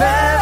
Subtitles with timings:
[0.00, 0.39] My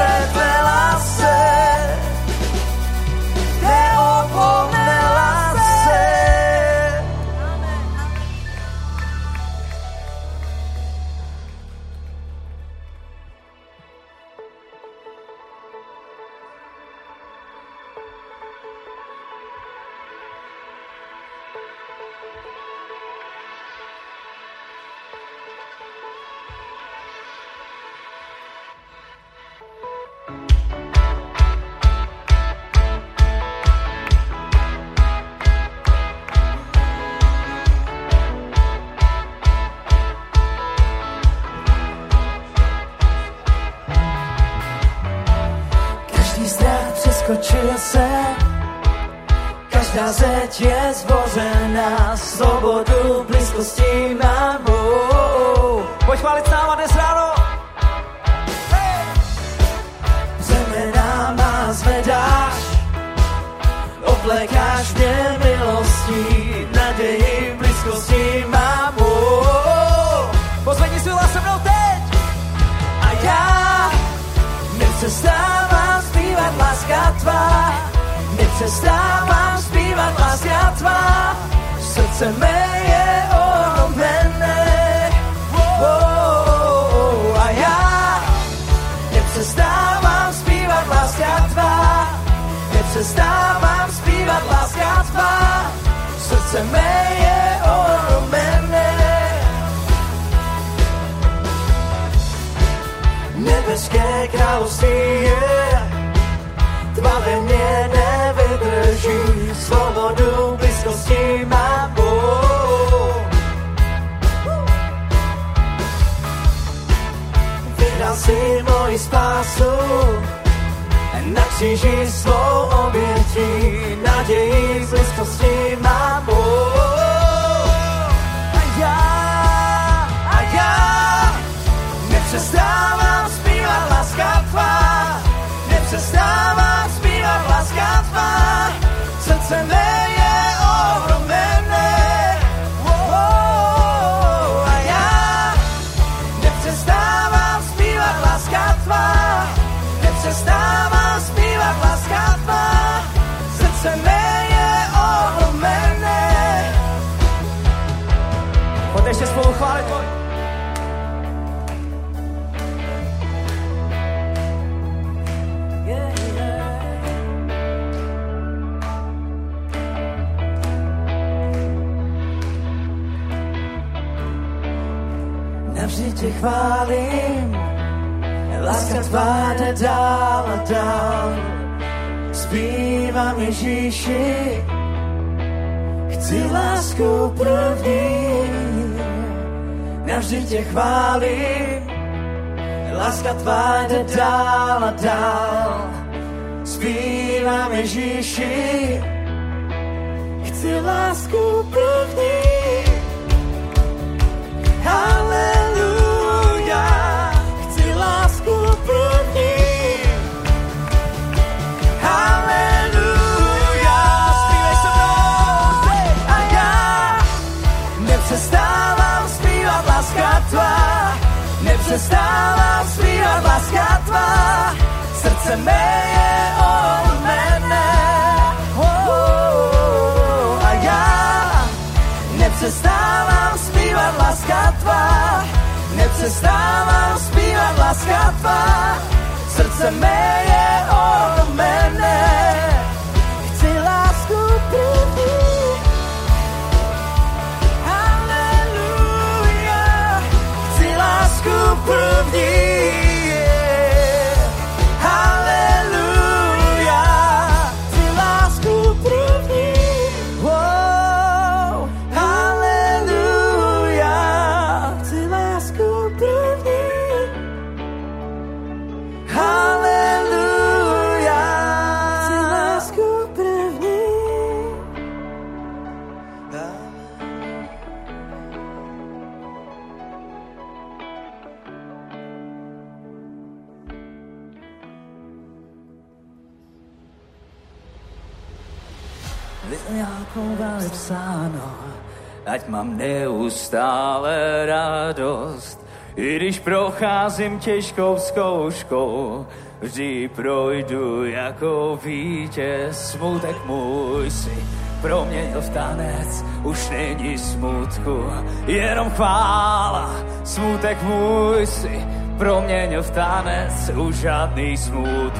[293.72, 295.86] neustále radost.
[296.16, 299.46] I když procházím těžkou zkouškou,
[299.80, 303.10] vždy projdu jako vítěz.
[303.10, 304.64] Smutek můj si
[305.00, 308.32] proměnil v tanec, už není smutku,
[308.66, 310.10] jenom chvála.
[310.44, 312.06] Smutek můj si
[312.38, 315.38] proměnil v tanec, už žádný smutek.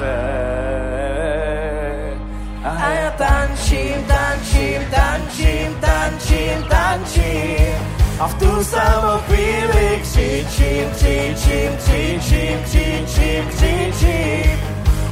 [2.63, 7.88] A já tančím, tančím, tančím, tančím, tančím.
[8.19, 14.59] A v tu samou chvíli křičím, křičím, křičím, křičím, křičím.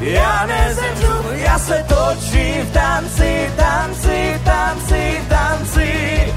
[0.02, 6.34] Já nezemřu, já se točím v tanci, tanci, tanci, tanci.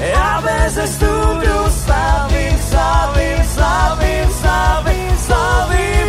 [0.00, 5.99] Já bez studu slavím, slavím, slavím, slavím, slavím.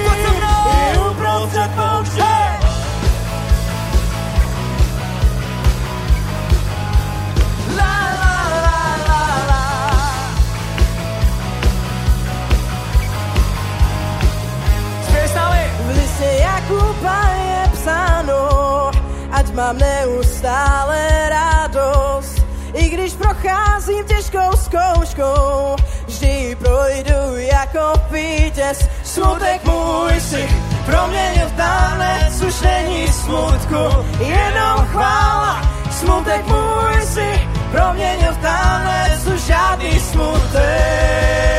[19.62, 22.42] Mám neustále radost.
[22.74, 25.76] I když procházím těžkou zkouškou,
[26.06, 28.90] vždy projdu jako vítěz.
[29.04, 30.50] Smutek můj si
[30.86, 31.56] proměnil v
[32.48, 35.62] už není smutku, jenom chvála.
[35.92, 37.30] Smutek můj si
[37.72, 41.51] proměnil v tanec, už žádný smutek.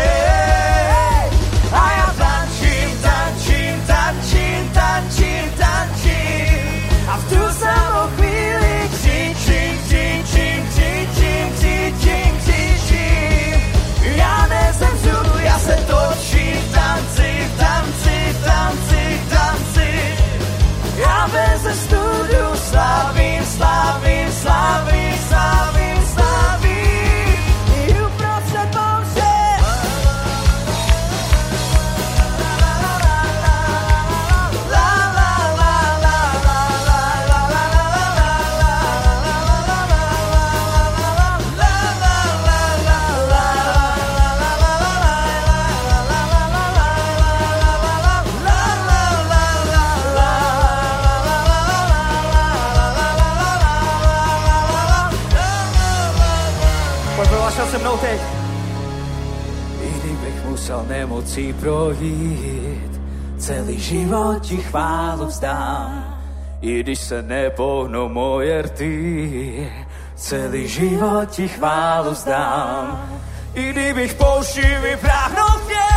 [61.22, 63.00] nocí projít,
[63.38, 66.18] celý život ti chválu vzdám.
[66.60, 69.72] I když se nepohnou moje rty,
[70.16, 73.18] celý život ti chválu vzdám.
[73.54, 75.88] I kdybych pouští vypráhnout tě,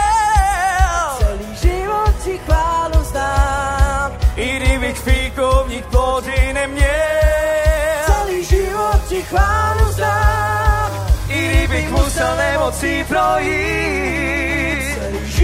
[1.17, 4.11] celý život ti chválu vzdám.
[4.35, 10.91] I kdybych fíkovník plody neměl, celý život ti chválu vzdám.
[11.29, 14.94] I kdybych musel nemocí projít,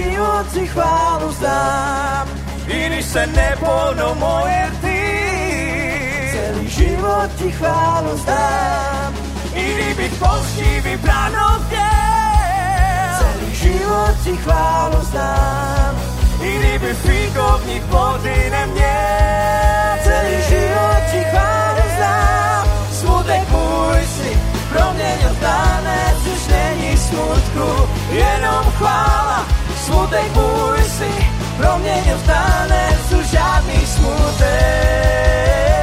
[0.01, 2.27] život si chválu znám.
[2.67, 5.01] i když se neplnou moje ty.
[6.31, 9.13] Celý život ti chválu znám.
[9.53, 11.61] i kdybych poští vybráno.
[13.19, 15.93] Celý život ti chválu znám.
[16.41, 19.97] i kdyby fíkovník plody neměl.
[20.03, 22.65] Celý život ti chválu znám.
[22.91, 24.37] smutek můj si
[24.69, 31.09] proměnil tanec, už není smutku, jenom chvála Smutek bójsy
[31.59, 35.80] promieniem stanę, sąsiadni smutek.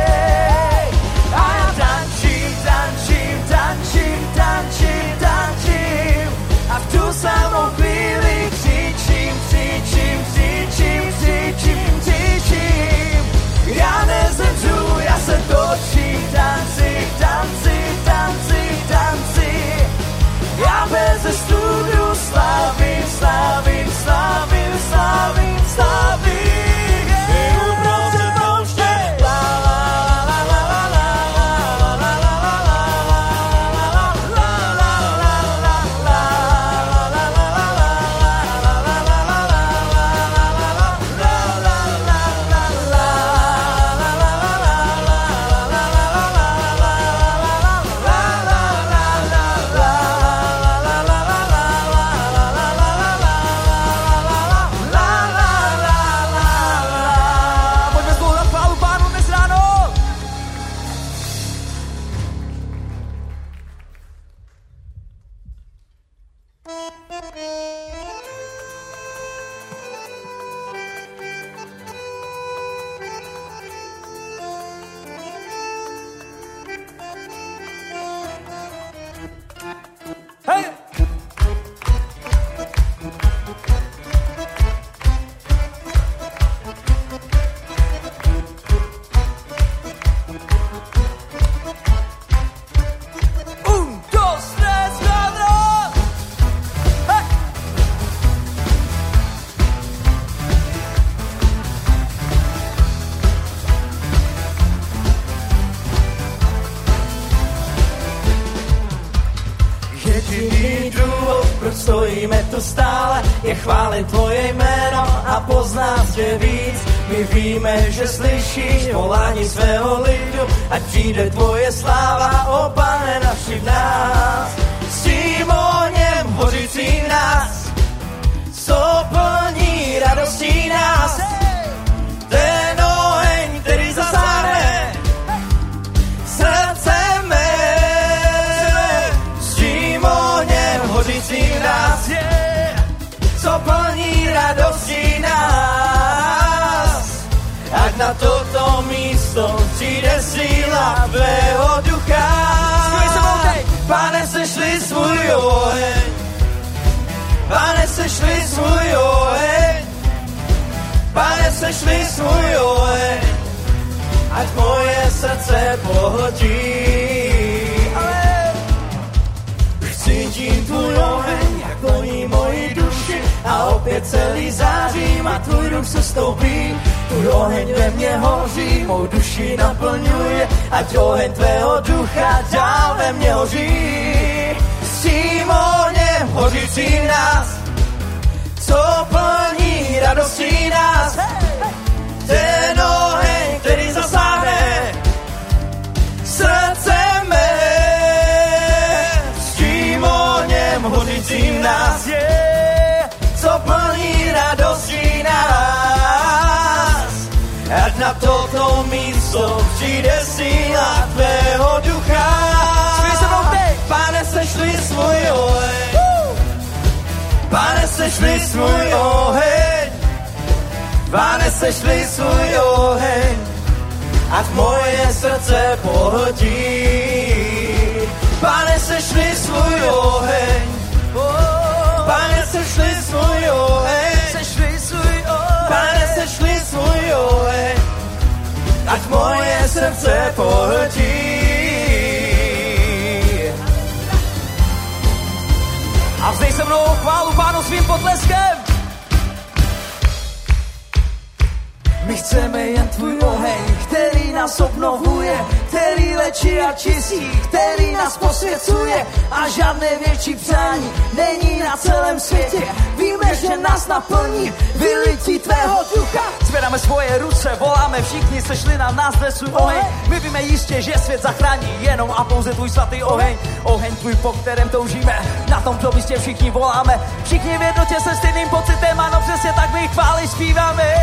[260.38, 262.62] Přání není na celém světě.
[262.98, 266.22] Víme, že nás naplní vylití tvého ducha.
[266.44, 269.86] Zvedáme svoje ruce, voláme všichni, sešli na nás dnes svůj oheň.
[270.08, 273.36] My víme jistě, že svět zachrání jenom a pouze tvůj svatý oheň.
[273.62, 275.18] Oheň tvůj, po kterém toužíme,
[275.50, 277.00] na tomto místě všichni voláme.
[277.24, 280.94] Všichni v jednotě se stejným pocitem, ano přesně tak my chváli zpíváme.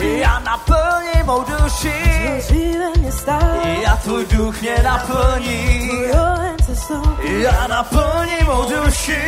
[0.00, 1.94] Já naplním mou duši,
[3.82, 5.90] já tvůj duch mě naplní.
[7.22, 9.18] Já naplním mou duši,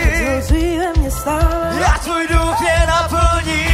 [0.98, 3.66] mě stále, já tvůj duch mě naplní.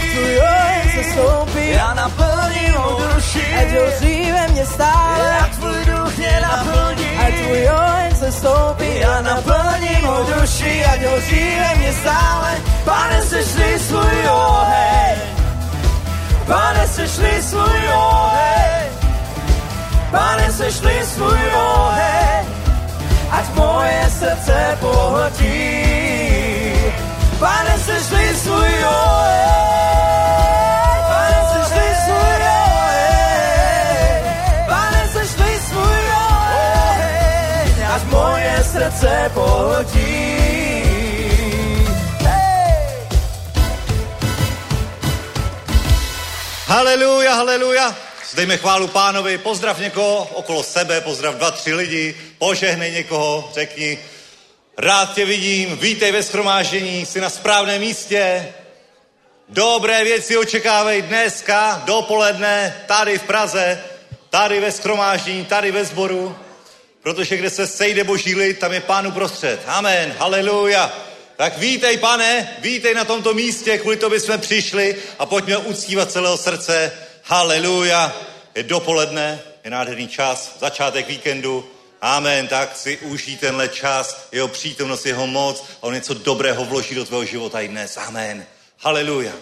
[1.56, 7.18] Já naplním mou duši, ať ožive mě stále, já tvůj duch mě naplní.
[7.26, 12.50] ať tvůj oheň se stoupí, Já naplním mou duši, ať ožive mě stále.
[12.84, 15.18] Pane, sešli svůj oheň.
[16.46, 18.86] Pane, sešli svůj oheň.
[20.10, 22.21] Pane, sešli svůj oheň.
[23.32, 25.64] Ať moje srdce pohltí.
[27.40, 29.48] Pane, sešli svůj oheň.
[31.08, 34.20] Pane, sešli svůj oheň.
[34.68, 37.68] Pane, sešli svůj oheň.
[37.94, 40.12] Ať moje srdce pohltí.
[42.20, 43.08] Hej!
[46.68, 48.11] Haleluja, haleluja.
[48.32, 53.98] Zdejme chválu pánovi, pozdrav někoho okolo sebe, pozdrav dva, tři lidi, požehnej někoho, řekni,
[54.78, 58.52] rád tě vidím, vítej ve schromáždění, jsi na správném místě,
[59.48, 63.80] dobré věci očekávej dneska, dopoledne, tady v Praze,
[64.30, 66.36] tady ve schromáždění, tady ve sboru,
[67.02, 69.60] protože kde se sejde boží lid, tam je pánu prostřed.
[69.66, 70.92] Amen, haleluja.
[71.36, 76.36] Tak vítej, pane, vítej na tomto místě, kvůli tobě jsme přišli a pojďme uctívat celého
[76.36, 76.92] srdce.
[77.24, 78.12] Haleluja.
[78.54, 81.64] Je dopoledne, je nádherný čas, začátek víkendu.
[82.00, 86.94] Amen, tak si užij tenhle čas, jeho přítomnost, jeho moc a on něco dobrého vloží
[86.94, 87.96] do tvého života i dnes.
[87.96, 88.46] Amen.
[88.78, 89.32] Haleluja.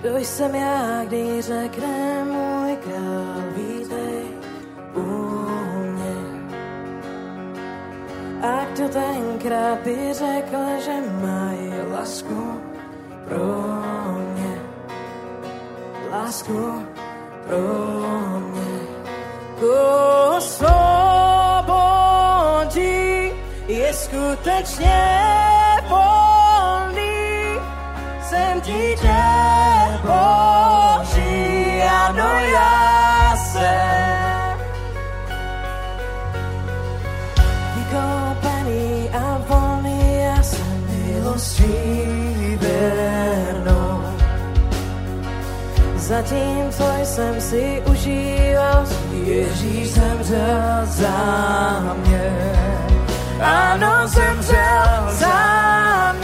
[0.00, 4.27] Kdo jsem já, když řekne můj král, vítej
[4.94, 5.00] u
[5.92, 6.16] mě.
[8.42, 12.60] A kdo tenkrát by řekl, že mají lásku
[13.28, 13.46] pro
[14.34, 14.60] mě.
[16.10, 16.86] Lásku
[17.46, 17.58] pro
[18.38, 18.78] mě.
[19.58, 19.74] Kdo
[20.36, 20.82] osvobodí,
[23.68, 25.18] je skutečně
[25.88, 27.58] volný.
[28.22, 29.16] Jsem dítě
[30.02, 32.97] Boží, ano já
[42.56, 44.02] vernou.
[45.96, 52.32] Zatímco jsem si užíval, Ježíš zemřel za mě.
[53.40, 56.17] Ano, zemřel za mě.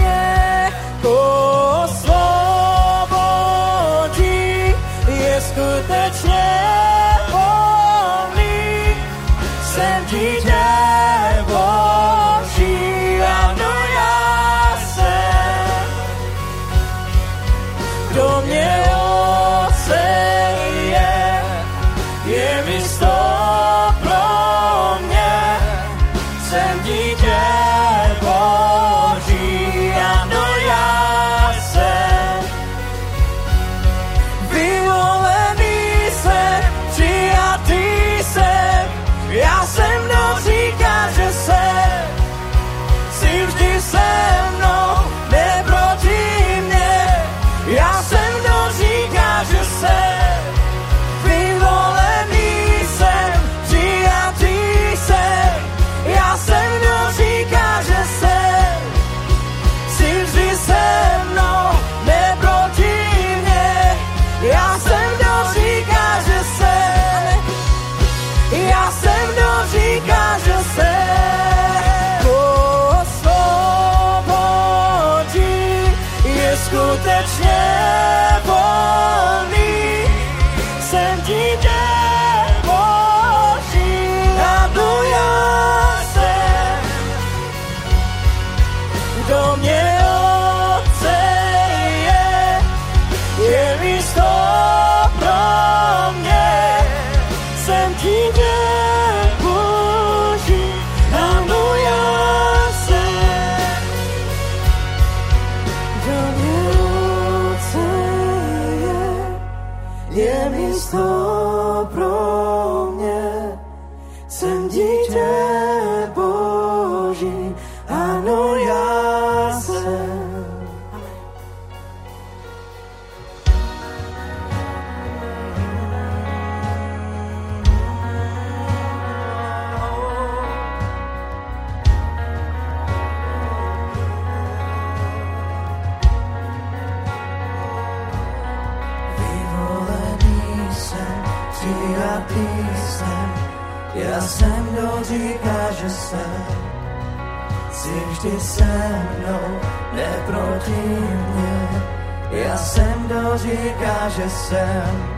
[154.16, 155.14] Že jsem.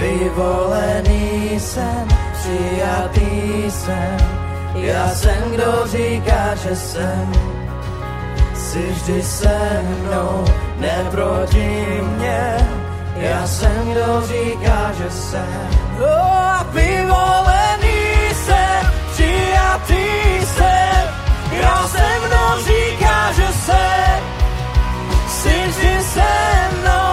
[0.00, 4.16] Vyvolený jsem, přijatý jsem,
[4.74, 7.32] já jsem, kdo říká, že jsem.
[8.54, 10.44] Jsi vždy se mnou,
[10.78, 12.56] ne proti mně.
[13.16, 15.68] Já jsem, kdo říká, že jsem.
[16.00, 20.06] Oh, vyvolený jsem, přijatý
[20.46, 21.08] jsem.
[21.52, 24.20] Já jsem, kdo říká, že jsem.
[25.28, 26.30] Jsi vždy se
[26.80, 27.03] mnou,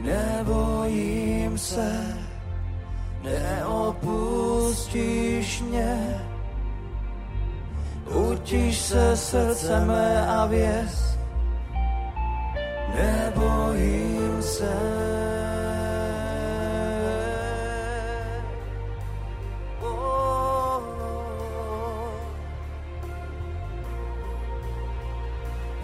[0.00, 2.18] Nebojím se,
[3.22, 4.80] neopustíš
[5.60, 6.20] mě.
[8.14, 11.18] Utiš se srdce mé a věz.
[12.94, 14.74] Nebojím se.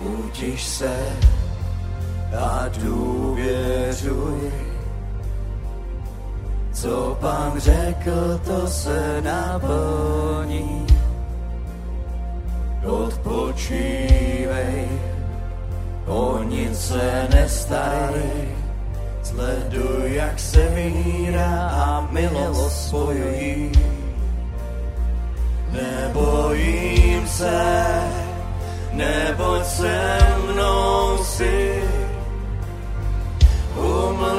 [0.00, 1.16] Utiš se
[2.36, 4.52] a důvěřuj.
[6.72, 10.86] Co pán řekl, to se naplní.
[12.86, 14.88] Odpočívej,
[16.06, 18.48] o nic se nestarej.
[19.22, 23.72] Sleduj, jak se víra a milost spojují.
[25.70, 28.00] Nebojím se,
[28.92, 31.85] neboť se mnou si.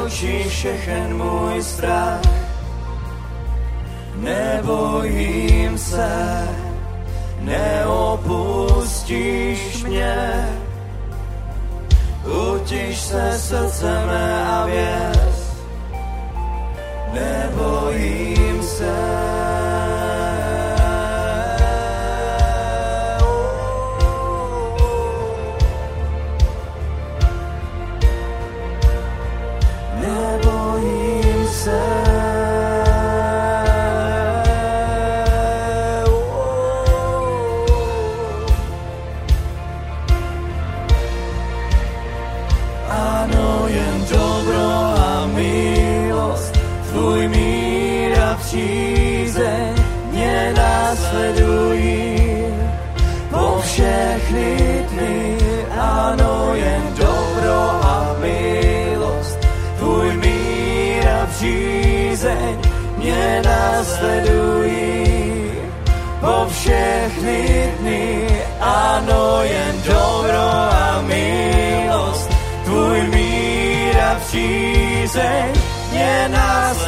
[0.07, 2.21] Umlčí všechen můj strach.
[4.15, 6.47] Nebojím se,
[7.39, 9.03] neopustíš
[9.83, 10.47] mě.
[12.23, 15.57] potiž se srdce mé a věz,
[17.13, 19.16] nebojím se.
[76.27, 76.86] Mě následují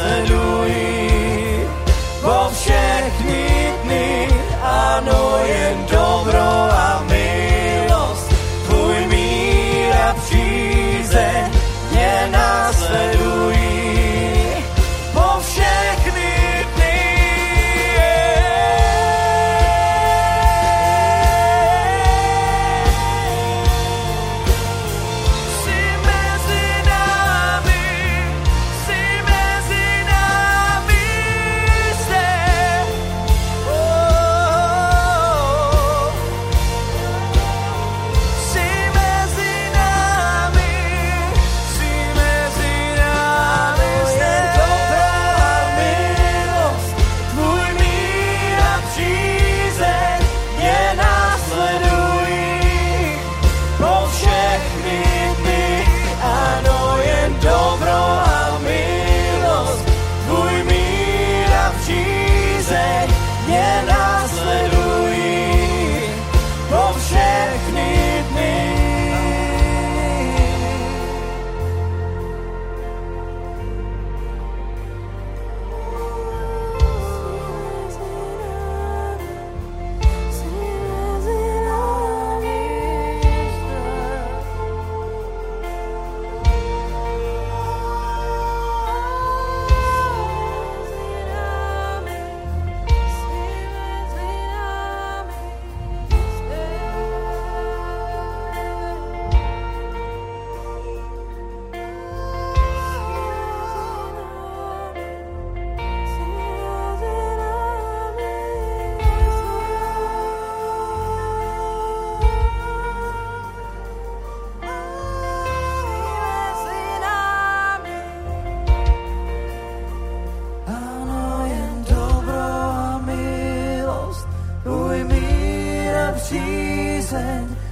[126.30, 127.69] season.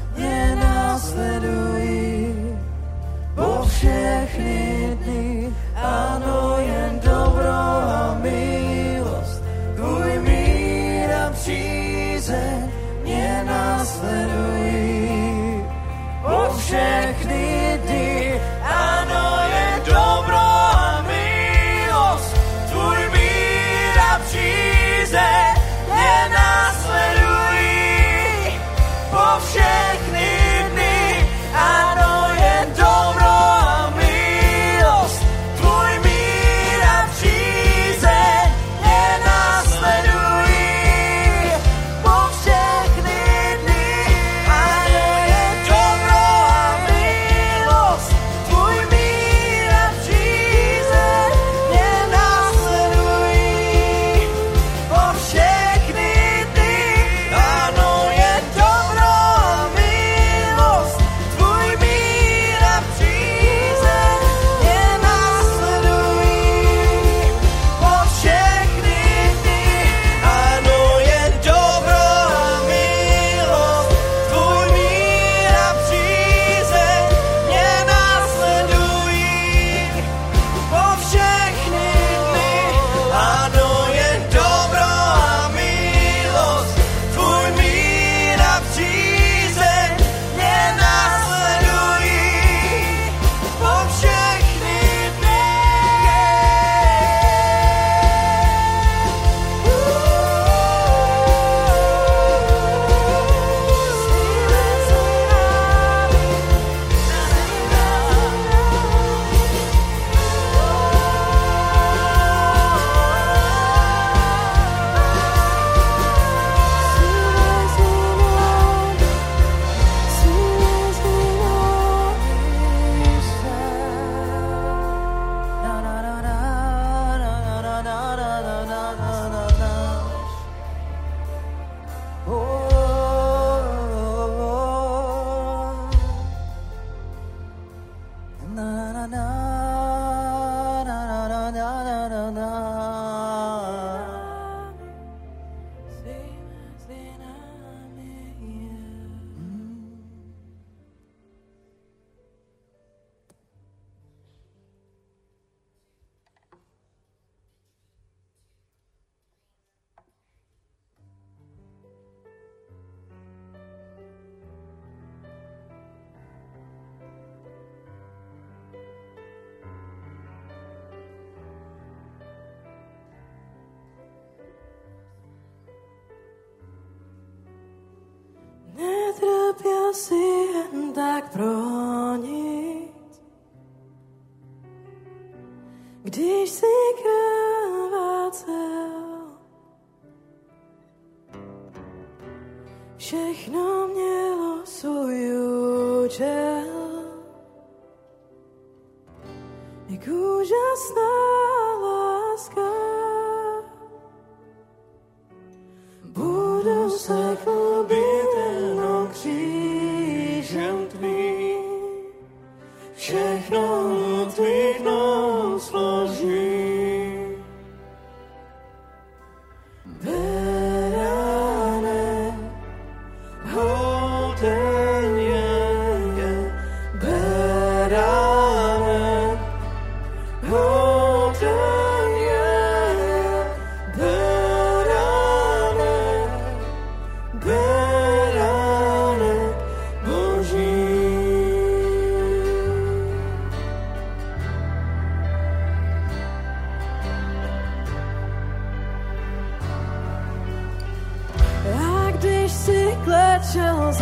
[253.39, 253.93] Si klečel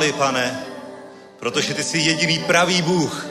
[0.00, 0.64] chvály, pane,
[1.38, 3.26] protože ty jsi jediný pravý Bůh.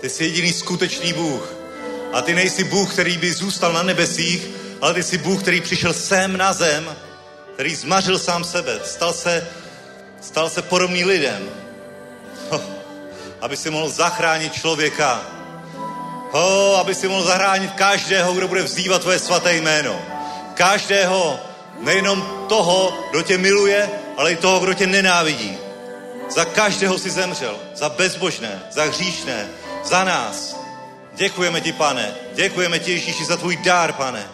[0.00, 1.54] Ty jsi jediný skutečný Bůh.
[2.12, 4.46] A ty nejsi Bůh, který by zůstal na nebesích,
[4.80, 6.96] ale ty jsi Bůh, který přišel sem na zem,
[7.54, 9.48] který zmařil sám sebe, stal se,
[10.20, 11.50] stal se podobný lidem,
[13.40, 15.20] aby si mohl zachránit člověka,
[16.30, 19.98] oh, aby si mohl zachránit každého, kdo bude vzývat tvoje svaté jméno.
[20.54, 21.40] Každého,
[21.80, 25.67] nejenom toho, kdo tě miluje, ale i toho, kdo tě nenávidí.
[26.30, 29.48] Za každého si zemřel, za bezbožné, za hříšné,
[29.84, 30.56] za nás.
[31.14, 32.14] Děkujeme ti, pane.
[32.34, 34.26] Děkujeme ti, Ježíši, za tvůj dár, pane.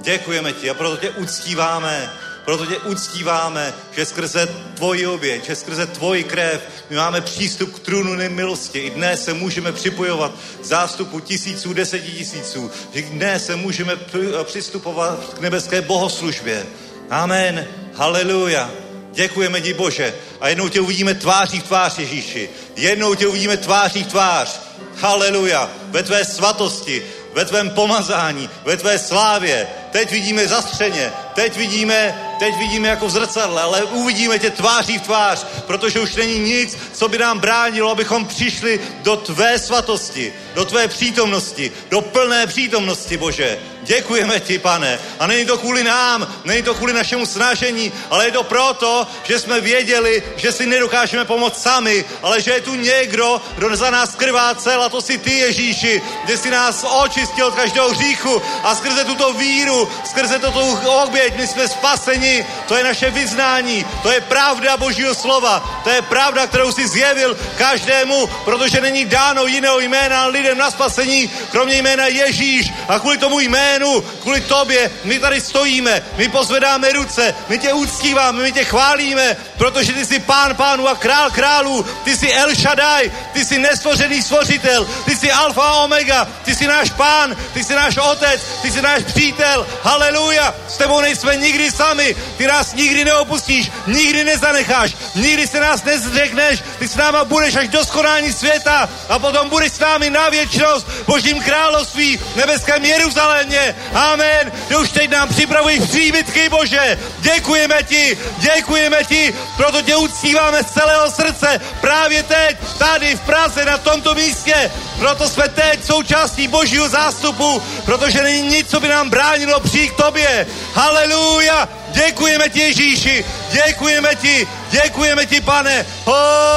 [0.00, 2.10] Děkujeme ti a proto tě uctíváme.
[2.44, 7.78] Proto tě uctíváme, že skrze tvoji oběť, že skrze tvoji krev my máme přístup k
[7.78, 8.78] trůnu milosti.
[8.78, 12.70] I dnes se můžeme připojovat k zástupu tisíců, deseti tisíců.
[12.94, 13.96] Že dnes se můžeme
[14.44, 16.66] přistupovat k nebeské bohoslužbě.
[17.10, 17.66] Amen.
[17.94, 18.81] Haleluja.
[19.12, 20.14] Děkujeme ti, Bože.
[20.40, 22.48] A jednou tě uvidíme tváří v tvář, Ježíši.
[22.76, 24.60] Jednou tě uvidíme tváří v tvář.
[24.96, 25.70] Haleluja.
[25.90, 27.02] Ve tvé svatosti,
[27.32, 29.66] ve tvém pomazání, ve tvé slávě.
[29.90, 35.02] Teď vidíme zastřeně, teď vidíme, teď vidíme jako v zrcadle, ale uvidíme tě tváří v
[35.02, 40.64] tvář, protože už není nic, co by nám bránilo, abychom přišli do tvé svatosti, do
[40.64, 43.58] tvé přítomnosti, do plné přítomnosti, Bože.
[43.82, 44.98] Děkujeme ti, pane.
[45.18, 49.38] A není to kvůli nám, není to kvůli našemu snažení, ale je to proto, že
[49.38, 54.14] jsme věděli, že si nedokážeme pomoct sami, ale že je tu někdo, kdo za nás
[54.14, 59.04] krvácel a to si ty, Ježíši, kde si nás očistil od každého hříchu a skrze
[59.04, 60.60] tuto víru, skrze toto
[61.02, 66.02] oběť, my jsme spaseni, to je naše vyznání, to je pravda Božího slova, to je
[66.02, 72.06] pravda, kterou si zjevil každému, protože není dáno jiného jména lidem na spasení, kromě jména
[72.06, 73.71] Ježíš a kvůli tomu jménu,
[74.20, 79.92] kvůli tobě, my tady stojíme, my pozvedáme ruce, my tě uctíváme, my tě chválíme, protože
[79.92, 84.88] ty jsi pán pánů a král králů, ty jsi El Shaddai, ty jsi nestvořený stvořitel,
[85.04, 88.82] ty jsi Alfa a Omega, ty jsi náš pán, ty jsi náš otec, ty jsi
[88.82, 95.46] náš přítel, haleluja, s tebou nejsme nikdy sami, ty nás nikdy neopustíš, nikdy nezanecháš, nikdy
[95.46, 99.78] se nás nezřekneš, ty s náma budeš až do skonání světa a potom budeš s
[99.78, 103.61] námi na věčnost Božím království, nebeském Jeruzalémě,
[103.94, 110.62] amen, ty už teď nám připravují příbytky, Bože, děkujeme ti, děkujeme ti, proto tě uctíváme
[110.62, 116.48] z celého srdce, právě teď, tady v Praze, na tomto místě, proto jsme teď součástí
[116.48, 120.46] Božího zástupu, protože není nic, co by nám bránilo přijít k tobě.
[120.74, 121.68] Haleluja!
[121.92, 125.86] Děkujeme ti, Ježíši, děkujeme ti, děkujeme ti, pane.
[126.04, 126.14] Oh,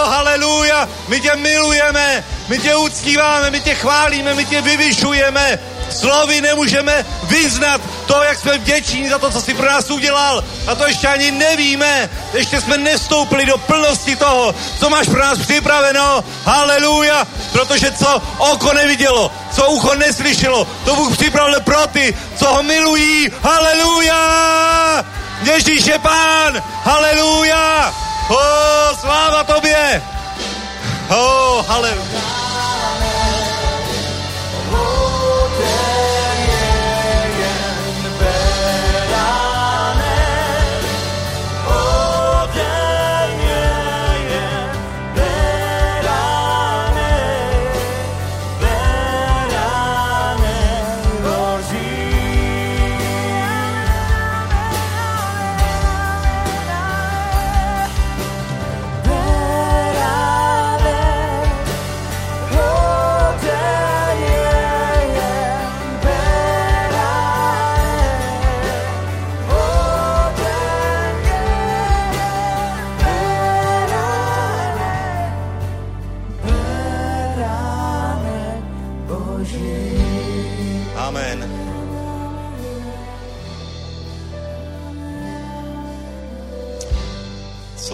[0.07, 5.59] haleluja, my tě milujeme, my tě uctíváme, my tě chválíme, my tě vyvyšujeme.
[5.89, 10.43] Slovy nemůžeme vyznat to, jak jsme vděční za to, co jsi pro nás udělal.
[10.67, 12.09] A to ještě ani nevíme.
[12.33, 16.23] Ještě jsme nestoupili do plnosti toho, co máš pro nás připraveno.
[16.45, 17.27] Haleluja.
[17.51, 23.31] Protože co oko nevidělo, co ucho neslyšelo, to Bůh připravil pro ty, co ho milují.
[23.41, 25.05] Haleluja.
[25.43, 26.63] Ježíš je pán.
[26.83, 27.93] Haleluja.
[28.29, 30.01] Oh, sláva tobě.
[31.09, 32.35] Oh, haleluja.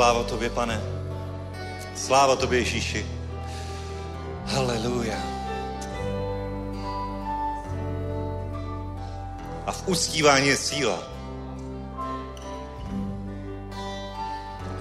[0.01, 0.81] Sláva tobě, pane.
[1.95, 3.05] Sláva tobě, Ježíši.
[4.45, 5.17] Haleluja.
[9.65, 10.99] A v uctívání je síla.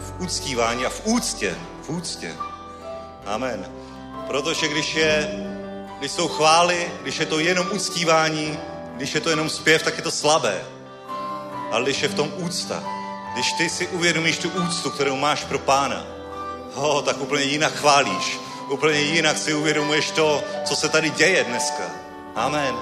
[0.01, 1.57] V uctívání a v úctě.
[1.83, 2.35] V úctě.
[3.27, 3.69] Amen.
[4.27, 5.29] Protože když je,
[5.99, 8.59] když jsou chvály, když je to jenom uctívání,
[8.97, 10.65] když je to jenom zpěv, tak je to slabé.
[11.73, 13.00] Ale když je v tom úcta,
[13.33, 16.07] když ty si uvědomíš tu úctu, kterou máš pro pána,
[16.75, 21.83] ho, tak úplně jinak chválíš, úplně jinak si uvědomuješ to, co se tady děje dneska.
[22.35, 22.75] Amen.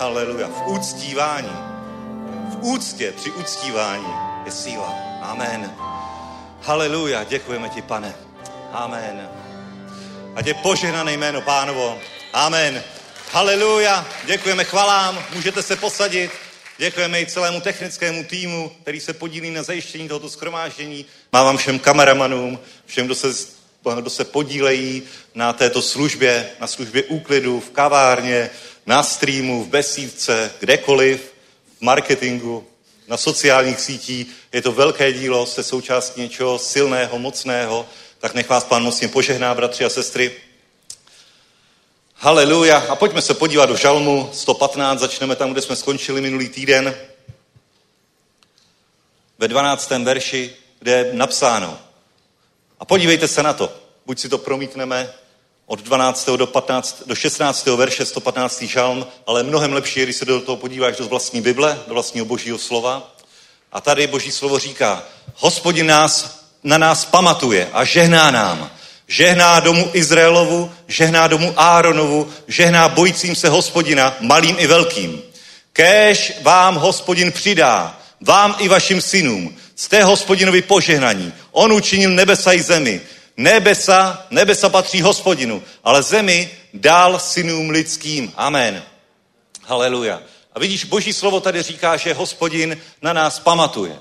[0.00, 0.48] Haleluja.
[0.48, 1.56] V úctívání,
[2.48, 4.14] v úctě při uctívání
[4.44, 4.94] je síla.
[5.22, 5.74] Amen.
[6.62, 7.24] Haleluja.
[7.24, 8.14] Děkujeme ti, pane.
[8.72, 9.28] Amen.
[10.34, 11.98] Ať je požehnané jméno pánovo.
[12.32, 12.82] Amen.
[13.32, 14.06] Haleluja.
[14.24, 15.18] Děkujeme chvalám.
[15.34, 16.30] Můžete se posadit.
[16.82, 21.06] Děkujeme i celému technickému týmu, který se podílí na zajištění tohoto schromáždění.
[21.32, 23.28] Má vám všem kameramanům, všem, kdo se,
[23.98, 25.02] kdo se podílejí
[25.34, 28.50] na této službě, na službě úklidu, v kavárně,
[28.86, 31.32] na streamu, v besídce, kdekoliv,
[31.78, 32.66] v marketingu,
[33.08, 34.26] na sociálních sítích.
[34.52, 39.54] Je to velké dílo, jste součástí něčeho silného, mocného, tak nech vás pán mocně požehná,
[39.54, 40.32] bratři a sestry.
[42.24, 42.78] Haleluja.
[42.88, 46.94] A pojďme se podívat do žalmu 115, začneme tam, kde jsme skončili minulý týden.
[49.38, 49.90] Ve 12.
[49.90, 51.78] verši, kde je napsáno.
[52.80, 53.72] A podívejte se na to.
[54.06, 55.12] Buď si to promítneme
[55.66, 56.28] od 12.
[56.36, 57.66] do, 15, do 16.
[57.66, 58.62] verše 115.
[58.62, 62.26] žalm, ale mnohem lepší je, když se do toho podíváš do vlastní Bible, do vlastního
[62.26, 63.12] božího slova.
[63.72, 65.02] A tady boží slovo říká,
[65.36, 68.70] hospodin nás, na nás pamatuje a žehná nám
[69.12, 75.22] Žehná domu Izraelovu, žehná domu Áronovu, žehná bojícím se hospodina, malým i velkým.
[75.72, 81.32] Kéž vám hospodin přidá, vám i vašim synům, jste hospodinovi požehnaní.
[81.50, 83.00] On učinil nebesa i zemi.
[83.36, 88.32] Nebesa, nebesa patří hospodinu, ale zemi dal synům lidským.
[88.36, 88.82] Amen.
[89.62, 90.22] Haleluja.
[90.52, 93.96] A vidíš, boží slovo tady říká, že hospodin na nás pamatuje.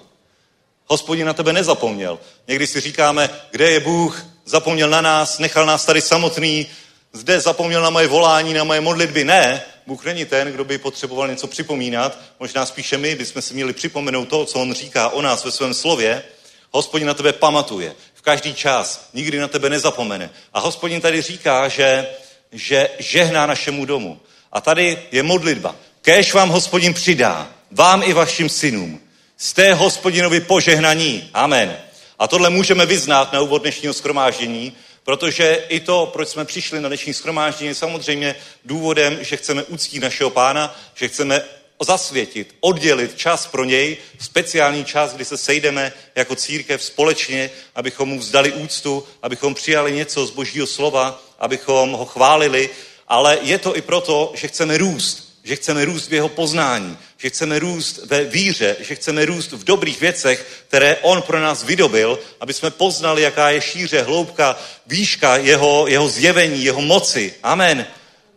[0.86, 2.20] Hospodin na tebe nezapomněl.
[2.48, 6.68] Někdy si říkáme, kde je Bůh, zapomněl na nás, nechal nás tady samotný,
[7.14, 9.24] zde zapomněl na moje volání, na moje modlitby.
[9.24, 12.18] Ne, Bůh není ten, kdo by potřeboval něco připomínat.
[12.40, 15.74] Možná spíše my bychom si měli připomenout to, co on říká o nás ve svém
[15.74, 16.24] slově.
[16.72, 20.30] Hospodin na tebe pamatuje v každý čas, nikdy na tebe nezapomene.
[20.54, 22.08] A hospodin tady říká, že,
[22.52, 24.20] že žehná našemu domu.
[24.52, 25.76] A tady je modlitba.
[26.02, 29.00] Kéž vám hospodin přidá, vám i vašim synům.
[29.38, 31.30] Jste hospodinovi požehnaní.
[31.34, 31.78] Amen.
[32.22, 36.88] A tohle můžeme vyznat na úvod dnešního schromáždění, protože i to, proč jsme přišli na
[36.88, 41.42] dnešní schromáždění, je samozřejmě důvodem, že chceme uctít našeho pána, že chceme
[41.84, 48.20] zasvětit, oddělit čas pro něj, speciální čas, kdy se sejdeme jako církev společně, abychom mu
[48.20, 52.70] vzdali úctu, abychom přijali něco z božího slova, abychom ho chválili,
[53.08, 57.30] ale je to i proto, že chceme růst, že chceme růst v jeho poznání, že
[57.30, 62.20] chceme růst ve víře, že chceme růst v dobrých věcech, které on pro nás vydobil,
[62.40, 67.34] aby jsme poznali, jaká je šíře, hloubka, výška jeho, jeho zjevení, jeho moci.
[67.44, 67.86] Amen.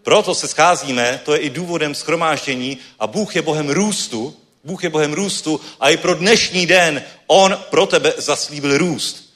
[0.03, 4.91] Proto se scházíme, to je i důvodem schromáždění a Bůh je Bohem růstu, Bůh je
[4.91, 9.35] Bohem růstu a i pro dnešní den On pro tebe zaslíbil růst.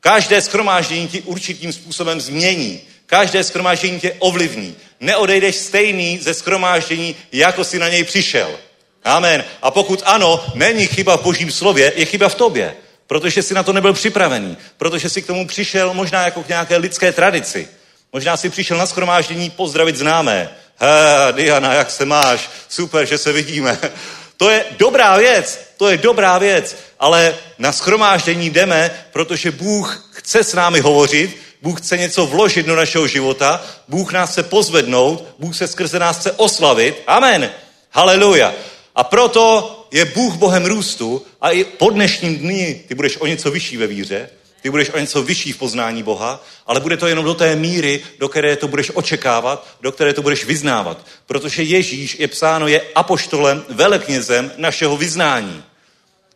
[0.00, 2.80] Každé schromáždění ti určitým způsobem změní.
[3.06, 4.76] Každé schromáždění tě ovlivní.
[5.00, 8.58] Neodejdeš stejný ze schromáždění, jako si na něj přišel.
[9.06, 9.44] Amen.
[9.62, 12.76] A pokud ano, není chyba v božím slově, je chyba v tobě.
[13.06, 14.56] Protože jsi na to nebyl připravený.
[14.76, 17.68] Protože jsi k tomu přišel možná jako k nějaké lidské tradici.
[18.12, 20.50] Možná si přišel na schromáždění pozdravit známé.
[20.76, 22.50] He, Diana, jak se máš?
[22.68, 23.78] Super, že se vidíme.
[24.36, 30.44] To je dobrá věc, to je dobrá věc, ale na schromáždění jdeme, protože Bůh chce
[30.44, 35.56] s námi hovořit, Bůh chce něco vložit do našeho života, Bůh nás chce pozvednout, Bůh
[35.56, 37.02] se skrze nás chce oslavit.
[37.06, 37.50] Amen.
[37.90, 38.54] Haleluja.
[38.96, 43.50] A proto je Bůh Bohem růstu a i po dnešním dní ty budeš o něco
[43.50, 44.30] vyšší ve víře,
[44.62, 48.00] ty budeš o něco vyšší v poznání Boha, ale bude to jenom do té míry,
[48.18, 51.06] do které to budeš očekávat, do které to budeš vyznávat.
[51.26, 55.62] Protože Ježíš je psáno, je apoštolem, veleknězem našeho vyznání.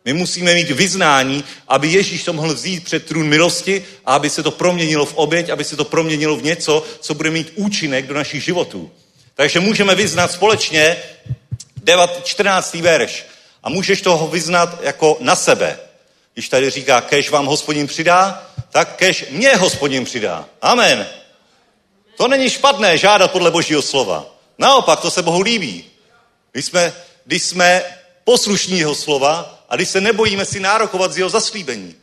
[0.05, 4.43] My musíme mít vyznání, aby Ježíš to mohl vzít před trůn milosti a aby se
[4.43, 8.13] to proměnilo v oběť, aby se to proměnilo v něco, co bude mít účinek do
[8.13, 8.91] našich životů.
[9.35, 10.97] Takže můžeme vyznat společně
[12.23, 12.73] 14.
[12.73, 13.25] verš.
[13.63, 15.79] A můžeš toho vyznat jako na sebe.
[16.33, 20.45] Když tady říká, kež vám hospodin přidá, tak kež mě hospodin přidá.
[20.61, 21.07] Amen.
[22.17, 24.25] To není špatné žádat podle božího slova.
[24.57, 25.85] Naopak, to se Bohu líbí.
[26.51, 26.93] Když jsme,
[27.25, 27.83] když jsme
[28.23, 31.95] poslušní jeho slova a když se nebojíme si nárokovat z jeho zaslíbení.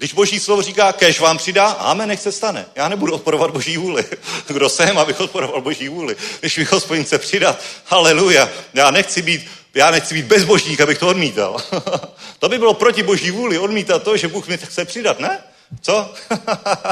[0.00, 2.66] Když boží slovo říká, kež vám přidá, amen, nech se stane.
[2.76, 4.04] Já nebudu odporovat boží vůli.
[4.46, 6.16] Kdo jsem, abych odporoval boží vůli?
[6.40, 11.08] Když mi hospodin chce přidat, haleluja, já nechci být já nechci být bezbožník, abych to
[11.08, 11.56] odmítal.
[12.38, 15.38] to by bylo proti boží vůli, odmítat to, že Bůh mi chce přidat, ne?
[15.80, 16.14] Co?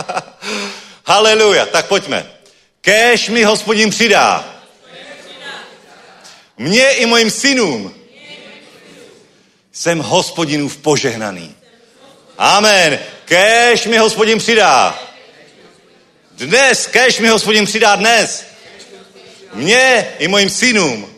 [1.04, 2.30] Haleluja, tak pojďme.
[2.80, 4.54] Kéž mi hospodin přidá.
[6.58, 7.94] Mně i mojim synům.
[9.72, 11.57] Jsem hospodinův požehnaný.
[12.38, 12.98] Amen.
[13.24, 14.98] Kéž mi hospodin přidá.
[16.30, 18.44] Dnes, kež mi hospodin přidá dnes.
[19.54, 21.14] Mně i mojim synům.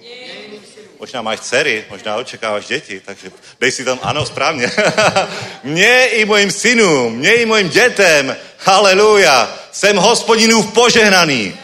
[0.98, 4.72] Možná máš dcery, možná očekáváš děti, takže dej si tam ano, správně.
[5.62, 11.56] Mně i mojim synům, mně i mojim dětem, haleluja, jsem hospodinův požehnaný.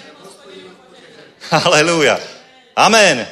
[1.50, 2.20] Haleluja.
[2.76, 3.28] Amen.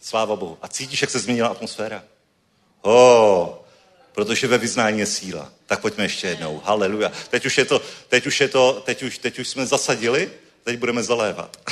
[0.00, 0.58] Sláva Bohu.
[0.62, 2.02] A cítíš, jak se změnila atmosféra?
[2.82, 3.61] Oh,
[4.12, 5.52] protože ve vyznání je síla.
[5.66, 6.62] Tak pojďme ještě jednou.
[6.64, 7.12] Haleluja.
[7.30, 10.30] Teď už je to, teď už je to, teď už, teď už jsme zasadili,
[10.64, 11.56] teď budeme zalévat.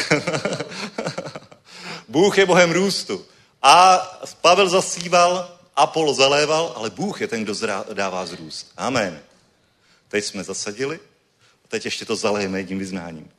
[2.09, 3.27] Bůh je Bohem růstu.
[3.63, 3.99] A
[4.41, 7.55] Pavel zasíval, Apollo zaléval, ale Bůh je ten, kdo
[7.93, 8.73] dává zrůst.
[8.77, 9.21] Amen.
[10.09, 11.01] Teď jsme zasadili,
[11.65, 13.31] a teď ještě to zalejeme jedním vyznáním.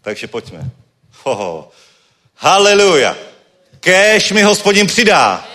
[0.00, 0.70] Takže pojďme.
[1.22, 1.70] Hoho.
[2.34, 3.16] Haleluja.
[3.80, 5.48] Kéž mi hospodin přidá.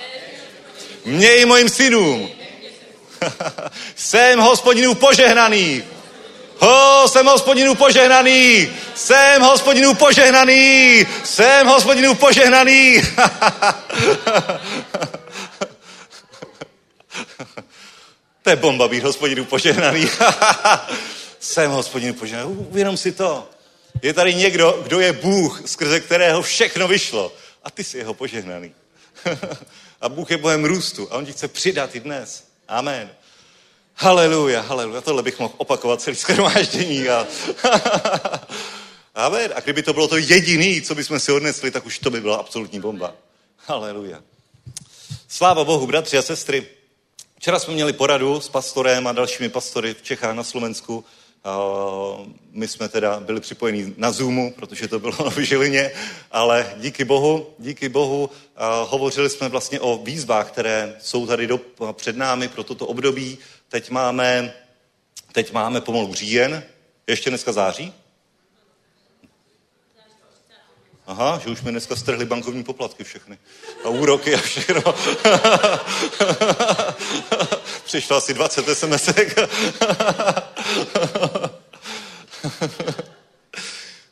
[1.06, 2.41] Mně i mojim synům.
[3.96, 5.84] Jsem hospodinů požehnaný.
[6.60, 8.70] Ho, jsem hospodinů požehnaný.
[8.96, 11.06] Jsem hospodinů požehnaný.
[11.24, 13.02] Jsem hospodinů požehnaný.
[18.42, 20.10] to je bomba být hospodinů požehnaný.
[21.40, 22.56] jsem hospodinů požehnaný.
[22.56, 23.50] Uvědom si to.
[24.02, 27.34] Je tady někdo, kdo je Bůh, skrze kterého všechno vyšlo.
[27.64, 28.74] A ty jsi jeho požehnaný.
[30.02, 32.51] a Bůh je Bohem růstu a on ti chce přidat i dnes.
[32.72, 33.10] Amen.
[33.96, 35.02] Haleluja, haleluja.
[35.02, 37.10] Tohle bych mohl opakovat celý schromáždění.
[37.10, 37.28] A...
[39.16, 39.54] Amen.
[39.56, 42.38] A kdyby to bylo to jediný, co bychom si odnesli, tak už to by byla
[42.38, 43.14] absolutní bomba.
[43.58, 44.22] Haleluja.
[45.28, 46.68] Sláva Bohu, bratři a sestry.
[47.38, 51.06] Včera jsme měli poradu s pastorem a dalšími pastory v Čechách na Slovensku
[52.52, 55.92] my jsme teda byli připojeni na Zoomu, protože to bylo v Žilině,
[56.32, 58.30] ale díky Bohu, díky Bohu
[58.88, 61.60] hovořili jsme vlastně o výzvách, které jsou tady do,
[61.94, 63.38] před námi pro toto období.
[63.70, 64.54] Teď máme,
[65.32, 66.64] teď máme pomalu říjen,
[67.08, 67.94] ještě dneska září?
[71.12, 73.38] Aha, že už mi dneska strhli bankovní poplatky všechny.
[73.86, 74.84] A úroky a všechno.
[77.86, 79.10] Přišlo asi 20 sms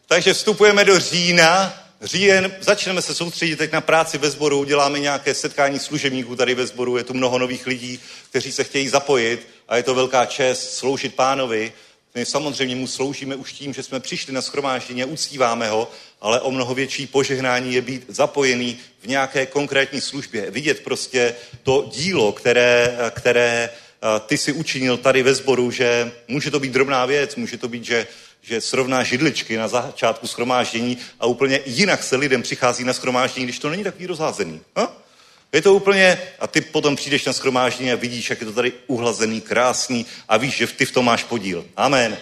[0.07, 1.73] Takže vstupujeme do října.
[2.01, 6.67] Říjen, začneme se soustředit teď na práci ve sboru, uděláme nějaké setkání služebníků tady ve
[6.67, 10.73] sboru, je tu mnoho nových lidí, kteří se chtějí zapojit a je to velká čest
[10.73, 11.73] sloužit pánovi.
[12.15, 15.91] My samozřejmě mu sloužíme už tím, že jsme přišli na schromáždění a uctíváme ho,
[16.21, 20.51] ale o mnoho větší požehnání je být zapojený v nějaké konkrétní službě.
[20.51, 26.51] Vidět prostě to dílo, které, které eh, ty si učinil tady ve sboru, že může
[26.51, 28.07] to být drobná věc, může to být, že,
[28.41, 33.59] že srovná židličky na začátku schromáždění a úplně jinak se lidem přichází na schromáždění, když
[33.59, 34.61] to není takový rozházený.
[34.75, 35.08] Ha?
[35.53, 38.73] Je to úplně, a ty potom přijdeš na schromáždění a vidíš, jak je to tady
[38.87, 41.65] uhlazený, krásný a víš, že ty v tom máš podíl.
[41.77, 42.17] Amen.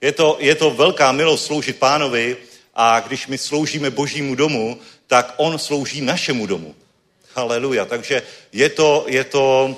[0.00, 2.36] Je to, je to velká milost sloužit pánovi
[2.74, 6.74] a když my sloužíme božímu domu, tak on slouží našemu domu.
[7.34, 7.84] Haleluja.
[7.84, 8.22] Takže
[8.52, 9.76] je to, je to,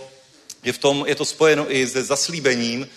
[0.63, 2.89] je v tom, je to spojeno i se zaslíbením,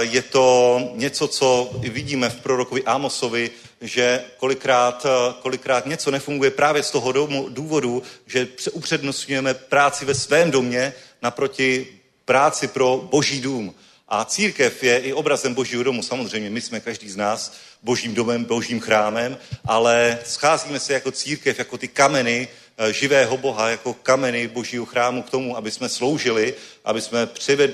[0.00, 3.50] je to něco, co vidíme v prorokovi Amosovi,
[3.86, 5.06] že kolikrát,
[5.42, 7.12] kolikrát něco nefunguje právě z toho
[7.48, 11.86] důvodu, že upřednostňujeme práci ve svém domě naproti
[12.24, 13.74] práci pro boží dům.
[14.08, 16.02] A církev je i obrazem božího domu.
[16.02, 21.58] Samozřejmě my jsme každý z nás božím domem, božím chrámem, ale scházíme se jako církev,
[21.58, 26.54] jako ty kameny eh, živého Boha, jako kameny božího chrámu k tomu, aby jsme sloužili,
[26.84, 27.26] aby jsme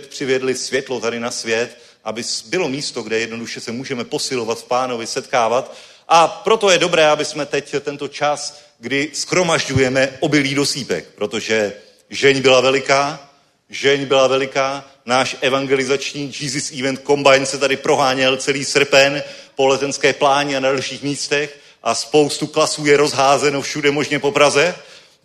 [0.08, 5.06] přivedli světlo tady na svět, aby bylo místo, kde jednoduše se můžeme posilovat v pánovi,
[5.06, 5.76] setkávat.
[6.14, 11.72] A proto je dobré, aby jsme teď tento čas, kdy skromažďujeme obilí do sípek, protože
[12.10, 13.30] žeň byla veliká,
[13.70, 19.22] žeň byla veliká, náš evangelizační Jesus Event Combine se tady proháněl celý srpen
[19.54, 24.32] po letenské pláni a na dalších místech a spoustu klasů je rozházeno všude možně po
[24.32, 24.74] Praze.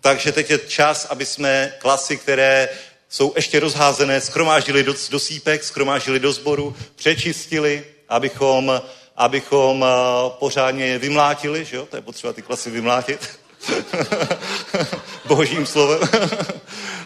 [0.01, 2.69] Takže teď je čas, aby jsme klasy, které
[3.09, 8.81] jsou ještě rozházené, skromáždili do, do sípek, skromáždili do sboru, přečistili, abychom,
[9.17, 9.87] abychom uh,
[10.29, 11.85] pořádně je vymlátili, že jo?
[11.85, 13.29] To je potřeba ty klasy vymlátit.
[15.25, 15.99] Božím slovem.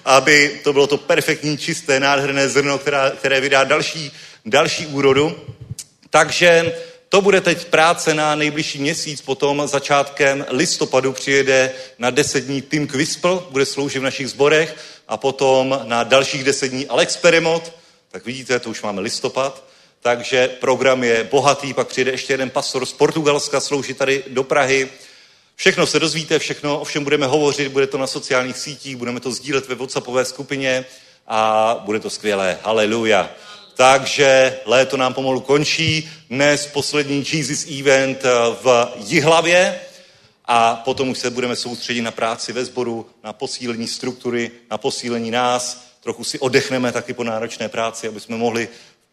[0.05, 4.11] aby to bylo to perfektní, čisté, nádherné zrno, která, které vydá další,
[4.45, 5.39] další úrodu.
[6.09, 6.73] Takže
[7.09, 12.87] to bude teď práce na nejbližší měsíc, potom začátkem listopadu přijede na deset dní Tim
[12.87, 14.75] Quispel, bude sloužit v našich zborech
[15.07, 17.73] a potom na dalších deset dní Alex Perimot,
[18.11, 19.63] tak vidíte, to už máme listopad,
[20.01, 24.89] takže program je bohatý, pak přijde ještě jeden pastor z Portugalska sloužit tady do Prahy,
[25.61, 29.31] Všechno se dozvíte, všechno o všem budeme hovořit, bude to na sociálních sítích, budeme to
[29.31, 30.85] sdílet ve WhatsAppové skupině
[31.27, 32.57] a bude to skvělé.
[32.63, 33.29] Haleluja.
[33.75, 36.09] takže léto nám pomalu končí.
[36.29, 38.23] Dnes poslední Jesus Event
[38.63, 39.79] v Jihlavě
[40.45, 45.31] a potom už se budeme soustředit na práci ve sboru, na posílení struktury, na posílení
[45.31, 45.85] nás.
[46.03, 48.69] Trochu si odechneme taky po náročné práci, aby jsme mohli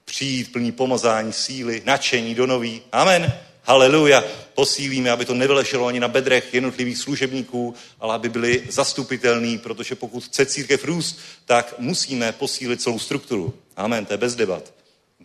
[0.09, 2.83] přijít plní pomazání, síly, nadšení do nový.
[2.93, 3.33] Amen.
[3.63, 4.25] Haleluja.
[4.55, 10.25] Posílíme, aby to nevylešelo ani na bedrech jednotlivých služebníků, ale aby byli zastupitelní, protože pokud
[10.25, 13.55] chce církev růst, tak musíme posílit celou strukturu.
[13.77, 14.75] Amen, to je bez debat.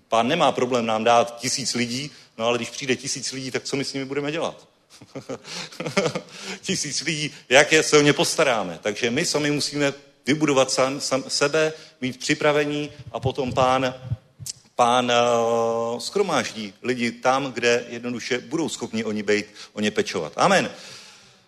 [0.08, 3.76] Pán nemá problém nám dát tisíc lidí, no ale když přijde tisíc lidí, tak co
[3.76, 4.68] my s nimi budeme dělat?
[6.62, 8.80] tisíc lidí, jak je, se o ně postaráme.
[8.82, 9.94] Takže my sami musíme
[10.26, 13.94] vybudovat sam, sam, sebe, být připravení a potom pán
[14.76, 20.34] pán uh, skromáždí lidi tam, kde jednoduše budou schopni oni být, o ně pečovat.
[20.36, 20.72] Amen.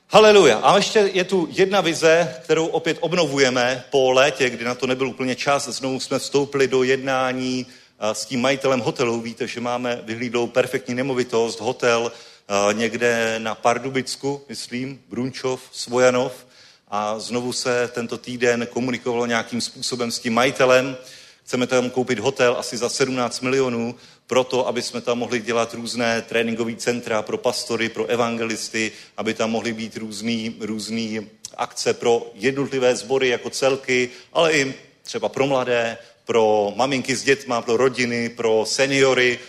[0.09, 0.57] Haleluja.
[0.57, 5.07] A ještě je tu jedna vize, kterou opět obnovujeme po létě, kdy na to nebyl
[5.07, 5.69] úplně čas.
[5.69, 9.21] Znovu jsme vstoupili do jednání uh, s tím majitelem hotelu.
[9.21, 16.45] Víte, že máme vyhlídlou perfektní nemovitost, hotel uh, někde na Pardubicku, myslím, Brunčov, Svojanov.
[16.87, 20.97] A znovu se tento týden komunikovalo nějakým způsobem s tím majitelem.
[21.45, 23.95] Chceme tam koupit hotel asi za 17 milionů,
[24.27, 29.51] proto, aby jsme tam mohli dělat různé tréninkové centra pro pastory, pro evangelisty, aby tam
[29.51, 34.73] mohly být různý, různý akce pro jednotlivé sbory jako celky, ale i
[35.03, 39.39] třeba pro mladé, pro maminky s dětma, pro rodiny, pro seniory.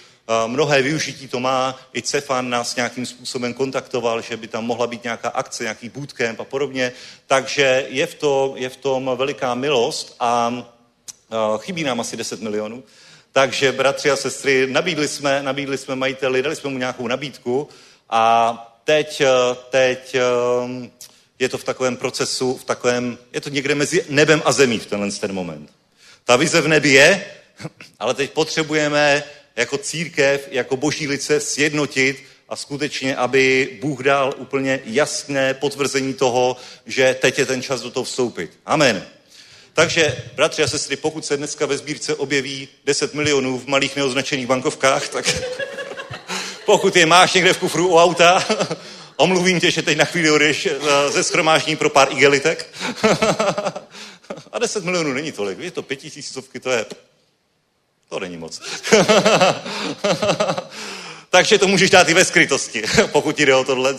[0.47, 1.81] Mnohé využití to má.
[1.95, 6.41] I Cefan nás nějakým způsobem kontaktoval, že by tam mohla být nějaká akce, nějaký bootcamp
[6.41, 6.93] a podobně.
[7.27, 10.53] Takže je v, to, je v tom veliká milost a
[11.59, 12.85] chybí nám asi 10 milionů.
[13.33, 17.69] Takže bratři a sestry, nabídli jsme, nabídli jsme majiteli, dali jsme mu nějakou nabídku
[18.11, 19.29] a teď, eh,
[19.71, 20.91] teď eh,
[21.39, 24.87] je to v takovém procesu, v takovém, je to někde mezi nebem a zemí v
[24.87, 25.71] tenhle ten moment.
[26.25, 27.25] Ta vize v nebi je,
[27.99, 29.23] ale teď potřebujeme
[29.57, 36.57] jako církev, jako boží lice sjednotit a skutečně, aby Bůh dal úplně jasné potvrzení toho,
[36.87, 38.51] že teď je ten čas do toho vstoupit.
[38.67, 39.16] Amen.
[39.77, 44.47] Takže, bratři a sestry, pokud se dneska ve sbírce objeví 10 milionů v malých neoznačených
[44.47, 45.25] bankovkách, tak
[46.67, 48.45] pokud je máš někde v kufru u auta,
[49.17, 52.75] omluvím tě, že teď na chvíli odeš eh, ze schromáždění pro pár igelitek.
[54.53, 56.87] a 10 milionů není tolik, je to pětitisícovky, to je...
[58.09, 58.61] To není moc.
[61.31, 63.93] Takže to můžeš dát i ve skrytosti, pokud jde o tohle.
[63.93, 63.99] Uh,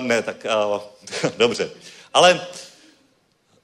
[0.00, 0.80] ne, tak uh,
[1.36, 1.70] dobře.
[2.14, 2.40] Ale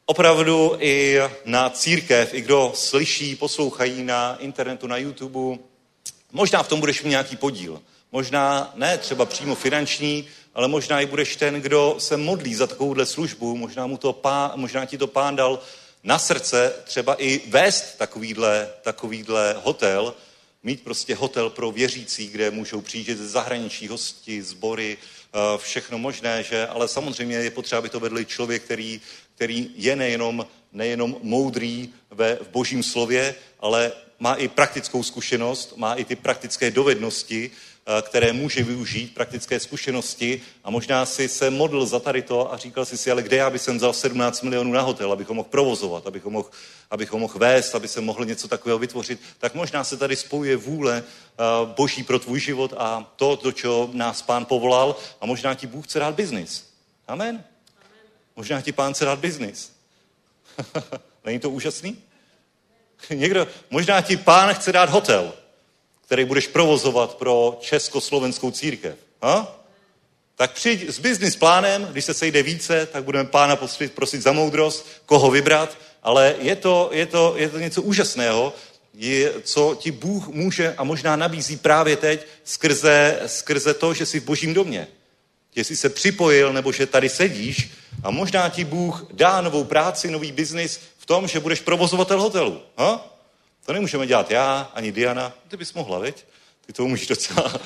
[0.06, 5.58] opravdu i na církev, i kdo slyší, poslouchají na internetu, na YouTube,
[6.32, 7.82] možná v tom budeš mít nějaký podíl.
[8.12, 13.06] Možná ne třeba přímo finanční, ale možná i budeš ten, kdo se modlí za takovouhle
[13.06, 15.58] službu, možná, mu to pán, možná ti to pán dal
[16.04, 20.14] na srdce třeba i vést takovýhle, takovýhle hotel,
[20.62, 26.42] mít prostě hotel pro věřící, kde můžou přijít ze zahraničí hosti, sbory, eh, všechno možné,
[26.42, 29.00] že, ale samozřejmě je potřeba, aby to vedl člověk, který
[29.34, 35.94] který je nejenom, nejenom moudrý ve, v božím slově, ale má i praktickou zkušenost, má
[35.94, 41.86] i ty praktické dovednosti, eh, které může využít, praktické zkušenosti a možná si se modl
[41.86, 44.80] za tady to a říkal si si, ale kde já bych vzal 17 milionů na
[44.80, 46.50] hotel, abych ho mohl provozovat, abych ho mohl,
[46.90, 50.56] abych ho mohl vést, aby se mohl něco takového vytvořit, tak možná se tady spojuje
[50.56, 51.42] vůle eh,
[51.76, 55.86] boží pro tvůj život a to, do čeho nás pán povolal a možná ti Bůh
[55.86, 56.70] chce dát biznis.
[57.08, 57.44] Amen.
[58.36, 59.72] Možná ti pán chce dát biznis.
[61.24, 61.98] Není to úžasný?
[63.10, 65.32] Někdo, možná ti pán chce dát hotel,
[66.06, 68.96] který budeš provozovat pro československou církev.
[69.22, 69.60] Ha?
[70.36, 74.32] Tak přijď s business plánem, když se sejde více, tak budeme pána prosit, prosit za
[74.32, 78.52] moudrost, koho vybrat, ale je to, je to, je to něco úžasného,
[78.94, 84.20] je, co ti Bůh může a možná nabízí právě teď skrze, skrze to, že jsi
[84.20, 84.88] v božím domě.
[85.54, 87.70] Jsi se připojil, nebo že tady sedíš
[88.02, 92.62] a možná ti Bůh dá novou práci, nový biznis v tom, že budeš provozovatel hotelu.
[92.76, 93.06] Ha?
[93.66, 95.32] To nemůžeme dělat já, ani Diana.
[95.48, 96.24] Ty bys mohla, viď?
[96.66, 97.52] Ty to umíš docela.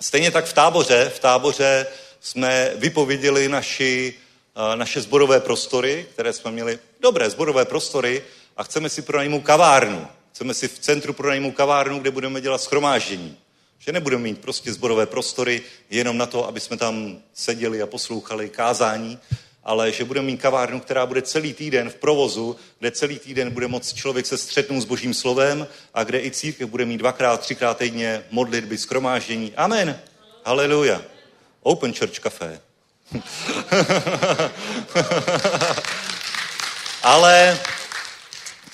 [0.00, 1.12] Stejně tak v táboře.
[1.14, 1.86] V táboře
[2.20, 4.14] jsme vypověděli naši,
[4.56, 8.22] eh, naše zborové prostory, které jsme měli dobré zborové prostory
[8.56, 10.08] a chceme si pronajmout kavárnu.
[10.32, 13.36] Chceme si v centru pronajmout kavárnu, kde budeme dělat schromáždění.
[13.78, 18.48] Že nebudeme mít prostě zborové prostory jenom na to, aby jsme tam seděli a poslouchali
[18.48, 19.18] kázání,
[19.64, 23.68] ale že budeme mít kavárnu, která bude celý týden v provozu, kde celý týden bude
[23.68, 27.78] moct člověk se střetnout s božím slovem a kde i církev bude mít dvakrát, třikrát
[27.78, 29.52] týdně modlitby, skromáždění.
[29.56, 30.00] Amen.
[30.44, 31.02] Haleluja.
[31.62, 32.60] Open Church Café.
[37.02, 37.58] Ale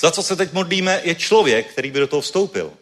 [0.01, 2.73] za co se teď modlíme, je člověk, který by do toho vstoupil.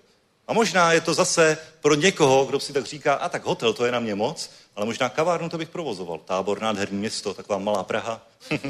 [0.47, 3.85] A možná je to zase pro někoho, kdo si tak říká, a tak hotel, to
[3.85, 6.19] je na mě moc, ale možná kavárnu to bych provozoval.
[6.19, 8.27] Tábor, nádherný město, taková malá Praha.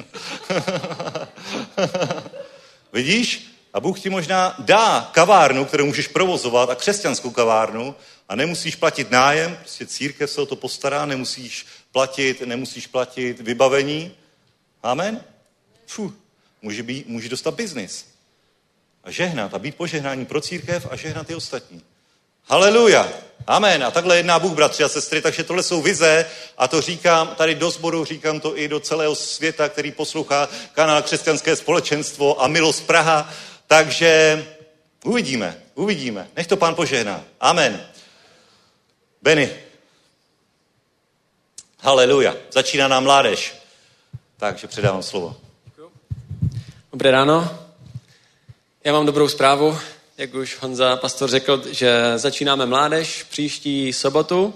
[2.92, 3.50] Vidíš?
[3.72, 7.94] A Bůh ti možná dá kavárnu, kterou můžeš provozovat, a křesťanskou kavárnu,
[8.28, 14.12] a nemusíš platit nájem, prostě církev se o to postará, nemusíš platit, nemusíš platit vybavení.
[14.82, 15.24] Amen?
[15.86, 16.12] Fuh,
[16.62, 18.13] může, být, může dostat biznis.
[19.04, 21.82] A žehnat a být požehnání pro církev a žehnat i ostatní.
[22.44, 23.08] Haleluja.
[23.46, 23.84] Amen.
[23.84, 26.26] A takhle jedná Bůh, bratři a sestry, takže tohle jsou vize
[26.58, 31.02] a to říkám tady do sboru, říkám to i do celého světa, který poslouchá kanál
[31.02, 33.32] Křesťanské společenstvo a Milost Praha.
[33.66, 34.44] Takže
[35.04, 36.28] uvidíme, uvidíme.
[36.36, 37.24] Nech to pán požehná.
[37.40, 37.86] Amen.
[39.22, 39.50] Benny.
[41.80, 42.36] Haleluja.
[42.52, 43.54] Začíná nám mládež.
[44.36, 45.36] Takže předávám slovo.
[46.92, 47.63] Dobré ráno.
[48.86, 49.78] Já mám dobrou zprávu,
[50.18, 54.54] jak už Honza pastor řekl, že začínáme mládež příští sobotu.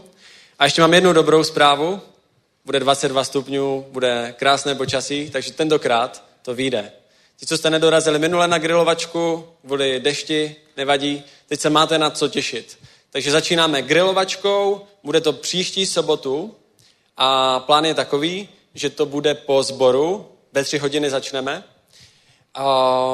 [0.58, 2.00] A ještě mám jednu dobrou zprávu.
[2.64, 6.92] Bude 22 stupňů, bude krásné počasí, takže tentokrát to vyjde.
[7.36, 12.28] Ti, co jste nedorazili minule na grilovačku, kvůli dešti, nevadí, teď se máte na co
[12.28, 12.78] těšit.
[13.10, 16.54] Takže začínáme grilovačkou, bude to příští sobotu
[17.16, 21.64] a plán je takový, že to bude po sboru, ve tři hodiny začneme.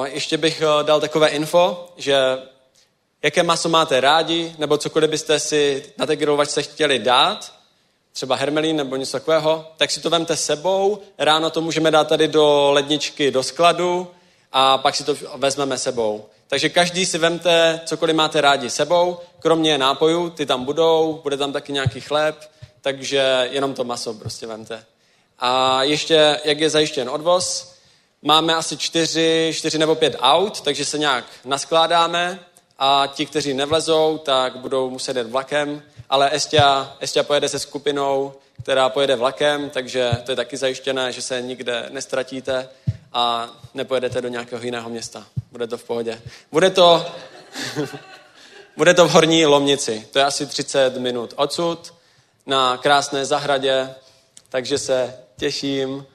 [0.05, 2.39] Ještě bych eh, dal takové info, že
[3.23, 7.53] jaké maso máte rádi, nebo cokoliv byste si na té grilovačce chtěli dát,
[8.13, 12.29] třeba hermelín nebo něco takového, tak si to vemte sebou, ráno to můžeme dát tady
[12.29, 14.11] do ledničky, do skladu
[14.53, 16.25] a pak si to vezmeme sebou.
[16.49, 21.53] Takže každý si vemte, cokoliv máte rádi sebou, kromě nápojů, ty tam budou, bude tam
[21.53, 24.85] taky nějaký chléb, takže jenom to maso prostě vemte.
[25.39, 27.74] A ještě, jak je zajištěn odvoz,
[28.25, 32.41] máme asi čtyři, čtyři nebo pět aut, takže se nějak naskládáme
[32.79, 38.33] a ti, kteří nevlezou, tak budou muset jít vlakem, ale Estia, Estia pojede se skupinou,
[38.63, 42.69] která pojede vlakem, takže to je taky zajištěné, že se nikde nestratíte
[43.13, 45.27] a nepojedete do nějakého jiného města.
[45.53, 46.23] Bude to v pohodě.
[46.53, 47.07] Bude to,
[48.77, 50.09] bude to v Horní Lomnici.
[50.11, 51.95] To je asi 30 minut odsud
[52.47, 53.95] na krásné zahradě,
[54.49, 56.07] takže se těším.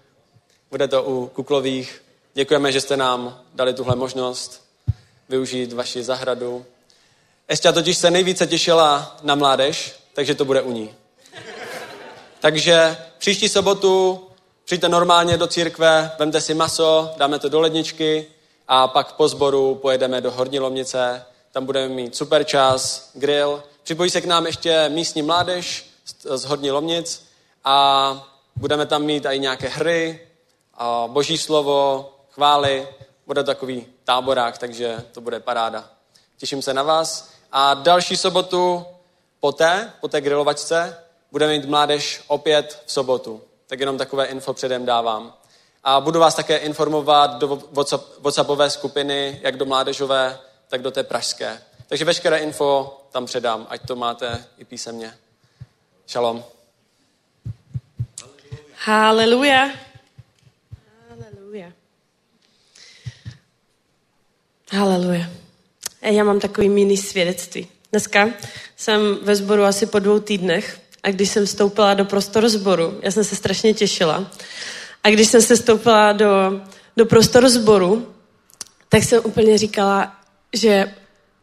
[0.72, 2.02] Bude to u Kuklových.
[2.34, 4.64] Děkujeme, že jste nám dali tuhle možnost
[5.30, 6.66] využít vaši zahradu.
[7.50, 10.94] Ještě totiž se nejvíce těšila na mládež, takže to bude u ní.
[12.40, 14.24] Takže příští sobotu
[14.66, 18.26] přijďte normálně do církve, vemte si maso, dáme to do ledničky
[18.68, 23.64] a pak po sboru pojedeme do Horní Lomnice, tam budeme mít super čas, grill.
[23.84, 25.86] Připojí se k nám ještě místní mládež
[26.30, 27.26] z Horní Lomnic
[27.64, 30.20] a budeme tam mít i nějaké hry,
[31.08, 32.88] boží slovo, chvály.
[33.28, 35.90] Bude takový táborák, takže to bude paráda.
[36.38, 37.30] Těším se na vás.
[37.52, 38.86] A další sobotu
[39.40, 43.42] poté, po té grilovačce, budeme mít mládež opět v sobotu.
[43.68, 45.34] Tak jenom takové info předem dávám.
[45.84, 47.62] A budu vás také informovat do
[48.20, 51.62] WhatsAppové skupiny, jak do mládežové, tak do té pražské.
[51.88, 55.14] Takže veškeré info tam předám, ať to máte i písemně.
[56.08, 56.44] Shalom.
[58.86, 59.89] Haleluja.
[64.72, 65.30] Haleluja.
[66.02, 67.68] Já mám takový mini svědectví.
[67.92, 68.30] Dneska
[68.76, 73.12] jsem ve sboru asi po dvou týdnech a když jsem vstoupila do prostoru sboru, já
[73.12, 74.32] jsem se strašně těšila,
[75.04, 76.62] a když jsem se stoupila do,
[76.98, 78.14] do prostoru sboru,
[78.90, 80.16] tak jsem úplně říkala,
[80.54, 80.94] že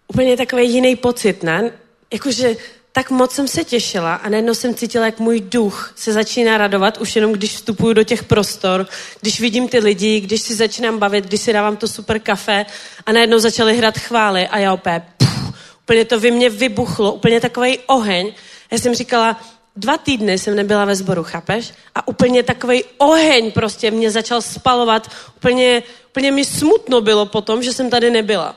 [0.08, 1.70] úplně takový jiný pocit, ne?
[2.12, 2.56] Jakože
[2.96, 6.98] tak moc jsem se těšila a najednou jsem cítila, jak můj duch se začíná radovat,
[6.98, 8.86] už jenom když vstupuju do těch prostor,
[9.20, 12.66] když vidím ty lidi, když si začínám bavit, když si dávám to super kafe
[13.06, 17.40] a najednou začaly hrát chvály a já opět, pff, úplně to vy mě vybuchlo, úplně
[17.40, 18.32] takový oheň.
[18.70, 19.40] Já jsem říkala,
[19.76, 21.72] dva týdny jsem nebyla ve sboru, chápeš?
[21.94, 27.72] A úplně takový oheň prostě mě začal spalovat, úplně, úplně mi smutno bylo potom, že
[27.72, 28.56] jsem tady nebyla.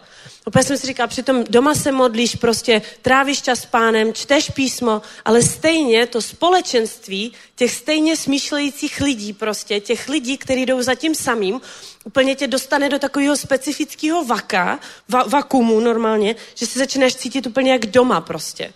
[0.49, 5.01] Opět jsem si říkala, přitom doma se modlíš, prostě trávíš čas s pánem, čteš písmo,
[5.25, 11.15] ale stejně to společenství těch stejně smýšlejících lidí prostě, těch lidí, kteří jdou za tím
[11.15, 11.61] samým,
[12.05, 14.79] úplně tě dostane do takového specifického vaka,
[15.09, 18.73] va, vakumu normálně, že si začínáš cítit úplně jak doma prostě.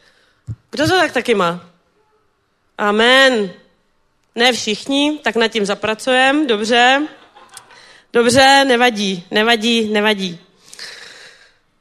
[0.72, 1.70] Kdo to tak taky má?
[2.78, 3.52] Amen.
[4.36, 7.08] Ne všichni, tak nad tím zapracujeme, dobře.
[8.14, 10.40] Dobře, nevadí, nevadí, nevadí.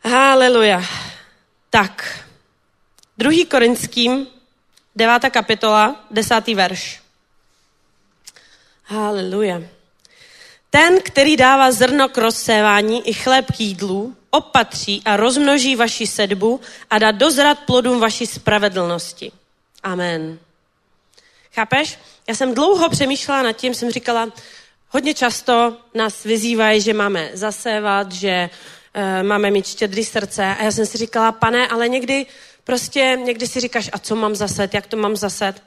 [0.04, 0.82] Haleluja.
[1.70, 2.24] Tak,
[3.18, 4.26] druhý korinským,
[4.96, 7.02] devátá kapitola, desátý verš.
[8.84, 9.62] Haleluja.
[10.70, 16.60] Ten, který dává zrno k rozsévání i chléb k jídlu, opatří a rozmnoží vaši sedbu
[16.90, 19.32] a dá dozrat plodům vaší spravedlnosti.
[19.82, 20.38] Amen.
[21.54, 21.98] Chápeš?
[22.28, 24.28] Já jsem dlouho přemýšlela nad tím, jsem říkala,
[24.88, 28.50] hodně často nás vyzývají, že máme zasévat, že
[29.22, 30.44] máme mít štědrý srdce.
[30.44, 32.26] A já jsem si říkala, pane, ale někdy
[32.64, 35.62] prostě, někdy si říkáš, a co mám zaset, jak to mám zaset.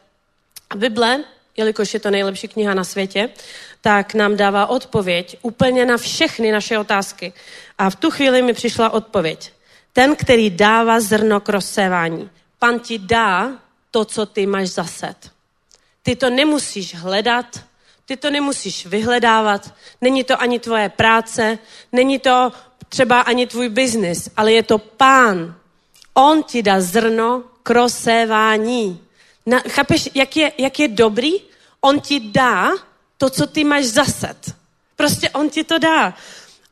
[0.70, 1.24] A Bible,
[1.58, 3.30] jelikož je to nejlepší kniha na světě,
[3.82, 7.34] tak nám dává odpověď úplně na všechny naše otázky.
[7.78, 9.52] A v tu chvíli mi přišla odpověď.
[9.94, 12.30] Ten, který dává zrno k rozsévání.
[12.60, 13.52] Pan ti dá
[13.92, 15.16] to, co ty máš zaset.
[16.04, 17.46] Ty to nemusíš hledat,
[18.06, 21.58] ty to nemusíš vyhledávat, není to ani tvoje práce,
[21.92, 22.52] není to
[22.96, 25.56] třeba ani tvůj biznis, ale je to pán.
[26.14, 29.00] On ti dá zrno k rozsévání.
[29.46, 31.32] Na, chápeš, jak je, jak je dobrý?
[31.82, 32.72] On ti dá
[33.18, 34.56] to, co ty máš zaset.
[34.96, 36.16] Prostě on ti to dá.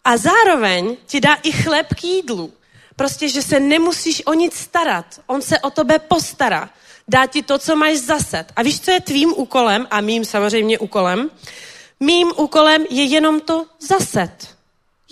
[0.04, 2.54] A zároveň ti dá i chléb k jídlu.
[2.96, 5.20] Prostě, že se nemusíš o nic starat.
[5.28, 6.70] On se o tebe postará.
[7.08, 8.46] Dá ti to, co máš zaset.
[8.56, 11.30] A víš, co je tvým úkolem a mým samozřejmě úkolem?
[12.00, 14.53] Mým úkolem je jenom to zaset.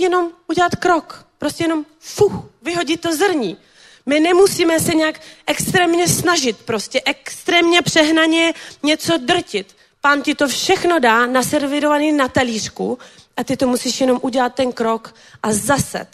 [0.01, 1.25] Jenom udělat krok.
[1.37, 3.57] Prostě jenom fuh, vyhodit to zrní.
[4.05, 9.75] My nemusíme se nějak extrémně snažit, prostě extrémně přehnaně něco drtit.
[10.01, 12.99] Pán ti to všechno dá naservirovaný na talířku
[13.37, 16.07] a ty to musíš jenom udělat ten krok a zaset.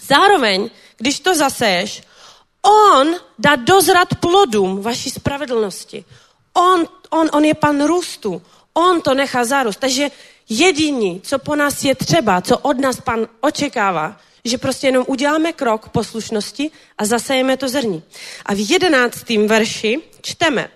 [0.00, 2.02] Zároveň, když to zaseješ,
[2.62, 6.04] on dá dozrat plodům vaší spravedlnosti.
[6.52, 8.42] On, on, on je pan růstu.
[8.74, 9.80] On to nechá zarůst.
[9.80, 10.08] Takže
[10.58, 15.52] jediný, co po nás je třeba, co od nás pan očekává, že prostě jenom uděláme
[15.52, 18.02] krok poslušnosti a zasejeme to zrní.
[18.46, 20.68] A v jedenáctém verši čteme,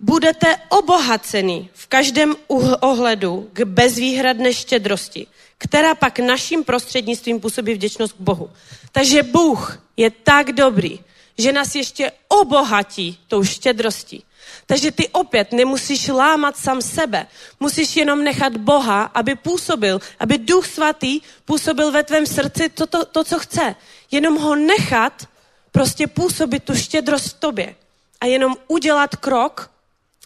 [0.00, 2.36] budete obohaceni v každém
[2.80, 5.26] ohledu k bezvýhradné štědrosti,
[5.58, 8.50] která pak naším prostřednictvím působí vděčnost k Bohu.
[8.92, 11.00] Takže Bůh je tak dobrý,
[11.38, 14.24] že nás ještě obohatí tou štědrostí.
[14.66, 17.26] Takže ty opět nemusíš lámat sám sebe.
[17.60, 23.04] Musíš jenom nechat Boha, aby působil, aby Duch Svatý působil ve tvém srdci to, to,
[23.04, 23.74] to co chce.
[24.10, 25.28] Jenom ho nechat
[25.72, 27.74] prostě působit tu štědrost v tobě.
[28.20, 29.70] A jenom udělat krok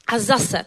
[0.06, 0.66] a zaset.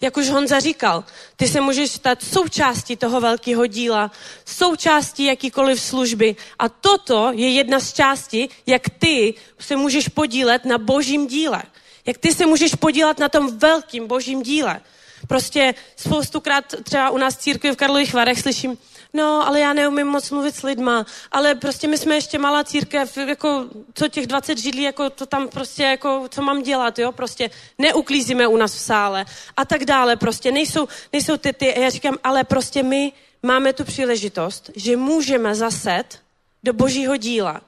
[0.00, 1.04] Jak už Honza říkal,
[1.36, 4.10] ty se můžeš stát součástí toho velkého díla,
[4.44, 6.36] součástí jakýkoliv služby.
[6.58, 11.62] A toto je jedna z částí, jak ty se můžeš podílet na božím díle.
[12.06, 14.80] Jak ty se můžeš podílet na tom velkým božím díle.
[15.28, 18.78] Prostě spoustukrát třeba u nás v církvi v Karlových Varech slyším,
[19.12, 23.16] no, ale já neumím moc mluvit s lidma, ale prostě my jsme ještě malá církev,
[23.16, 27.50] jako co těch 20 židlí, jako to tam prostě, jako co mám dělat, jo, prostě
[27.78, 29.24] neuklízíme u nás v sále
[29.56, 33.84] a tak dále, prostě nejsou, nejsou ty, ty, já říkám, ale prostě my máme tu
[33.84, 36.04] příležitost, že můžeme zaset
[36.62, 37.60] do božího díla,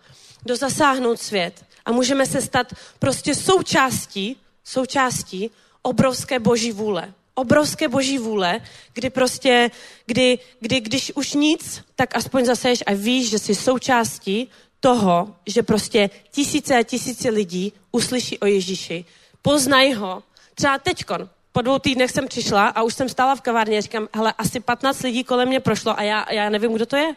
[0.47, 5.51] do zasáhnout svět a můžeme se stát prostě součástí, součástí
[5.83, 8.61] obrovské boží vůle obrovské boží vůle,
[8.93, 9.71] kdy prostě,
[10.07, 14.49] kdy, kdy, když už nic, tak aspoň zaseješ a víš, že jsi součástí
[14.81, 19.05] toho, že prostě tisíce a tisíce lidí uslyší o Ježíši,
[19.43, 20.23] poznají ho.
[20.55, 24.09] Třeba teďkon, po dvou týdnech jsem přišla a už jsem stála v kavárně a říkám,
[24.15, 27.15] hele, asi 15 lidí kolem mě prošlo a já, já nevím, kdo to je.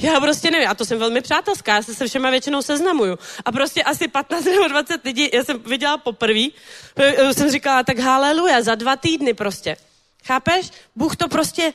[0.00, 3.18] Já prostě nevím, a to jsem velmi přátelská, já se se všema většinou seznamuju.
[3.44, 6.46] A prostě asi 15 nebo 20 lidí, já jsem viděla poprvé,
[7.32, 9.76] jsem říkala, tak haleluja, za dva týdny prostě.
[10.24, 10.70] Chápeš?
[10.96, 11.72] Bůh to prostě...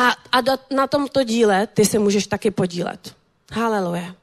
[0.00, 3.14] A, a na tomto díle ty se můžeš taky podílet.
[3.52, 4.14] Haleluja.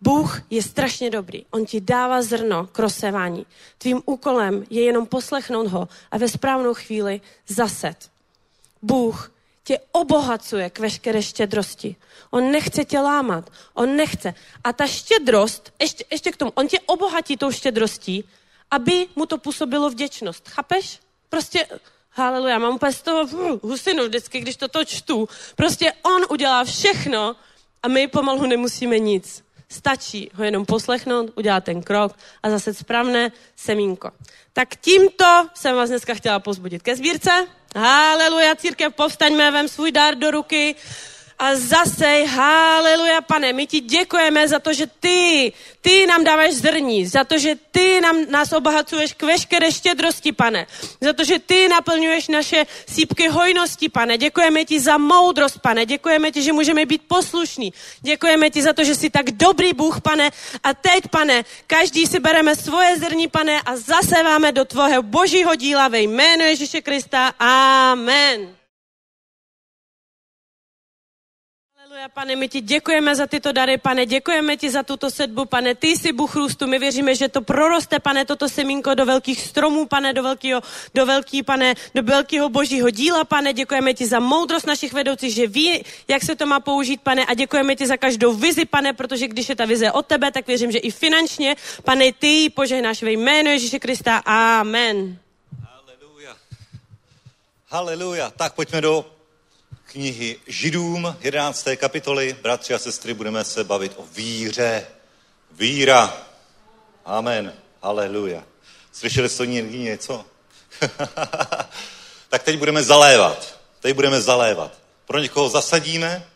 [0.00, 1.44] Bůh je strašně dobrý.
[1.50, 3.46] On ti dává zrno k rozsevání.
[3.78, 7.96] Tvým úkolem je jenom poslechnout ho a ve správnou chvíli zaset.
[8.82, 9.32] Bůh
[9.66, 11.96] tě obohacuje k veškeré štědrosti.
[12.30, 13.50] On nechce tě lámat.
[13.74, 14.34] On nechce.
[14.64, 18.24] A ta štědrost, ještě, ještě k tomu, on tě obohatí tou štědrostí,
[18.70, 20.48] aby mu to působilo vděčnost.
[20.48, 21.00] Chápeš?
[21.28, 21.66] Prostě,
[22.10, 25.28] haleluja, mám úplně z toho uh, husinu vždycky, když toto čtu.
[25.56, 27.36] Prostě on udělá všechno
[27.82, 29.44] a my pomalu nemusíme nic.
[29.68, 34.10] Stačí ho jenom poslechnout, udělat ten krok a zase správné semínko.
[34.52, 37.46] Tak tímto jsem vás dneska chtěla pozbudit ke sbírce.
[37.76, 40.74] Haleluja, církev, povstaňme, vem svůj dár do ruky
[41.38, 47.06] a zasej, haleluja, pane, my ti děkujeme za to, že ty, ty nám dáváš zrní,
[47.06, 50.66] za to, že ty nám, nás obohacuješ k veškeré štědrosti, pane,
[51.00, 56.32] za to, že ty naplňuješ naše sípky hojnosti, pane, děkujeme ti za moudrost, pane, děkujeme
[56.32, 60.30] ti, že můžeme být poslušní, děkujeme ti za to, že jsi tak dobrý Bůh, pane,
[60.62, 65.88] a teď, pane, každý si bereme svoje zrní, pane, a zaseváme do tvého božího díla
[65.88, 67.28] ve jménu Ježíše Krista.
[67.38, 68.56] Amen.
[71.96, 75.74] Haleluja, pane, my ti děkujeme za tyto dary, pane, děkujeme ti za tuto sedbu, pane,
[75.74, 79.86] ty jsi Bůh růstu, my věříme, že to proroste, pane, toto semínko do velkých stromů,
[79.86, 80.60] pane, do velkého,
[80.94, 85.46] do velký, pane, do velkého božího díla, pane, děkujeme ti za moudrost našich vedoucích, že
[85.46, 89.28] ví, jak se to má použít, pane, a děkujeme ti za každou vizi, pane, protože
[89.28, 93.02] když je ta vize od tebe, tak věřím, že i finančně, pane, ty ji požehnáš
[93.02, 94.16] ve jménu Ježíše Krista.
[94.26, 95.18] Amen.
[95.64, 96.36] Haleluja.
[97.68, 98.30] Haleluja.
[98.36, 99.15] Tak pojďme do
[99.86, 101.68] knihy Židům, 11.
[101.76, 102.36] kapitoly.
[102.42, 104.86] Bratři a sestry, budeme se bavit o víře.
[105.50, 106.16] Víra.
[107.04, 107.52] Amen.
[107.82, 108.44] Haleluja.
[108.92, 110.24] Slyšeli jste někdy něco?
[112.28, 113.58] tak teď budeme zalévat.
[113.80, 114.78] Teď budeme zalévat.
[115.06, 116.26] Pro někoho zasadíme,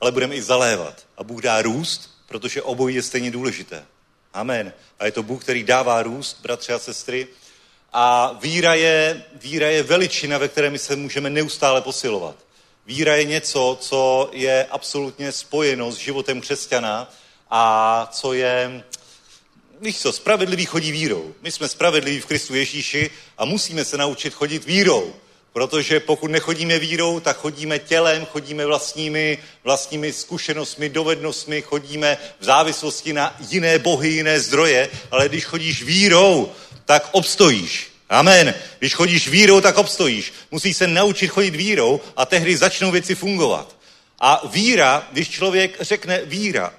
[0.00, 1.06] ale budeme i zalévat.
[1.16, 3.84] A Bůh dá růst, protože obojí je stejně důležité.
[4.34, 4.72] Amen.
[4.98, 7.28] A je to Bůh, který dává růst, bratři a sestry.
[7.92, 12.36] A víra je, víra je veličina, ve které my se můžeme neustále posilovat.
[12.86, 17.12] Víra je něco, co je absolutně spojeno s životem křesťana
[17.50, 18.84] a co je,
[19.80, 21.34] víš co, spravedlivý chodí vírou.
[21.42, 25.14] My jsme spravedliví v Kristu Ježíši a musíme se naučit chodit vírou.
[25.52, 33.12] Protože pokud nechodíme vírou, tak chodíme tělem, chodíme vlastními, vlastními zkušenostmi, dovednostmi, chodíme v závislosti
[33.12, 36.52] na jiné bohy, jiné zdroje, ale když chodíš vírou,
[36.84, 37.93] tak obstojíš.
[38.08, 38.54] Amen.
[38.78, 40.32] Když chodíš vírou, tak obstojíš.
[40.50, 43.76] Musíš se naučit chodit vírou a tehdy začnou věci fungovat.
[44.20, 46.74] A víra, když člověk řekne víra,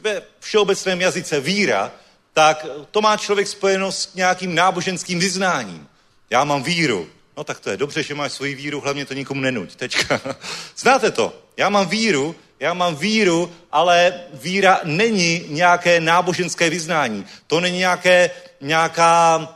[0.00, 1.92] ve všeobecném jazyce víra,
[2.32, 5.88] tak to má člověk spojeno s nějakým náboženským vyznáním.
[6.30, 7.08] Já mám víru.
[7.36, 9.76] No tak to je dobře, že máš svoji víru, hlavně to nikomu nenuť.
[9.76, 10.20] Tečka.
[10.76, 11.42] Znáte to?
[11.56, 17.26] Já mám víru, já mám víru, ale víra není nějaké náboženské vyznání.
[17.46, 18.30] To není nějaké,
[18.60, 19.55] nějaká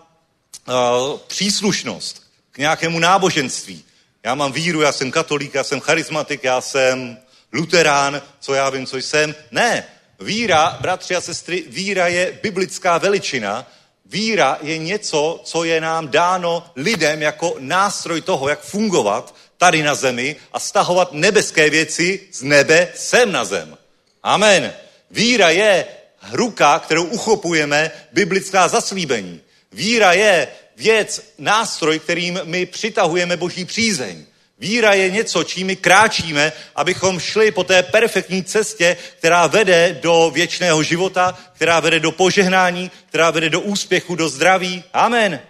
[0.68, 3.84] uh, příslušnost k nějakému náboženství.
[4.24, 7.18] Já mám víru, já jsem katolík, já jsem charismatik, já jsem
[7.52, 9.34] luterán, co já vím, co jsem.
[9.50, 9.84] Ne,
[10.20, 13.66] víra, bratři a sestry, víra je biblická veličina,
[14.10, 19.94] Víra je něco, co je nám dáno lidem jako nástroj toho, jak fungovat tady na
[19.94, 23.78] zemi a stahovat nebeské věci z nebe sem na zem.
[24.22, 24.72] Amen.
[25.10, 25.86] Víra je
[26.32, 29.40] ruka, kterou uchopujeme biblická zaslíbení.
[29.72, 34.24] Víra je věc, nástroj, kterým my přitahujeme boží přízeň.
[34.58, 40.30] Víra je něco, čím my kráčíme, abychom šli po té perfektní cestě, která vede do
[40.34, 44.84] věčného života, která vede do požehnání, která vede do úspěchu, do zdraví.
[44.92, 45.40] Amen.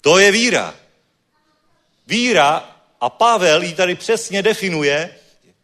[0.00, 0.74] To je víra.
[2.06, 2.70] Víra,
[3.00, 5.10] a Pavel ji tady přesně definuje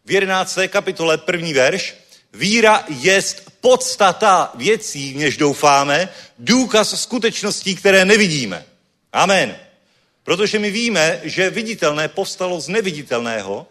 [0.05, 0.59] v 11.
[0.67, 1.95] kapitole první verš,
[2.33, 6.09] víra jest podstata věcí, než doufáme,
[6.39, 8.65] důkaz skutečností, které nevidíme.
[9.13, 9.55] Amen.
[10.23, 13.67] Protože my víme, že viditelné povstalo z neviditelného,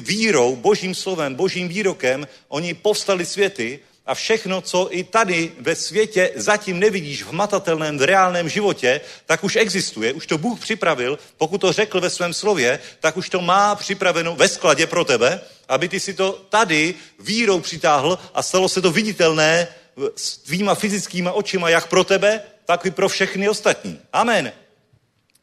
[0.00, 6.30] vírou, božím slovem, božím výrokem, oni povstali světy a všechno, co i tady ve světě
[6.34, 11.60] zatím nevidíš v matatelném, v reálném životě, tak už existuje, už to Bůh připravil, pokud
[11.60, 15.88] to řekl ve svém slově, tak už to má připraveno ve skladě pro tebe, aby
[15.88, 19.68] ty si to tady vírou přitáhl a stalo se to viditelné
[20.16, 24.00] s tvýma fyzickýma očima, jak pro tebe, tak i pro všechny ostatní.
[24.12, 24.52] Amen.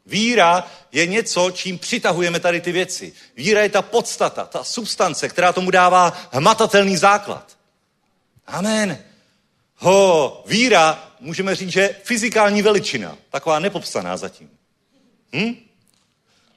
[0.06, 3.14] Víra je něco, čím přitahujeme tady ty věci.
[3.36, 7.61] Víra je ta podstata, ta substance, která tomu dává hmatatelný základ.
[8.52, 9.04] Amen.
[9.76, 14.50] Ho, víra, můžeme říct, že fyzikální veličina, taková nepopsaná zatím.
[15.36, 15.56] Hm?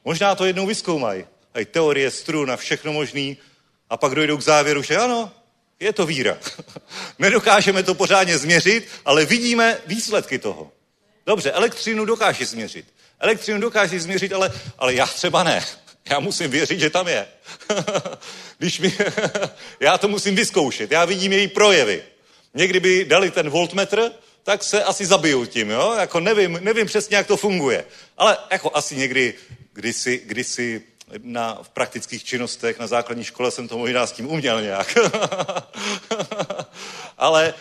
[0.05, 1.25] Možná to jednou vyskoumají.
[1.55, 3.37] Aj teorie strun a všechno možný.
[3.91, 5.33] A pak dojdou k závěru, že ano,
[5.81, 6.39] je to víra.
[7.19, 10.73] Nedokážeme to pořádně změřit, ale vidíme výsledky toho.
[11.27, 12.87] Dobře, elektřinu dokáže změřit.
[13.21, 15.65] Elektřinu dokáže změřit, ale, ale já třeba ne.
[16.11, 17.27] Já musím věřit, že tam je.
[18.59, 18.95] Když mi,
[19.81, 20.91] já to musím vyzkoušet.
[20.91, 22.03] Já vidím její projevy.
[22.55, 24.11] Někdy by dali ten voltmetr,
[24.43, 25.95] tak se asi zabiju tím, jo?
[25.99, 27.85] Jako nevím, nevím přesně, jak to funguje.
[28.19, 29.35] Ale jako asi někdy,
[29.73, 30.83] kdysi, kdysi
[31.23, 34.99] na, v praktických činnostech na základní škole jsem to možná s tím uměl nějak.
[37.19, 37.55] Ale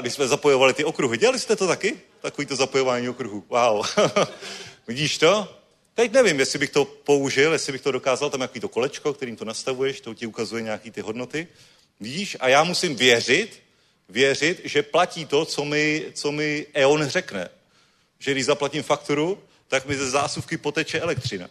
[0.00, 2.00] když jsme zapojovali ty okruhy, dělali jste to taky?
[2.20, 3.44] Takový to zapojování okruhu.
[3.48, 3.86] Wow.
[4.88, 5.56] Vidíš to?
[5.96, 9.36] Teď nevím, jestli bych to použil, jestli bych to dokázal, tam jaký to kolečko, kterým
[9.36, 11.48] to nastavuješ, to ti ukazuje nějaký ty hodnoty.
[12.00, 12.36] Vidíš?
[12.40, 13.62] A já musím věřit,
[14.08, 17.48] věřit, že platí to, co mi, co mi EON řekne.
[18.18, 21.48] Že když zaplatím fakturu, tak mi ze zásuvky poteče elektřina.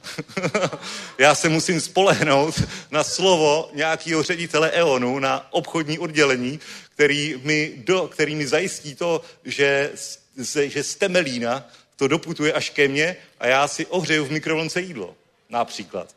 [1.18, 6.60] já se musím spolehnout na slovo nějakého ředitele EONu, na obchodní oddělení,
[6.90, 9.92] který mi, do, který mi zajistí to, že,
[10.68, 15.16] že z Temelína to doputuje až ke mně a já si ohřeju v mikrovlnce jídlo.
[15.50, 16.16] Například.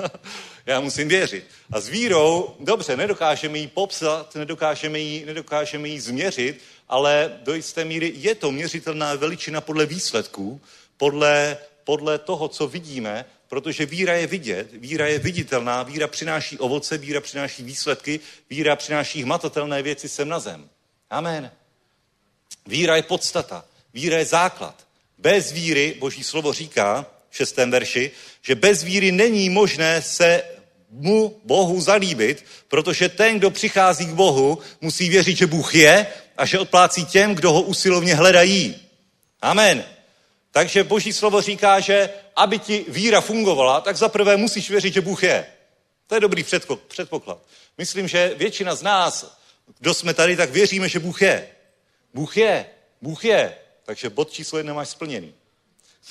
[0.66, 1.44] Já musím věřit.
[1.72, 7.84] A s vírou, dobře, nedokážeme ji popsat, nedokážeme ji, nedokážeme ji změřit, ale do jisté
[7.84, 10.60] míry je to měřitelná veličina podle výsledků,
[10.96, 16.98] podle, podle toho, co vidíme, protože víra je vidět, víra je viditelná, víra přináší ovoce,
[16.98, 18.20] víra přináší výsledky,
[18.50, 20.68] víra přináší hmatatelné věci sem na zem.
[21.10, 21.50] Amen.
[22.66, 23.64] Víra je podstata,
[23.94, 24.86] víra je základ.
[25.20, 28.10] Bez víry, boží slovo říká v šestém verši,
[28.42, 30.42] že bez víry není možné se
[30.90, 36.06] mu Bohu zalíbit, protože ten, kdo přichází k Bohu, musí věřit, že Bůh je
[36.36, 38.76] a že odplácí těm, kdo ho usilovně hledají.
[39.42, 39.84] Amen.
[40.50, 45.22] Takže boží slovo říká, že aby ti víra fungovala, tak zaprvé musíš věřit, že Bůh
[45.22, 45.46] je.
[46.06, 46.44] To je dobrý
[46.88, 47.38] předpoklad.
[47.78, 49.38] Myslím, že většina z nás,
[49.78, 51.48] kdo jsme tady, tak věříme, že Bůh je.
[52.14, 52.66] Bůh je,
[53.02, 53.54] Bůh je.
[53.90, 55.34] Takže bod číslo jedna máš splněný.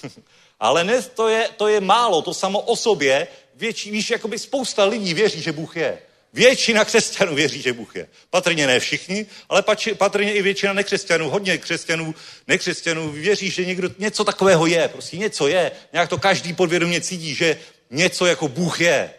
[0.59, 3.27] Ale ne, to je, to je málo, to samo o sobě.
[3.55, 5.99] Větší, víš, jakoby spousta lidí věří, že Bůh je.
[6.33, 8.07] Většina křesťanů věří, že Bůh je.
[8.29, 9.63] Patrně ne všichni, ale
[9.97, 12.15] patrně i většina nekřesťanů, hodně křesťanů,
[12.47, 14.87] nekřesťanů věří, že někdo něco takového je.
[14.87, 15.71] Prostě něco je.
[15.93, 19.13] Nějak to každý podvědomě cítí, že něco jako Bůh je.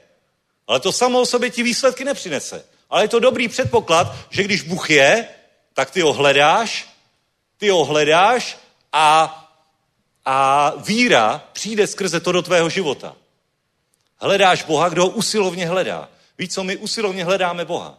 [0.66, 2.64] Ale to samo o sobě ti výsledky nepřinese.
[2.90, 5.28] Ale je to dobrý předpoklad, že když Bůh je,
[5.74, 6.89] tak ty ho hledáš,
[7.60, 8.58] ty ho hledáš
[8.92, 9.36] a,
[10.24, 13.16] a víra přijde skrze to do tvého života.
[14.16, 16.08] Hledáš Boha, kdo ho usilovně hledá.
[16.38, 17.98] Víš co, my usilovně hledáme Boha.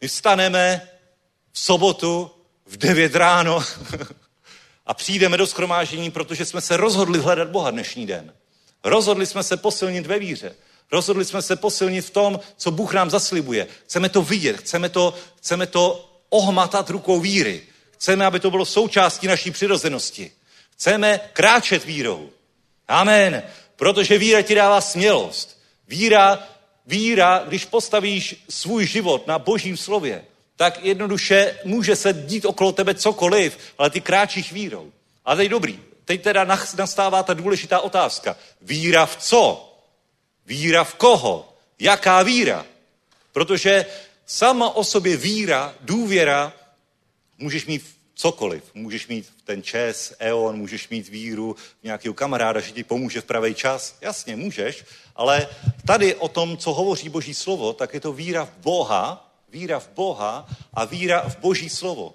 [0.00, 0.88] My vstaneme
[1.52, 2.30] v sobotu
[2.66, 3.64] v 9 ráno
[4.86, 8.34] a přijdeme do schromáždění, protože jsme se rozhodli hledat Boha dnešní den.
[8.84, 10.54] Rozhodli jsme se posilnit ve víře.
[10.92, 13.66] Rozhodli jsme se posilnit v tom, co Bůh nám zaslibuje.
[13.84, 17.67] Chceme to vidět, chceme to, chceme to ohmatat rukou víry.
[17.98, 20.32] Chceme, aby to bylo součástí naší přirozenosti.
[20.72, 22.30] Chceme kráčet vírou.
[22.88, 23.42] Amen.
[23.76, 25.58] Protože víra ti dává smělost.
[25.88, 26.48] Víra
[26.88, 30.24] víra, když postavíš svůj život na božím slově,
[30.56, 34.92] tak jednoduše může se dít okolo tebe cokoliv, ale ty kráčíš vírou.
[35.24, 36.44] A teď dobrý, teď teda
[36.78, 38.36] nastává ta důležitá otázka.
[38.62, 39.74] Víra v co?
[40.46, 41.52] Víra v koho?
[41.78, 42.66] Jaká víra?
[43.32, 43.86] Protože
[44.26, 46.52] sama o sobě víra, důvěra,
[47.38, 48.64] můžeš mít cokoliv.
[48.74, 53.54] Můžeš mít ten čes, eon, můžeš mít víru nějakého kamaráda, že ti pomůže v pravý
[53.54, 53.96] čas.
[54.00, 54.84] Jasně, můžeš,
[55.16, 55.48] ale
[55.86, 59.88] tady o tom, co hovoří Boží slovo, tak je to víra v Boha, víra v
[59.88, 62.14] Boha a víra v Boží slovo.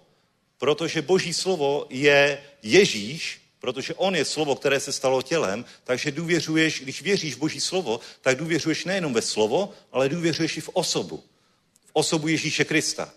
[0.57, 6.81] Protože Boží slovo je Ježíš, protože on je slovo, které se stalo tělem, takže důvěřuješ,
[6.81, 11.23] když věříš v Boží slovo, tak důvěřuješ nejenom ve slovo, ale důvěřuješ i v osobu.
[11.85, 13.13] V osobu Ježíše Krista.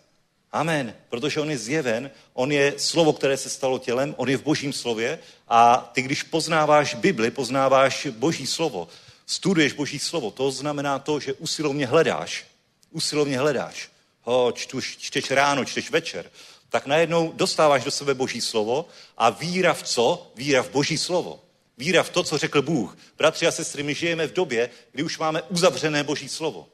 [0.57, 0.95] Amen.
[1.09, 4.73] Protože on je zjeven, on je slovo, které se stalo tělem, on je v božím
[4.73, 5.19] slově
[5.49, 8.89] a ty, když poznáváš Bibli, poznáváš boží slovo,
[9.27, 12.45] studuješ boží slovo, to znamená to, že usilovně hledáš.
[12.91, 13.89] Usilovně hledáš.
[14.23, 16.31] Ho, čtuš, čteš ráno, čteš večer.
[16.69, 20.33] Tak najednou dostáváš do sebe boží slovo a víra v co?
[20.35, 21.41] Víra v boží slovo.
[21.79, 22.97] Víra v to, co řekl Bůh.
[23.19, 26.67] Bratři a sestry, my žijeme v době, kdy už máme uzavřené boží slovo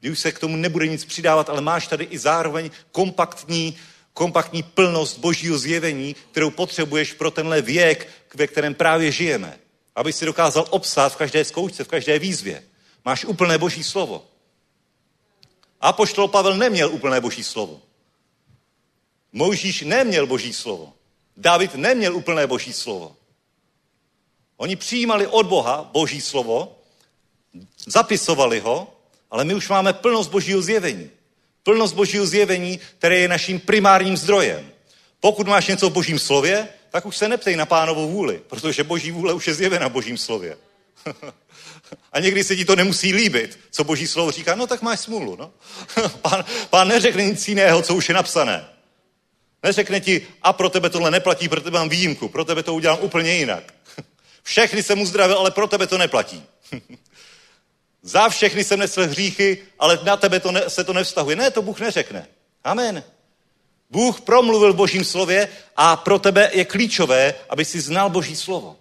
[0.00, 3.76] kdy už se k tomu nebude nic přidávat, ale máš tady i zároveň kompaktní,
[4.12, 9.58] kompaktní plnost božího zjevení, kterou potřebuješ pro tenhle věk, ve kterém právě žijeme.
[9.94, 12.64] Aby si dokázal obstát v každé zkoušce, v každé výzvě.
[13.04, 14.26] Máš úplné boží slovo.
[15.80, 17.80] Apoštol Pavel neměl úplné boží slovo.
[19.32, 20.92] Mojžíš neměl boží slovo.
[21.36, 23.16] David neměl úplné boží slovo.
[24.56, 26.78] Oni přijímali od Boha boží slovo,
[27.86, 28.97] zapisovali ho
[29.30, 31.10] ale my už máme plnost božího zjevení.
[31.62, 34.70] Plnost božího zjevení, které je naším primárním zdrojem.
[35.20, 39.10] Pokud máš něco v božím slově, tak už se neptej na pánovou vůli, protože boží
[39.10, 40.56] vůle už je zjevena božím slově.
[42.12, 45.36] A někdy se ti to nemusí líbit, co boží slovo říká, no tak máš smůlu.
[45.36, 45.50] No.
[46.22, 48.68] Pán, pán neřekne nic jiného, co už je napsané.
[49.62, 52.98] Neřekne ti, a pro tebe tohle neplatí, pro tebe mám výjimku, pro tebe to udělám
[53.00, 53.74] úplně jinak.
[54.42, 56.44] Všechny jsem uzdravil, ale pro tebe to neplatí.
[58.08, 61.36] Za všechny jsem nesl hříchy, ale na tebe to ne, se to nevztahuje.
[61.36, 62.26] Ne, to Bůh neřekne.
[62.64, 63.04] Amen.
[63.90, 68.76] Bůh promluvil v božím slově a pro tebe je klíčové, aby si znal boží slovo.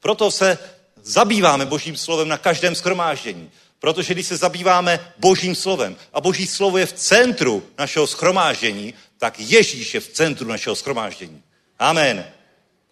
[0.00, 0.58] Proto se
[1.02, 3.50] zabýváme božím slovem na každém schromáždění.
[3.78, 9.40] Protože když se zabýváme božím slovem a boží slovo je v centru našeho schromáždění, tak
[9.40, 11.42] Ježíš je v centru našeho schromáždění.
[11.78, 12.26] Amen.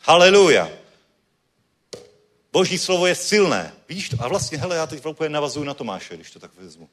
[0.01, 0.70] Haleluja.
[2.52, 3.77] Boží slovo je silné.
[3.89, 4.16] Víš to?
[4.20, 6.89] A vlastně, hele, já teď úplně navazuju na Tomáše, když to tak vezmu.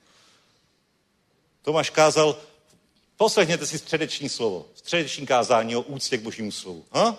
[1.62, 2.38] Tomáš kázal,
[3.18, 6.86] poslechněte si středeční slovo, středeční kázání o úctě k božímu slovu.
[6.92, 7.18] Ha?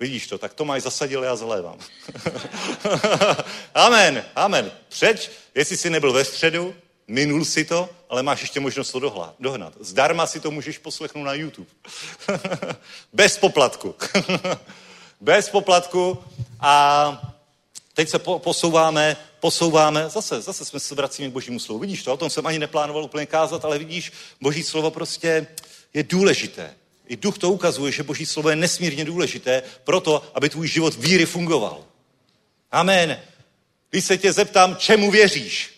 [0.00, 1.78] Vidíš to, tak Tomáš zasadil, já zlévám.
[3.74, 4.72] amen, amen.
[4.88, 6.74] Přeč, jestli jsi nebyl ve středu,
[7.08, 9.74] minul si to, ale máš ještě možnost to dohnat.
[9.80, 11.70] Zdarma si to můžeš poslechnout na YouTube.
[13.12, 13.94] Bez poplatku.
[15.20, 16.24] Bez poplatku
[16.60, 17.32] a
[17.94, 21.80] teď se posouváme, posouváme, zase, zase jsme se vracíme k božímu slovu.
[21.80, 25.46] Vidíš to, o tom jsem ani neplánoval úplně kázat, ale vidíš, boží slovo prostě
[25.94, 26.74] je důležité.
[27.06, 31.26] I duch to ukazuje, že boží slovo je nesmírně důležité proto, aby tvůj život víry
[31.26, 31.84] fungoval.
[32.70, 33.20] Amen.
[33.90, 35.70] Když se tě zeptám, čemu věříš?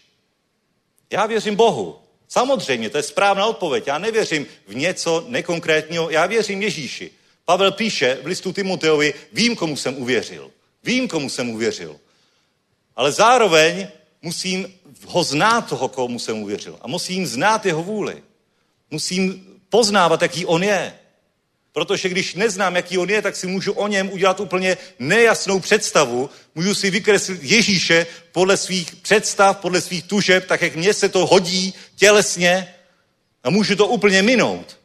[1.10, 1.98] Já věřím Bohu.
[2.28, 3.86] Samozřejmě, to je správná odpověď.
[3.86, 7.10] Já nevěřím v něco nekonkrétního, já věřím Ježíši.
[7.44, 10.50] Pavel píše v listu Timoteovi, vím, komu jsem uvěřil.
[10.85, 12.01] Vím, komu jsem uvěřil.
[12.97, 13.89] Ale zároveň
[14.23, 14.74] musím
[15.06, 16.78] ho znát toho, komu jsem uvěřil.
[16.81, 18.23] A musím znát jeho vůli.
[18.90, 20.94] Musím poznávat, jaký on je.
[21.73, 26.31] Protože když neznám, jaký on je, tak si můžu o něm udělat úplně nejasnou představu.
[26.55, 31.27] Můžu si vykreslit Ježíše podle svých představ, podle svých tužeb, tak jak mně se to
[31.27, 32.74] hodí tělesně
[33.44, 34.84] a můžu to úplně minout.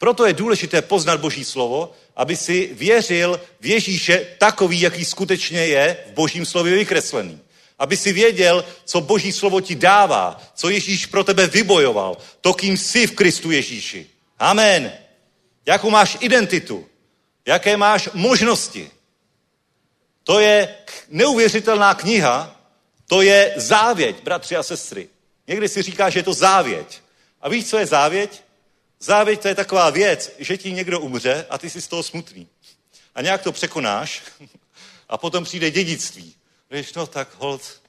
[0.00, 5.96] Proto je důležité poznat Boží slovo, aby si věřil v Ježíše takový, jaký skutečně je
[6.06, 7.40] v Božím slově vykreslený.
[7.78, 12.76] Aby si věděl, co Boží slovo ti dává, co Ježíš pro tebe vybojoval, to, kým
[12.76, 14.06] jsi v Kristu Ježíši.
[14.38, 14.92] Amen.
[15.66, 16.86] Jakou máš identitu,
[17.46, 18.90] jaké máš možnosti.
[20.24, 20.76] To je
[21.08, 22.60] neuvěřitelná kniha,
[23.06, 25.08] to je závěť, bratři a sestry.
[25.46, 27.00] Někdy si říká, že je to závěť.
[27.40, 28.49] A víš, co je závěť?
[29.00, 32.48] Závěť to je taková věc, že ti někdo umře a ty jsi z toho smutný.
[33.14, 34.22] A nějak to překonáš
[35.08, 36.34] a potom přijde dědictví.
[36.70, 37.82] Víš, no tak hold,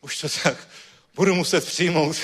[0.00, 0.68] už to tak,
[1.14, 2.16] budu muset přijmout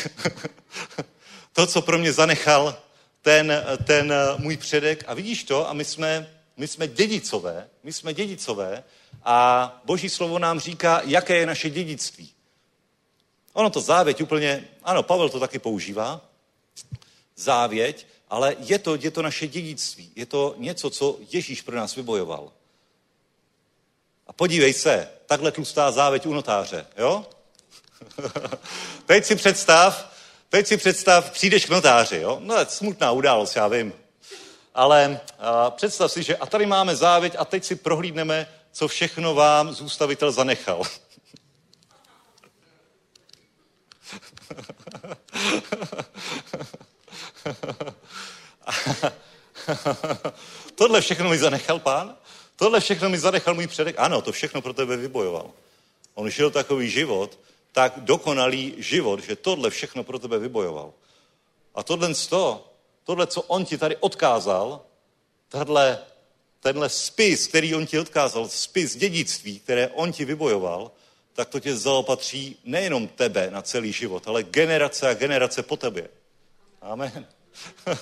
[1.53, 2.83] to, co pro mě zanechal
[3.23, 5.05] ten, ten můj předek.
[5.07, 8.85] A vidíš to, a my jsme, my jsme dědicové, my jsme dědicové
[9.25, 12.31] a Boží slovo nám říká, jaké je naše dědictví.
[13.53, 16.21] Ono to závěť úplně, ano, Pavel to taky používá,
[17.37, 20.13] závěť, ale je to, je to naše dědictví.
[20.17, 22.53] Je to něco, co Ježíš pro nás vybojoval.
[24.27, 27.27] A podívej se, takhle tlustá závěť u notáře, jo?
[29.07, 30.15] teď si představ,
[30.49, 32.39] teď si představ, přijdeš k notáři, jo?
[32.43, 33.93] No, je smutná událost, já vím.
[34.75, 39.35] Ale a, představ si, že a tady máme závěť a teď si prohlídneme, co všechno
[39.35, 40.83] vám zůstavitel zanechal.
[50.75, 52.17] Tohle všechno mi zanechal pán?
[52.57, 53.95] Tohle všechno mi zanechal můj předek?
[53.99, 55.51] Ano, to všechno pro tebe vybojoval.
[56.15, 57.39] On žil takový život,
[57.73, 60.93] tak dokonalý život, že tohle všechno pro tebe vybojoval.
[61.75, 62.73] A tohle to,
[63.05, 64.81] tohle, co on ti tady odkázal,
[65.49, 65.99] tahle,
[66.61, 70.91] tenhle spis, který on ti odkázal, spis dědictví, které on ti vybojoval,
[71.33, 76.09] tak to tě zaopatří nejenom tebe na celý život, ale generace a generace po tebě.
[76.85, 77.27] Amen.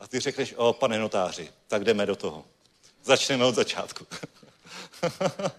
[0.00, 2.44] a ty řekneš, o pane notáři, tak jdeme do toho.
[3.04, 4.06] Začneme od začátku.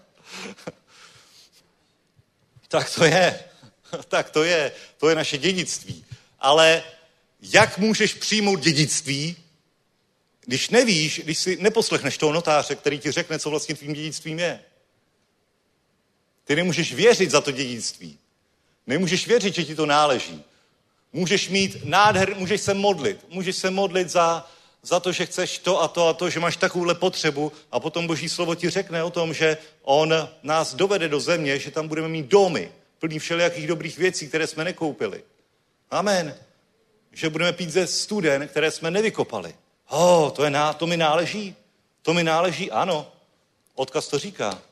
[2.68, 3.44] tak to je.
[4.08, 4.72] tak to je.
[4.98, 6.04] To je naše dědictví.
[6.38, 6.82] Ale
[7.42, 9.36] jak můžeš přijmout dědictví,
[10.40, 14.64] když nevíš, když si neposlechneš toho notáře, který ti řekne, co vlastně tvým dědictvím je?
[16.44, 18.18] Ty nemůžeš věřit za to dědictví.
[18.86, 20.44] Nemůžeš věřit, že ti to náleží.
[21.12, 23.26] Můžeš mít nádher, můžeš se modlit.
[23.28, 24.46] Můžeš se modlit za,
[24.82, 28.06] za to, že chceš to a to a to, že máš takovouhle potřebu a potom
[28.06, 32.08] Boží slovo ti řekne o tom, že on nás dovede do země, že tam budeme
[32.08, 35.24] mít domy plný všelijakých dobrých věcí, které jsme nekoupili.
[35.90, 36.34] Amen.
[37.12, 39.54] Že budeme pít ze studen, které jsme nevykopali.
[39.88, 41.56] Oh, to, je ná, to mi náleží.
[42.02, 43.12] To mi náleží, ano.
[43.74, 44.62] Odkaz to říká.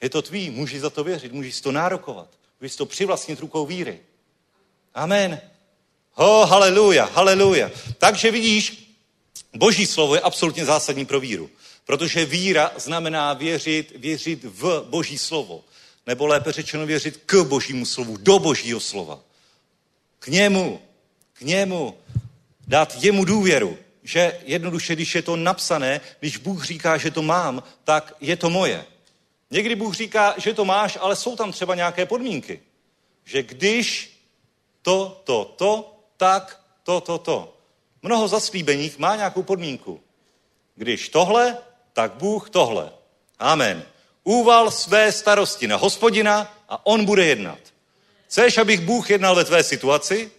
[0.00, 2.28] Je to tvý, můžeš za to věřit, můžeš to nárokovat.
[2.60, 4.00] Můžeš to přivlastnit rukou víry.
[4.94, 5.40] Amen.
[6.18, 7.70] Oh, haleluja, haleluja.
[7.98, 8.92] Takže vidíš,
[9.56, 11.50] boží slovo je absolutně zásadní pro víru.
[11.84, 15.64] Protože víra znamená věřit, věřit v boží slovo.
[16.06, 19.20] Nebo lépe řečeno věřit k božímu slovu, do božího slova.
[20.18, 20.80] K němu,
[21.32, 21.94] k němu.
[22.66, 23.78] Dát jemu důvěru.
[24.02, 28.50] Že jednoduše, když je to napsané, když Bůh říká, že to mám, tak je to
[28.50, 28.84] moje.
[29.50, 32.60] Někdy Bůh říká, že to máš, ale jsou tam třeba nějaké podmínky.
[33.24, 34.16] Že když
[34.82, 37.56] to, to, to, tak to, to, to.
[38.02, 40.00] Mnoho zaslíbeních má nějakou podmínku.
[40.74, 41.58] Když tohle,
[41.92, 42.92] tak Bůh tohle.
[43.38, 43.84] Amen.
[44.24, 47.58] Úval své starosti na hospodina a on bude jednat.
[48.26, 50.30] Chceš, abych Bůh jednal ve tvé situaci?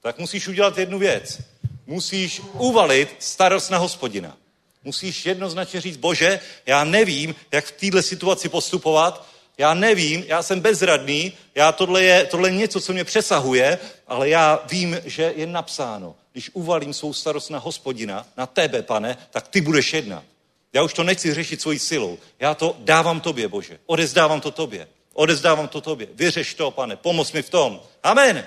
[0.00, 1.40] Tak musíš udělat jednu věc.
[1.86, 4.36] Musíš uvalit starost na hospodina.
[4.84, 9.26] Musíš jednoznačně říct, bože, já nevím, jak v této situaci postupovat,
[9.58, 13.78] já nevím, já jsem bezradný, já tohle je, tohle je něco, co mě přesahuje,
[14.08, 19.16] ale já vím, že je napsáno, když uvalím svou starost na hospodina, na tebe, pane,
[19.30, 20.24] tak ty budeš jednat.
[20.72, 22.18] Já už to nechci řešit svojí silou.
[22.38, 23.78] Já to dávám tobě, Bože.
[23.86, 24.88] Odezdávám to tobě.
[25.12, 26.08] Odezdávám to tobě.
[26.14, 26.96] Vyřeš to, pane.
[26.96, 27.80] Pomoz mi v tom.
[28.02, 28.46] Amen.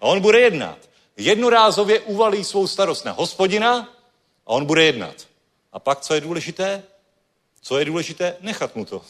[0.00, 0.78] A on bude jednat.
[1.16, 3.88] Jednorázově uvalí svou starost na hospodina
[4.46, 5.26] a on bude jednat.
[5.72, 6.82] A pak, co je důležité?
[7.60, 8.36] Co je důležité?
[8.40, 9.02] Nechat mu to.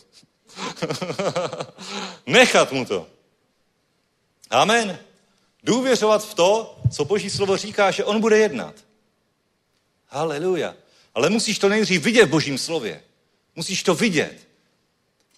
[2.27, 3.07] Nechat mu to.
[4.51, 4.99] Amen.
[5.63, 8.75] Důvěřovat v to, co Boží slovo říká, že on bude jednat.
[10.09, 10.75] Haleluja.
[11.15, 13.03] Ale musíš to nejdřív vidět v Božím slově.
[13.57, 14.49] Musíš to vidět.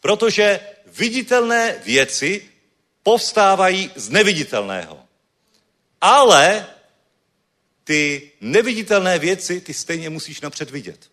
[0.01, 2.51] Protože viditelné věci
[3.03, 4.99] povstávají z neviditelného.
[6.01, 6.67] Ale
[7.85, 11.11] ty neviditelné věci ty stejně musíš napřed vidět.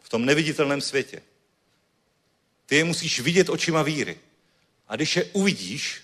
[0.00, 1.22] V tom neviditelném světě.
[2.66, 4.18] Ty je musíš vidět očima víry.
[4.88, 6.00] A když je uvidíš,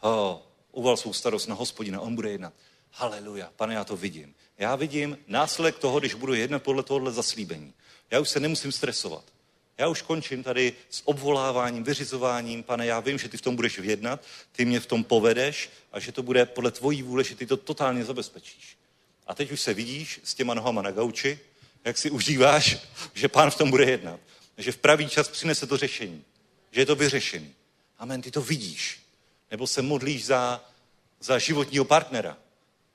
[0.00, 0.36] oh,
[0.72, 2.52] uval svou starost na hospodina, on bude jednat.
[2.90, 4.34] Haleluja, pane, já to vidím.
[4.58, 7.74] Já vidím následek toho, když budu jednat podle tohohle zaslíbení.
[8.10, 9.24] Já už se nemusím stresovat.
[9.78, 12.62] Já už končím tady s obvoláváním, vyřizováním.
[12.62, 16.00] Pane, já vím, že ty v tom budeš vědnat, ty mě v tom povedeš a
[16.00, 18.76] že to bude podle tvojí vůle, že ty to totálně zabezpečíš.
[19.26, 21.38] A teď už se vidíš s těma nohama na gauči,
[21.84, 22.78] jak si užíváš,
[23.14, 24.20] že pán v tom bude jednat.
[24.62, 26.24] Že v pravý čas přinese to řešení.
[26.70, 27.54] Že je to vyřešený.
[27.98, 29.00] Amen, ty to vidíš.
[29.50, 30.64] Nebo se modlíš za,
[31.20, 32.36] za životního partnera.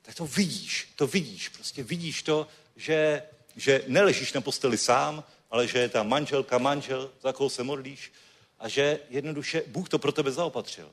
[0.02, 1.50] Tak to vidíš, to vidíš.
[1.50, 3.24] Prostě vidíš to, že,
[3.56, 8.12] že neležíš na posteli sám, ale že je ta manželka, manžel, za koho se modlíš
[8.60, 10.92] a že jednoduše Bůh to pro tebe zaopatřil.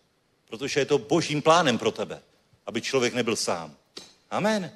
[0.49, 2.23] Protože je to božím plánem pro tebe,
[2.67, 3.77] aby člověk nebyl sám.
[4.31, 4.73] Amen.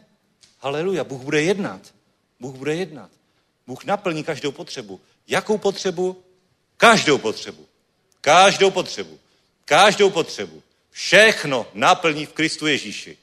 [0.58, 1.04] Haleluja.
[1.04, 1.94] Bůh bude jednat.
[2.40, 3.10] Bůh bude jednat.
[3.66, 5.00] Bůh naplní každou potřebu.
[5.28, 6.24] Jakou potřebu?
[6.76, 7.66] Každou potřebu.
[8.20, 9.18] Každou potřebu.
[9.64, 10.62] Každou potřebu.
[10.90, 13.16] Všechno naplní v Kristu Ježíši.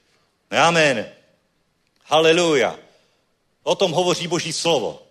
[0.51, 1.05] Amen.
[2.03, 2.79] Haleluja.
[3.63, 5.01] O tom hovoří Boží slovo.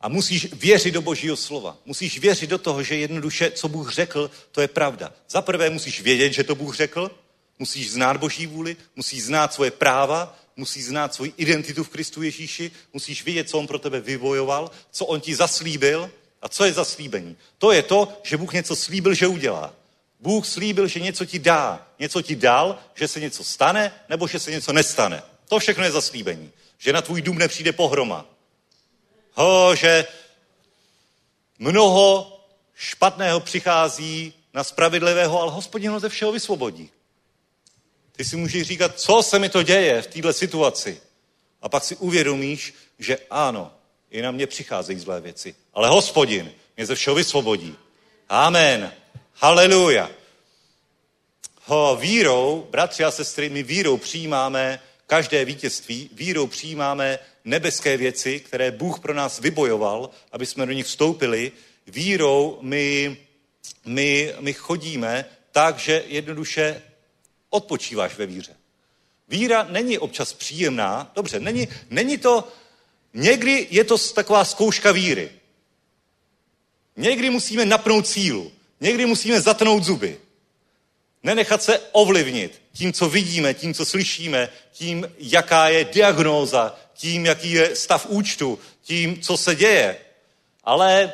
[0.00, 1.76] A musíš věřit do Božího slova.
[1.84, 5.12] Musíš věřit do toho, že jednoduše, co Bůh řekl, to je pravda.
[5.28, 7.10] Za prvé musíš vědět, že to Bůh řekl,
[7.58, 12.70] musíš znát Boží vůli, musíš znát svoje práva, musíš znát svoji identitu v Kristu Ježíši,
[12.92, 16.10] musíš vědět, co On pro tebe vybojoval, co On ti zaslíbil
[16.42, 17.36] a co je zaslíbení.
[17.58, 19.74] To je to, že Bůh něco slíbil, že udělá.
[20.20, 21.86] Bůh slíbil, že něco ti dá.
[21.98, 25.22] Něco ti dal, že se něco stane, nebo že se něco nestane.
[25.48, 26.50] To všechno je zaslíbení.
[26.78, 28.26] Že na tvůj dům nepřijde pohroma,
[29.32, 30.06] ho, že
[31.58, 32.40] mnoho
[32.74, 36.90] špatného přichází na spravedlivého, ale hospodin ho ze všeho vysvobodí.
[38.16, 41.00] Ty si můžeš říkat, co se mi to děje v této situaci.
[41.62, 43.72] A pak si uvědomíš, že ano,
[44.10, 45.54] i na mě přicházejí zlé věci.
[45.74, 47.76] Ale hospodin mě ze všeho vysvobodí.
[48.28, 48.92] Amen.
[49.34, 50.10] Haleluja.
[51.64, 58.70] Ho, vírou, bratři a sestry, my vírou přijímáme každé vítězství, vírou přijímáme nebeské věci, které
[58.70, 61.52] Bůh pro nás vybojoval, aby jsme do nich vstoupili.
[61.86, 63.16] Vírou my,
[63.84, 66.82] my, my chodíme tak, že jednoduše
[67.54, 68.56] odpočíváš ve víře.
[69.28, 72.48] Víra není občas příjemná, dobře, není, není to,
[73.14, 75.30] někdy je to taková zkouška víry.
[76.96, 80.18] Někdy musíme napnout sílu, někdy musíme zatnout zuby.
[81.22, 87.52] Nenechat se ovlivnit tím, co vidíme, tím, co slyšíme, tím, jaká je diagnóza, tím, jaký
[87.52, 89.96] je stav účtu, tím, co se děje.
[90.64, 91.12] Ale,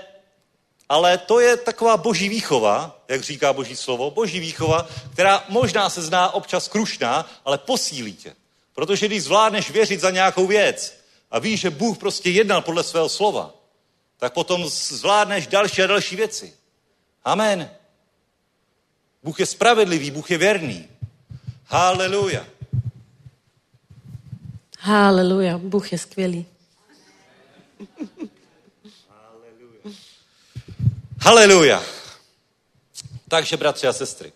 [0.90, 6.02] ale to je taková boží výchova, jak říká boží slovo, boží výchova, která možná se
[6.02, 8.34] zná občas krušná, ale posílí tě.
[8.74, 10.94] Protože když zvládneš věřit za nějakou věc
[11.30, 13.54] a víš, že Bůh prostě jednal podle svého slova,
[14.18, 16.54] tak potom zvládneš další a další věci.
[17.24, 17.70] Amen.
[19.22, 20.88] Bůh je spravedlivý, Bůh je věrný.
[21.64, 22.46] Haleluja.
[24.78, 26.46] Haleluja, Bůh je skvělý.
[31.22, 31.84] Haleluja.
[33.28, 34.32] Takže, bratři a sestry,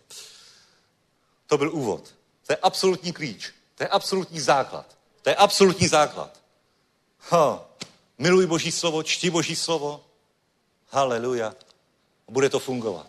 [1.46, 2.14] to byl úvod.
[2.46, 3.52] To je absolutní klíč.
[3.74, 4.96] To je absolutní základ.
[5.22, 6.40] To je absolutní základ.
[7.18, 7.66] Ha.
[8.18, 10.04] Miluj Boží slovo, čti Boží slovo.
[10.88, 11.54] Haleluja.
[12.28, 13.06] Bude to fungovat.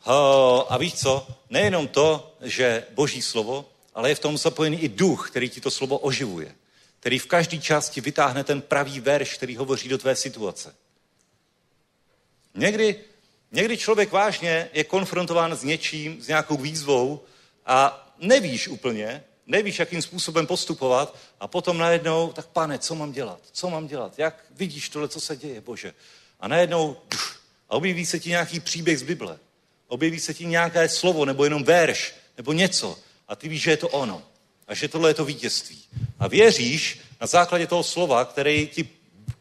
[0.00, 0.60] Ha.
[0.68, 1.26] A víš co?
[1.50, 5.70] Nejenom to, že Boží slovo, ale je v tom zapojený i duch, který ti to
[5.70, 6.54] slovo oživuje.
[7.00, 10.74] Který v každé části vytáhne ten pravý verš, který hovoří do tvé situace.
[12.54, 13.00] Někdy,
[13.52, 17.24] někdy člověk vážně je konfrontován s něčím, s nějakou výzvou
[17.66, 23.40] a nevíš úplně, nevíš, jakým způsobem postupovat a potom najednou, tak pane, co mám dělat?
[23.52, 24.18] Co mám dělat?
[24.18, 25.94] Jak vidíš tohle, co se děje, Bože?
[26.40, 26.96] A najednou
[27.68, 29.38] a objeví se ti nějaký příběh z Bible.
[29.88, 32.98] Objeví se ti nějaké slovo nebo jenom verš nebo něco
[33.28, 34.22] a ty víš, že je to ono
[34.68, 35.82] a že tohle je to vítězství.
[36.18, 38.88] A věříš na základě toho slova, který ti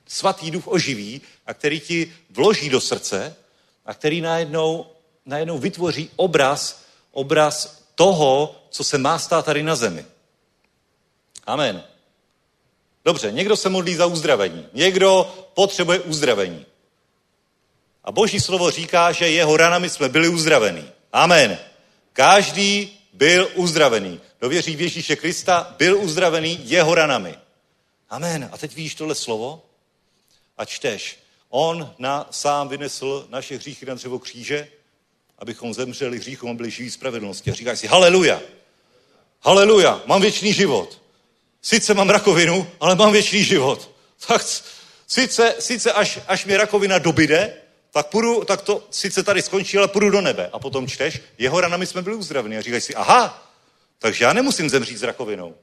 [0.07, 3.35] svatý duch oživí a který ti vloží do srdce
[3.85, 4.85] a který najednou,
[5.25, 6.81] najednou vytvoří obraz,
[7.11, 10.05] obraz toho, co se má stát tady na zemi.
[11.45, 11.83] Amen.
[13.05, 16.65] Dobře, někdo se modlí za uzdravení, někdo potřebuje uzdravení.
[18.03, 20.91] A boží slovo říká, že jeho ranami jsme byli uzdravení.
[21.13, 21.59] Amen.
[22.13, 24.19] Každý byl uzdravený.
[24.39, 27.35] Kdo věří v Ježíše Krista, byl uzdravený jeho ranami.
[28.09, 28.49] Amen.
[28.51, 29.65] A teď víš tohle slovo
[30.57, 31.19] a čteš.
[31.53, 34.67] On na, sám vynesl naše hříchy na dřevo kříže,
[35.37, 37.51] abychom zemřeli hříchům a byli živí spravedlnosti.
[37.51, 38.41] A říkáš si, haleluja,
[39.41, 41.01] haleluja, mám věčný život.
[41.61, 43.91] Sice mám rakovinu, ale mám věčný život.
[44.27, 44.41] Tak
[45.07, 47.53] sice, sice až, až mě rakovina dobide,
[47.91, 50.49] tak, půjdu, tak to sice tady skončí, ale půjdu do nebe.
[50.53, 52.57] A potom čteš, jeho ranami jsme byli uzdraveni.
[52.57, 53.51] A říkáš si, aha,
[53.99, 55.55] takže já nemusím zemřít s rakovinou.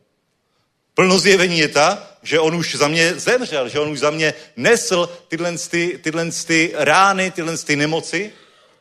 [0.98, 4.34] Plno zjevení je ta, že on už za mě zemřel, že on už za mě
[4.56, 8.32] nesl tyhle, ty, tyhle ty rány, tyhle ty nemoci.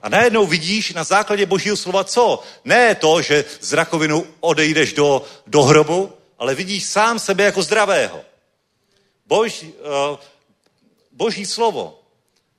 [0.01, 2.43] A najednou vidíš na základě božího slova co?
[2.65, 8.21] Ne to, že s rakovinou odejdeš do, do hrobu, ale vidíš sám sebe jako zdravého.
[9.25, 10.17] Bož, uh,
[11.11, 11.99] boží slovo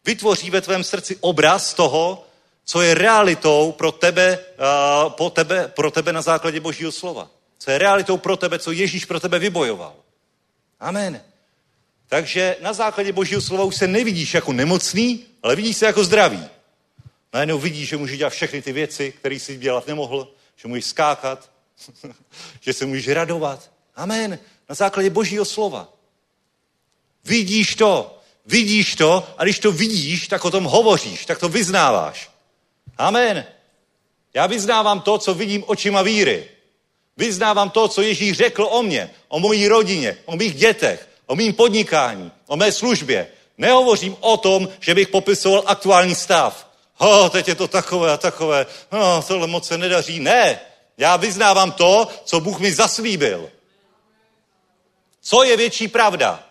[0.05, 2.27] vytvoří ve tvém srdci obraz toho,
[2.65, 7.31] co je realitou pro tebe, uh, po tebe, pro tebe na základě božího slova.
[7.59, 9.97] Co je realitou pro tebe, co Ježíš pro tebe vybojoval.
[10.81, 11.21] Amen.
[12.07, 16.49] Takže na základě božího slova už se nevidíš jako nemocný, ale vidíš se jako zdravý.
[17.33, 21.51] Najednou vidíš, že můžeš dělat všechny ty věci, které jsi dělat nemohl, že můžeš skákat,
[22.61, 23.71] že se můžeš radovat.
[23.97, 24.39] Amen.
[24.69, 25.93] Na základě božího slova.
[27.25, 32.31] Vidíš to, vidíš to a když to vidíš, tak o tom hovoříš, tak to vyznáváš.
[32.99, 33.45] Amen.
[34.35, 36.49] Já vyznávám to, co vidím očima víry.
[37.19, 41.55] Vyznávám to, co Ježíš řekl o mně, o mojí rodině, o mých dětech, o mým
[41.55, 43.29] podnikání, o mé službě.
[43.59, 46.69] Nehovořím o tom, že bych popisoval aktuální stav.
[46.95, 50.21] Ho, teď je to takové a takové, no, tohle moc se nedaří.
[50.21, 50.61] Ne,
[50.99, 53.51] já vyznávám to, co Bůh mi zaslíbil.
[55.23, 56.45] Co je větší pravda?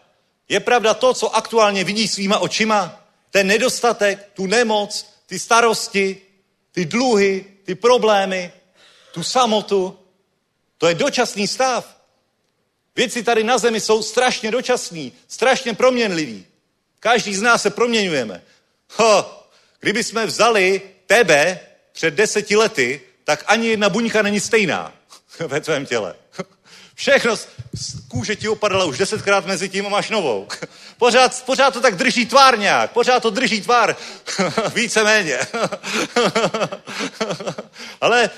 [0.50, 3.02] Je pravda to, co aktuálně vidí svýma očima?
[3.32, 6.22] Ten nedostatek, tu nemoc, ty starosti,
[6.72, 8.52] ty dluhy, ty problémy,
[9.12, 10.00] tu samotu,
[10.78, 11.98] to je dočasný stav.
[12.96, 16.46] Věci tady na zemi jsou strašně dočasný, strašně proměnlivý.
[17.00, 18.44] Každý z nás se proměňujeme.
[18.96, 19.44] Ho,
[19.80, 21.60] kdyby jsme vzali tebe
[21.92, 24.94] před deseti lety, tak ani jedna buňka není stejná
[25.40, 26.16] ve tvém těle.
[26.96, 27.48] Všechno z
[28.08, 30.48] kůže ti opadala už desetkrát mezi tím a máš novou.
[30.98, 33.96] Pořád, pořád to tak drží tvár nějak, pořád to drží tvár,
[34.74, 35.40] víceméně.
[38.02, 38.30] ale,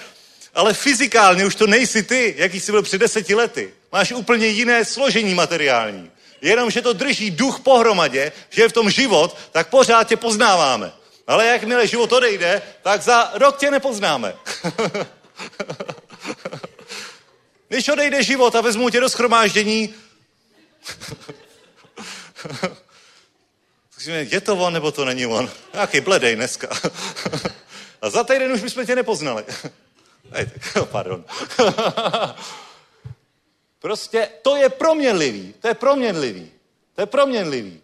[0.53, 3.73] ale fyzikálně už to nejsi ty, jaký jsi byl před deseti lety.
[3.91, 6.11] Máš úplně jiné složení materiální.
[6.41, 10.91] Jenom, že to drží duch pohromadě, že je v tom život, tak pořád tě poznáváme.
[11.27, 14.35] Ale jakmile život odejde, tak za rok tě nepoznáme.
[17.67, 19.93] Když odejde život a vezmu tě do schromáždění,
[24.07, 25.51] je to on, nebo to není on?
[25.73, 26.67] Nějaký bledej dneska.
[28.01, 29.43] A za týden už bychom tě nepoznali.
[30.31, 30.47] Ej,
[30.91, 31.25] pardon.
[33.79, 35.53] Prostě to je proměnlivý.
[35.59, 36.51] To je proměnlivý.
[36.95, 37.81] To je proměnlivý.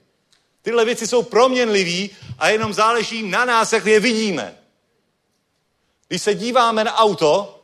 [0.62, 2.10] Tyhle věci jsou proměnlivý
[2.40, 4.58] a jenom záleží na nás, jak je vidíme.
[6.08, 7.64] Když se díváme na auto,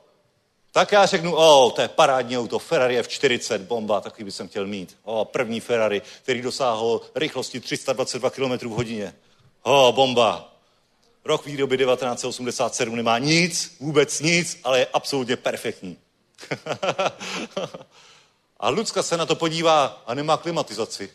[0.71, 4.97] tak já řeknu, o, to je parádní auto, Ferrari F40, bomba, takový bych chtěl mít.
[5.03, 9.15] O, první Ferrari, který dosáhl rychlosti 322 km v hodině.
[9.63, 10.50] O, bomba.
[11.25, 15.97] Rok výroby 1987 nemá nic, vůbec nic, ale je absolutně perfektní.
[18.59, 21.09] a Lucka se na to podívá a nemá klimatizaci.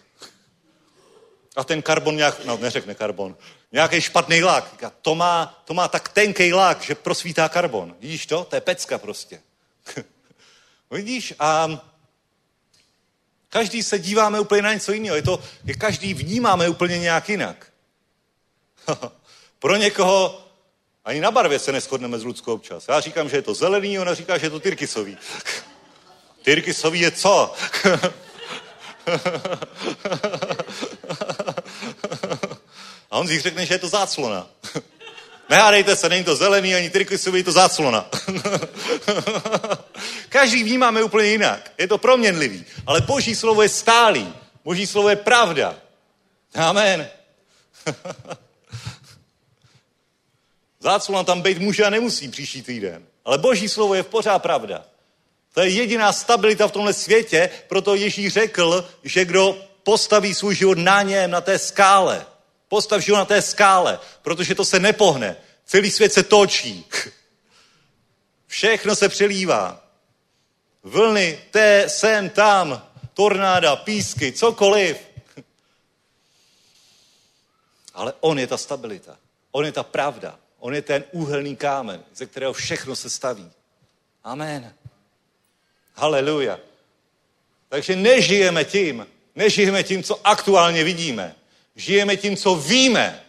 [1.57, 3.37] A ten karbon nějak, no neřekne karbon,
[3.73, 4.85] nějaký špatný lak.
[5.03, 7.97] To má, to má tak tenký lak, že prosvítá karbon.
[8.01, 8.45] Vidíš to?
[8.45, 9.41] To je pecka prostě.
[10.91, 11.35] Vidíš?
[11.39, 11.81] A
[13.49, 15.17] každý se díváme úplně na něco jiného.
[15.17, 17.73] Je to, je každý vnímáme úplně nějak jinak.
[19.59, 20.47] Pro někoho
[21.05, 22.89] ani na barvě se neschodneme s Ludskou občas.
[22.89, 25.19] Já říkám, že je to zelený, ona říká, že je to tyrkysový.
[26.43, 27.55] Tyrkysový je co?
[33.11, 34.47] A on si řekne, že je to záclona.
[35.49, 38.11] Nehádejte se, není to zelený, ani triklisový, je to záclona.
[40.29, 41.73] Každý vnímáme úplně jinak.
[41.79, 42.65] Je to proměnlivý.
[42.87, 44.35] Ale boží slovo je stálý.
[44.65, 45.75] Boží slovo je pravda.
[46.55, 47.09] Amen.
[50.87, 53.07] Záclona tam být může a nemusí příští týden.
[53.25, 54.87] Ale boží slovo je v pořád pravda.
[55.55, 60.79] To je jediná stabilita v tomhle světě, proto Ježíš řekl, že kdo postaví svůj život
[60.79, 62.27] na něm, na té skále,
[62.69, 65.37] postav život na té skále, protože to se nepohne.
[65.65, 66.87] Celý svět se točí.
[68.47, 69.83] Všechno se přelívá.
[70.83, 74.97] Vlny, té, sem, tam, tornáda, písky, cokoliv.
[77.95, 79.19] Ale on je ta stabilita.
[79.51, 80.39] On je ta pravda.
[80.67, 83.51] On je ten úhelný kámen, ze kterého všechno se staví.
[84.25, 84.75] Amen.
[85.95, 86.59] Haleluja.
[87.69, 91.35] Takže nežijeme tím, nežijeme tím, co aktuálně vidíme.
[91.77, 93.23] Žijeme tím, co víme.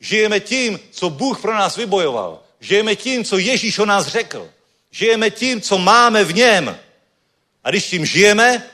[0.00, 2.42] Žijeme tím, co Bůh pro nás vybojoval.
[2.60, 4.50] Žijeme tím, co Ježíš o nás řekl.
[4.90, 6.78] Žijeme tím, co máme v něm.
[7.64, 8.70] A když tím žijeme,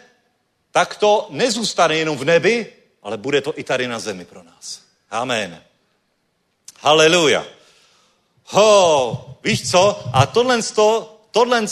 [0.70, 2.72] tak to nezůstane jenom v nebi,
[3.02, 4.80] ale bude to i tady na zemi pro nás.
[5.10, 5.62] Amen.
[6.80, 7.55] Haleluja.
[8.46, 10.10] Ho, víš co?
[10.12, 10.60] A tohle,
[11.30, 11.66] tohle,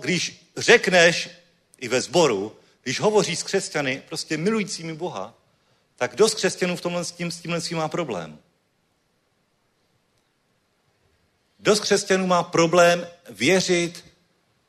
[0.00, 1.30] když řekneš
[1.78, 5.34] i ve sboru, když hovoří s křesťany, prostě milujícími Boha,
[5.96, 8.38] tak dost křesťanů v tomhle s, tím, s tímhle s tím má problém.
[11.58, 14.04] Dost křesťanů má problém věřit,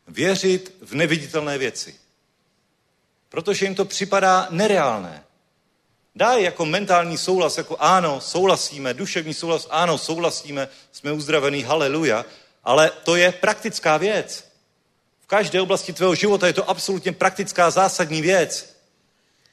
[0.08, 1.96] věřit v neviditelné věci.
[3.30, 5.24] Protože jim to připadá nereálné.
[6.16, 12.26] Dají jako mentální souhlas, jako ano, souhlasíme, duševní souhlas, ano, souhlasíme, jsme uzdravení, haleluja,
[12.64, 14.50] ale to je praktická věc
[15.30, 18.76] každé oblasti tvého života je to absolutně praktická zásadní věc.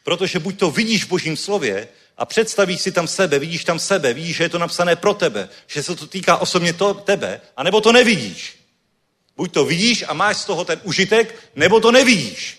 [0.04, 4.14] Protože buď to vidíš v božím slově a představíš si tam sebe, vidíš tam sebe,
[4.14, 7.80] vidíš, že je to napsané pro tebe, že se to týká osobně to, tebe, anebo
[7.80, 8.56] to nevidíš.
[9.36, 12.58] Buď to vidíš a máš z toho ten užitek, nebo to nevidíš.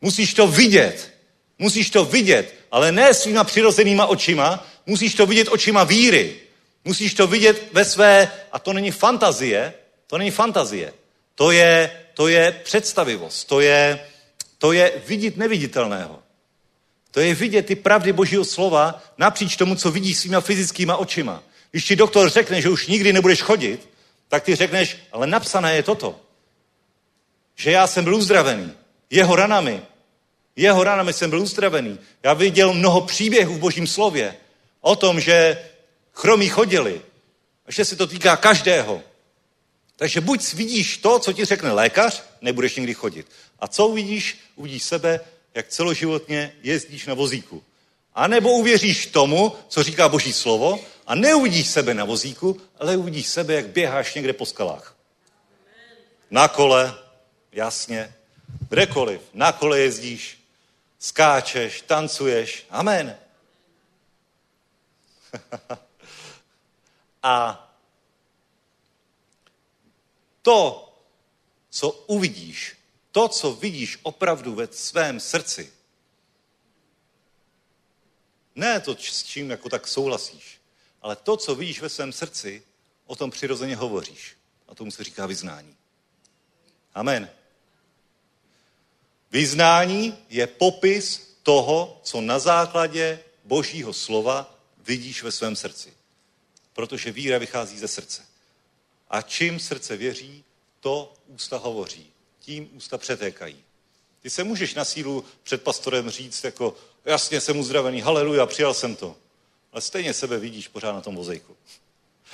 [0.00, 1.15] Musíš to vidět.
[1.58, 6.34] Musíš to vidět, ale ne svýma přirozenýma očima, musíš to vidět očima víry.
[6.84, 9.74] Musíš to vidět ve své, a to není fantazie,
[10.06, 10.92] to není fantazie.
[11.34, 14.00] To je, to je představivost, to je,
[14.58, 16.18] to je vidět neviditelného.
[17.10, 21.42] To je vidět ty pravdy Božího slova napříč tomu, co vidíš svýma fyzickýma očima.
[21.70, 23.88] Když ti doktor řekne, že už nikdy nebudeš chodit,
[24.28, 26.20] tak ty řekneš, ale napsané je toto.
[27.56, 28.72] Že já jsem byl uzdravený.
[29.10, 29.82] Jeho ranami.
[30.56, 31.98] Jeho ranami jsem byl uzdravený.
[32.22, 34.36] Já viděl mnoho příběhů v Božím slově
[34.80, 35.64] o tom, že
[36.12, 37.02] chromí chodili.
[37.66, 39.02] A že se to týká každého.
[39.96, 43.26] Takže buď vidíš to, co ti řekne lékař, nebudeš nikdy chodit.
[43.58, 44.38] A co uvidíš?
[44.56, 45.20] Uvidíš sebe,
[45.54, 47.62] jak celoživotně jezdíš na vozíku.
[48.14, 53.26] A nebo uvěříš tomu, co říká Boží slovo a neuvidíš sebe na vozíku, ale uvidíš
[53.26, 54.96] sebe, jak běháš někde po skalách.
[56.30, 56.94] Na kole,
[57.52, 58.14] jasně,
[58.68, 60.38] kdekoliv, na kole jezdíš,
[61.06, 62.66] skáčeš, tancuješ.
[62.70, 63.18] Amen.
[67.22, 67.62] a
[70.42, 70.92] to,
[71.70, 72.76] co uvidíš,
[73.12, 75.72] to, co vidíš opravdu ve svém srdci,
[78.54, 80.60] ne to, s čím jako tak souhlasíš,
[81.02, 82.62] ale to, co vidíš ve svém srdci,
[83.06, 84.36] o tom přirozeně hovoříš.
[84.68, 85.76] A tomu se říká vyznání.
[86.94, 87.30] Amen.
[89.30, 95.92] Vyznání je popis toho, co na základě Božího slova vidíš ve svém srdci.
[96.72, 98.22] Protože víra vychází ze srdce.
[99.10, 100.44] A čím srdce věří,
[100.80, 102.10] to ústa hovoří.
[102.40, 103.56] Tím ústa přetékají.
[104.20, 108.96] Ty se můžeš na sílu před pastorem říct jako, jasně jsem uzdravený, haleluja, přijal jsem
[108.96, 109.16] to.
[109.72, 111.56] Ale stejně sebe vidíš pořád na tom vozejku.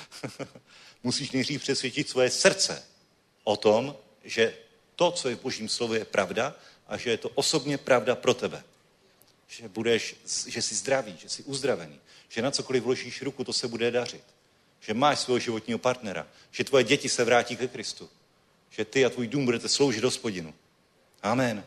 [1.03, 2.83] Musíš nejdřív přesvědčit svoje srdce
[3.43, 4.57] o tom, že
[4.95, 6.55] to, co je v božím slově, je pravda
[6.87, 8.63] a že je to osobně pravda pro tebe.
[9.47, 10.15] Že, budeš,
[10.47, 11.99] že jsi zdravý, že jsi uzdravený,
[12.29, 14.23] že na cokoliv vložíš ruku, to se bude dařit
[14.85, 18.09] že máš svého životního partnera, že tvoje děti se vrátí ke Kristu,
[18.69, 20.53] že ty a tvůj dům budete sloužit hospodinu.
[21.21, 21.65] Amen.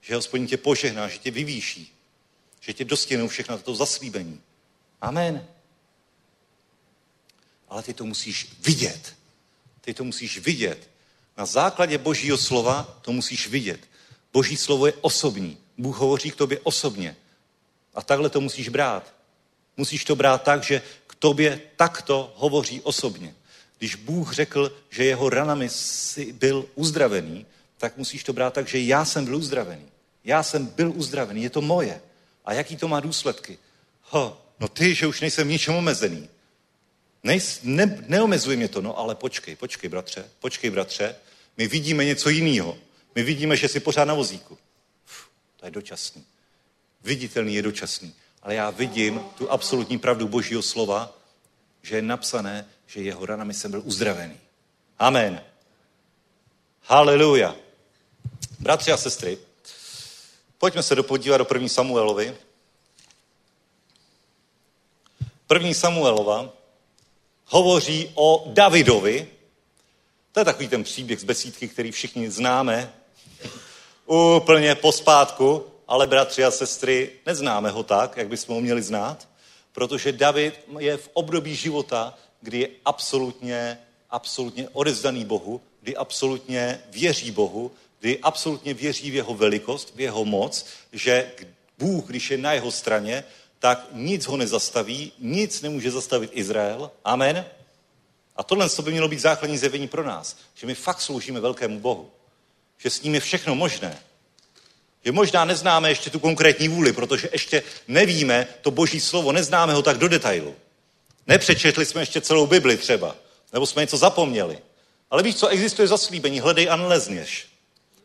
[0.00, 1.94] Že hospodin tě požehná, že tě vyvýší,
[2.60, 4.40] že tě dostěnou všechno toto zaslíbení.
[5.00, 5.48] Amen.
[7.68, 9.16] Ale ty to musíš vidět.
[9.80, 10.90] Ty to musíš vidět.
[11.36, 13.87] Na základě Božího slova to musíš vidět.
[14.32, 15.58] Boží slovo je osobní.
[15.78, 17.16] Bůh hovoří k tobě osobně.
[17.94, 19.14] A takhle to musíš brát.
[19.76, 20.82] Musíš to brát tak, že
[21.18, 23.34] tobě takto hovoří osobně.
[23.78, 27.46] Když Bůh řekl, že jeho ranami jsi byl uzdravený,
[27.78, 29.86] tak musíš to brát tak, že já jsem byl uzdravený.
[30.24, 32.00] Já jsem byl uzdravený, je to moje.
[32.44, 33.58] A jaký to má důsledky?
[34.02, 36.28] Ho, no ty, že už nejsem ničem omezený.
[37.22, 41.16] Nejs, ne, neomezuje mě to, no ale počkej, počkej, bratře, počkej, bratře,
[41.56, 42.78] my vidíme něco jiného.
[43.18, 44.58] My vidíme, že jsi pořád na vozíku.
[45.04, 46.24] Uf, to je dočasný.
[47.02, 48.14] Viditelný je dočasný.
[48.42, 51.18] Ale já vidím tu absolutní pravdu Božího slova,
[51.82, 54.40] že je napsané, že jeho ranami jsem byl uzdravený.
[54.98, 55.42] Amen.
[56.82, 57.56] Haleluja.
[58.58, 59.38] Bratři a sestry,
[60.58, 62.36] pojďme se dopodívat do první Samuelovi.
[65.46, 66.52] První Samuelova
[67.44, 69.28] hovoří o Davidovi.
[70.32, 72.97] To je takový ten příběh z besídky, který všichni známe.
[74.08, 79.28] Úplně pospátku, ale bratři a sestry, neznáme ho tak, jak bychom ho měli znát,
[79.72, 83.78] protože David je v období života, kdy je absolutně,
[84.10, 87.70] absolutně odezdaný Bohu, kdy absolutně věří Bohu,
[88.00, 91.32] kdy absolutně věří v jeho velikost, v jeho moc, že
[91.78, 93.24] Bůh, když je na jeho straně,
[93.58, 96.90] tak nic ho nezastaví, nic nemůže zastavit Izrael.
[97.04, 97.44] Amen.
[98.36, 102.10] A tohle by mělo být základní zjevení pro nás, že my fakt sloužíme velkému Bohu.
[102.78, 103.98] Že s ním je všechno možné.
[105.04, 109.82] Že možná neznáme ještě tu konkrétní vůli, protože ještě nevíme to boží slovo, neznáme ho
[109.82, 110.54] tak do detailu.
[111.26, 113.16] Nepřečetli jsme ještě celou Bibli třeba,
[113.52, 114.58] nebo jsme něco zapomněli.
[115.10, 116.40] Ale víš, co existuje zaslíbení?
[116.40, 117.46] Hledej a nalezněš.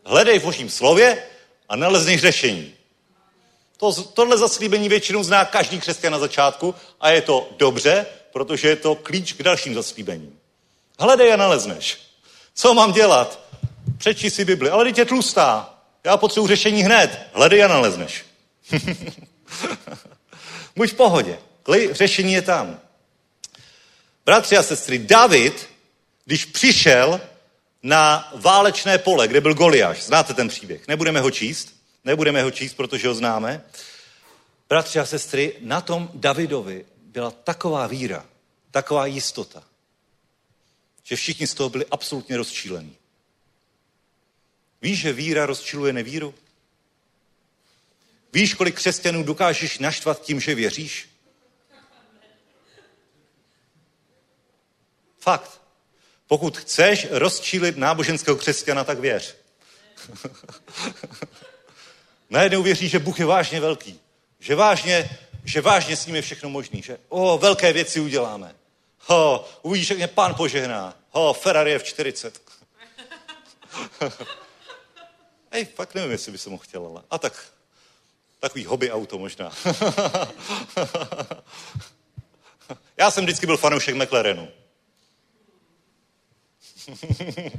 [0.06, 1.24] Hledej v božím slově
[1.70, 2.74] a nalezneš řešení.
[3.78, 8.76] To, tohle zaslíbení většinou zná každý křesťan na začátku a je to dobře, protože je
[8.76, 10.40] to klíč k dalším zaslíbením.
[11.00, 11.98] Hledej a nalezneš.
[12.56, 13.43] Co mám dělat?
[14.04, 14.70] Přečti si Bibli.
[14.70, 15.80] Ale teď je tlustá.
[16.04, 17.20] Já potřebuji řešení hned.
[17.34, 18.26] Hledej a nalezneš.
[20.76, 21.40] Buď v pohodě.
[21.92, 22.80] Řešení je tam.
[24.26, 25.70] Bratři a sestry, David,
[26.26, 27.22] když přišel
[27.84, 31.74] na válečné pole, kde byl Goliáš, znáte ten příběh, nebudeme ho číst,
[32.04, 33.62] nebudeme ho číst, protože ho známe.
[34.70, 38.26] Bratři a sestry, na tom Davidovi byla taková víra,
[38.72, 39.64] taková jistota,
[41.04, 42.96] že všichni z toho byli absolutně rozčílení.
[44.84, 46.36] Víš, že víra rozčiluje nevíru?
[48.34, 51.10] Víš, kolik křesťanů dokážeš naštvat tím, že věříš?
[55.20, 55.62] Fakt.
[56.28, 59.36] Pokud chceš rozčílit náboženského křesťana, tak věř.
[62.30, 64.00] Najednou věří, že Bůh je vážně velký.
[64.40, 66.82] Že vážně, že vážně s ním je všechno možný.
[66.82, 68.56] Že o, velké věci uděláme.
[69.00, 70.98] Ho, uvidíš, jak mě pán požehná.
[71.10, 72.32] Ho, Ferrari F40.
[75.54, 77.02] Ej, fakt nevím, jestli by se mu chtěl, ale.
[77.10, 77.54] A tak,
[78.40, 79.52] takový hobby auto možná.
[82.98, 84.48] Já jsem vždycky byl fanoušek McLarenu.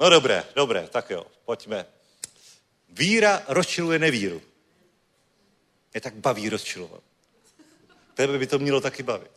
[0.00, 1.86] no dobré, dobré, tak jo, pojďme.
[2.88, 4.42] Víra rozčiluje nevíru.
[5.94, 7.02] Je tak baví rozčilovat.
[8.14, 9.30] Tebe by to mělo taky bavit.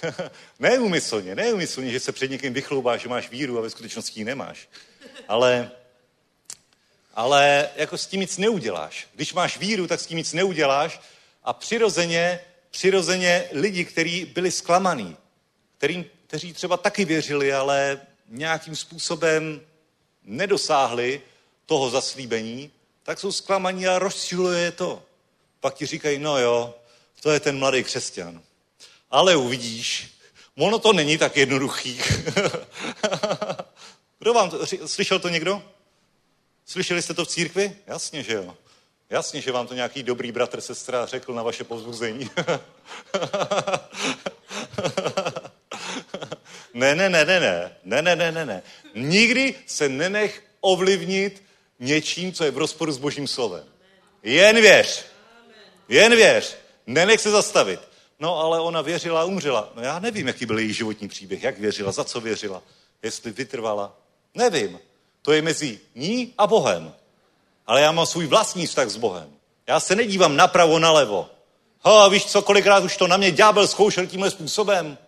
[0.58, 4.68] neumyslně, neumyslně, že se před někým vychloubáš, že máš víru a ve skutečnosti ji nemáš.
[5.28, 5.70] Ale,
[7.16, 9.06] ale jako s tím nic neuděláš.
[9.14, 11.00] Když máš víru, tak s tím nic neuděláš
[11.44, 12.40] a přirozeně,
[12.70, 15.16] přirozeně lidi, kteří byli zklamaný,
[15.78, 19.60] kterým, kteří třeba taky věřili, ale nějakým způsobem
[20.24, 21.20] nedosáhli
[21.66, 22.70] toho zaslíbení,
[23.02, 25.02] tak jsou zklamaní a rozčiluje to.
[25.60, 26.74] Pak ti říkají, no jo,
[27.20, 28.42] to je ten mladý křesťan.
[29.10, 30.10] Ale uvidíš,
[30.58, 32.00] ono to není tak jednoduchý.
[34.18, 35.62] Kdo vám to, slyšel to někdo?
[36.66, 37.76] Slyšeli jste to v církvi?
[37.86, 38.56] Jasně, že jo.
[39.10, 42.30] Jasně, že vám to nějaký dobrý bratr, sestra řekl na vaše povzbuzení.
[46.74, 48.62] ne, ne, ne, ne, ne, ne, ne, ne, ne, ne.
[48.94, 51.42] Nikdy se nenech ovlivnit
[51.80, 53.64] něčím, co je v rozporu s božím slovem.
[54.22, 55.06] Jen věř.
[55.88, 56.56] Jen věř.
[56.86, 57.80] Nenech se zastavit.
[58.20, 59.72] No ale ona věřila a umřela.
[59.74, 61.42] No já nevím, jaký byl její životní příběh.
[61.42, 62.62] Jak věřila, za co věřila.
[63.02, 63.98] Jestli vytrvala.
[64.34, 64.78] Nevím.
[65.26, 66.94] To je mezi ní a Bohem.
[67.66, 69.30] Ale já mám svůj vlastní vztah s Bohem.
[69.66, 71.28] Já se nedívám napravo, nalevo.
[71.80, 74.98] Ho, víš co, kolikrát už to na mě ďábel zkoušel tímhle způsobem.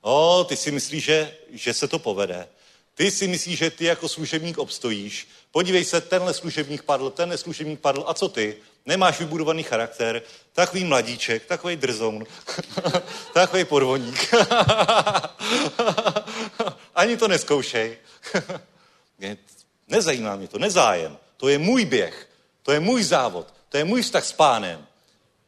[0.00, 2.48] O, ty si myslíš, že, že se to povede.
[2.94, 5.28] Ty si myslíš, že ty jako služebník obstojíš.
[5.50, 8.04] Podívej se, tenhle služebník padl, tenhle služebník padl.
[8.06, 8.56] A co ty?
[8.86, 10.22] Nemáš vybudovaný charakter.
[10.52, 12.26] Takový mladíček, takový drzoun,
[13.34, 14.34] takový podvodník.
[16.94, 17.98] Ani to neskoušej.
[19.88, 21.18] Nezajímá mě to, nezájem.
[21.36, 22.28] To je můj běh,
[22.62, 24.86] to je můj závod, to je můj vztah s pánem.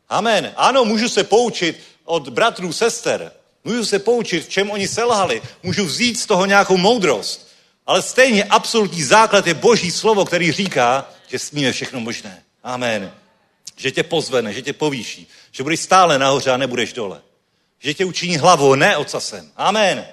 [0.09, 0.53] Amen.
[0.57, 3.33] Ano, můžu se poučit od bratrů, sester,
[3.67, 5.43] Můžu se poučit, v čem oni selhali.
[5.63, 7.49] Můžu vzít z toho nějakou moudrost.
[7.87, 12.43] Ale stejně absolutní základ je boží slovo, který říká, že s ním je všechno možné.
[12.63, 13.13] Amen.
[13.77, 15.29] Že tě pozvene, že tě povýší.
[15.53, 17.23] Že budeš stále nahoře a nebudeš dole.
[17.79, 19.51] Že tě učiní hlavou, ne ocasem.
[19.57, 20.07] Amen.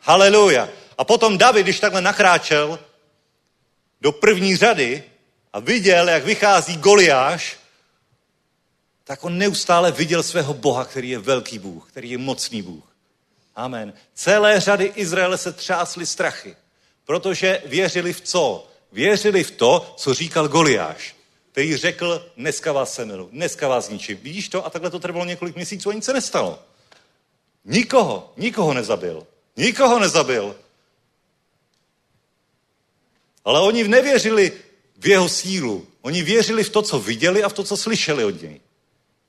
[0.00, 0.68] Haleluja.
[0.98, 2.78] A potom David, když takhle nakráčel
[4.00, 5.04] do první řady
[5.52, 7.56] a viděl, jak vychází Goliáš,
[9.04, 12.84] tak on neustále viděl svého Boha, který je velký Bůh, který je mocný Bůh.
[13.56, 13.92] Amen.
[14.14, 16.56] Celé řady Izraele se třásly strachy,
[17.04, 18.68] protože věřili v co?
[18.92, 21.16] Věřili v to, co říkal Goliáš,
[21.52, 24.18] který řekl, dneska vás semilu, dneska vás zničím.
[24.22, 24.66] Vidíš to?
[24.66, 26.58] A takhle to trvalo několik měsíců a nic se nestalo.
[27.64, 29.26] Nikoho, nikoho nezabil.
[29.56, 30.56] Nikoho nezabil.
[33.46, 34.52] Ale oni nevěřili
[34.98, 35.86] v jeho sílu.
[36.02, 38.60] Oni věřili v to, co viděli a v to, co slyšeli od něj.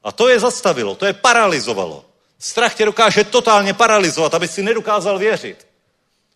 [0.03, 2.05] A to je zastavilo, to je paralizovalo.
[2.39, 5.67] Strach tě dokáže totálně paralizovat, aby si nedokázal věřit.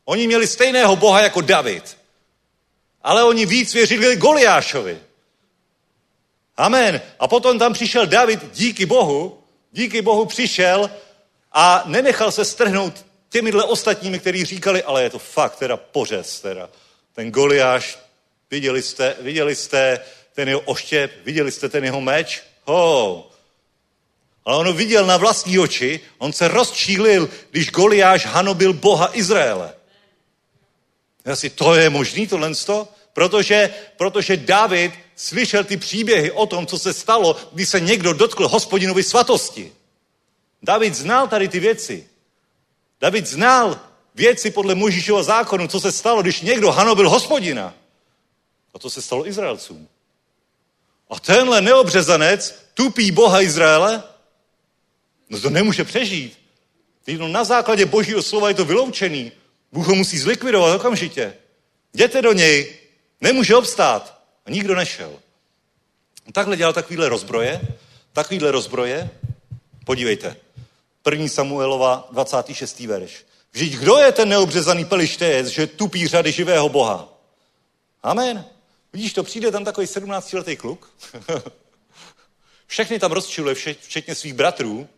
[0.05, 1.97] Oni měli stejného Boha jako David.
[3.03, 4.99] Ale oni víc věřili Goliášovi.
[6.57, 7.01] Amen.
[7.19, 10.91] A potom tam přišel David, díky Bohu, díky Bohu přišel
[11.51, 16.69] a nenechal se strhnout těmihle ostatními, kteří říkali, ale je to fakt teda pořez, teda.
[17.13, 17.99] Ten Goliáš,
[18.51, 19.99] viděli jste, viděli jste
[20.33, 22.41] ten jeho oštěp, viděli jste ten jeho meč?
[22.65, 23.31] Ho,
[24.45, 29.73] ale on viděl na vlastní oči, on se rozčílil, když Goliáš hanobil Boha Izraele.
[31.25, 32.51] Asi to je možný, tohle
[33.13, 38.47] Protože, protože David slyšel ty příběhy o tom, co se stalo, když se někdo dotkl
[38.47, 39.71] hospodinovi svatosti.
[40.63, 42.07] David znal tady ty věci.
[43.01, 43.79] David znal
[44.15, 47.73] věci podle Možíšova zákonu, co se stalo, když někdo hanobil hospodina.
[48.73, 49.87] A to se stalo Izraelcům.
[51.09, 54.03] A tenhle neobřezanec tupí Boha Izraele
[55.31, 56.39] No to nemůže přežít.
[57.17, 59.31] No na základě božího slova je to vyloučený.
[59.71, 61.33] Bůh ho musí zlikvidovat okamžitě.
[61.93, 62.75] Jděte do něj,
[63.21, 64.21] nemůže obstát.
[64.45, 65.19] A nikdo nešel.
[66.33, 67.61] Takhle dělal takovýhle rozbroje,
[68.13, 69.09] takovýhle rozbroje.
[69.85, 70.35] Podívejte,
[71.11, 71.27] 1.
[71.27, 72.79] Samuelova 26.
[72.79, 73.25] verš.
[73.51, 77.13] Vždyť kdo je ten neobřezaný pelištejec, že tupí řady živého Boha?
[78.03, 78.45] Amen.
[78.93, 80.91] Vidíš to, přijde tam takový 17-letý kluk,
[82.67, 84.89] všechny tam rozčiluje, včetně svých bratrů,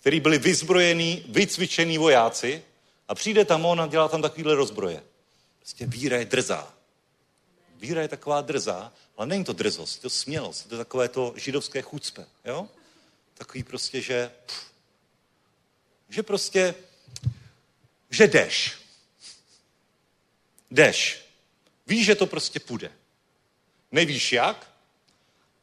[0.00, 2.62] který byli vyzbrojení, vycvičení vojáci
[3.08, 5.02] a přijde tam on a dělá tam takovýhle rozbroje.
[5.58, 6.74] Prostě víra je drzá.
[7.76, 11.32] Víra je taková drzá, ale není to drzost, je to smělost, to je takové to
[11.36, 12.68] židovské chucpe, jo?
[13.34, 14.72] Takový prostě, že pff,
[16.08, 16.74] že prostě,
[18.10, 18.78] že jdeš.
[20.70, 21.24] Jdeš.
[21.86, 22.92] Víš, že to prostě půjde.
[23.92, 24.70] Nevíš jak,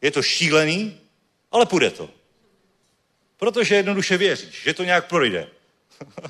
[0.01, 1.01] je to šílený,
[1.51, 2.09] ale půjde to.
[3.37, 5.49] Protože jednoduše věříš, že to nějak projde.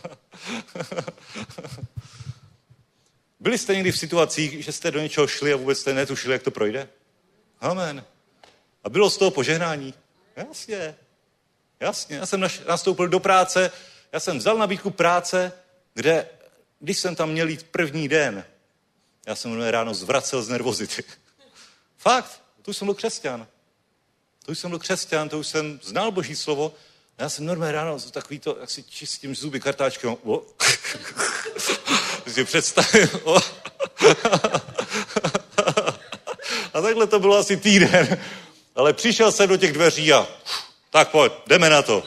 [3.40, 6.44] Byli jste někdy v situacích, že jste do něčeho šli a vůbec jste netušili, jak
[6.44, 6.90] to projde?
[7.60, 8.06] Amen.
[8.84, 9.94] A bylo z toho požehnání?
[10.36, 10.96] Jasně.
[11.80, 12.16] Jasně.
[12.16, 13.72] Já jsem nastoupil do práce,
[14.12, 15.52] já jsem vzal nabídku práce,
[15.96, 16.30] kde,
[16.80, 18.46] když jsem tam měl jít první den,
[19.28, 21.04] já jsem ráno zvracel z nervozity.
[21.98, 23.48] Fakt, tu jsem byl křesťan.
[24.46, 26.74] To už jsem byl křesťan, to už jsem znal Boží slovo
[27.18, 30.18] já jsem normálně ráno takový to, jak si čistím zuby kartáčkem.
[30.24, 30.42] O.
[32.28, 33.10] si představil.
[33.24, 33.36] O.
[36.74, 38.22] a takhle to bylo asi týden.
[38.76, 40.28] Ale přišel jsem do těch dveří a
[40.90, 42.04] tak pojď, jdeme na to.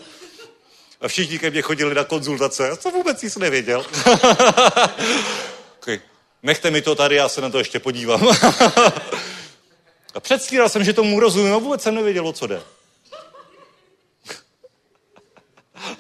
[1.01, 2.67] A všichni ke mně chodili na konzultace.
[2.67, 3.87] Já jsem vůbec nic nevěděl.
[5.79, 6.01] okay.
[6.43, 8.29] Nechte mi to tady, já se na to ještě podívám.
[10.15, 12.63] a předstíral jsem, že tomu rozumím a vůbec jsem nevěděl, o co jde.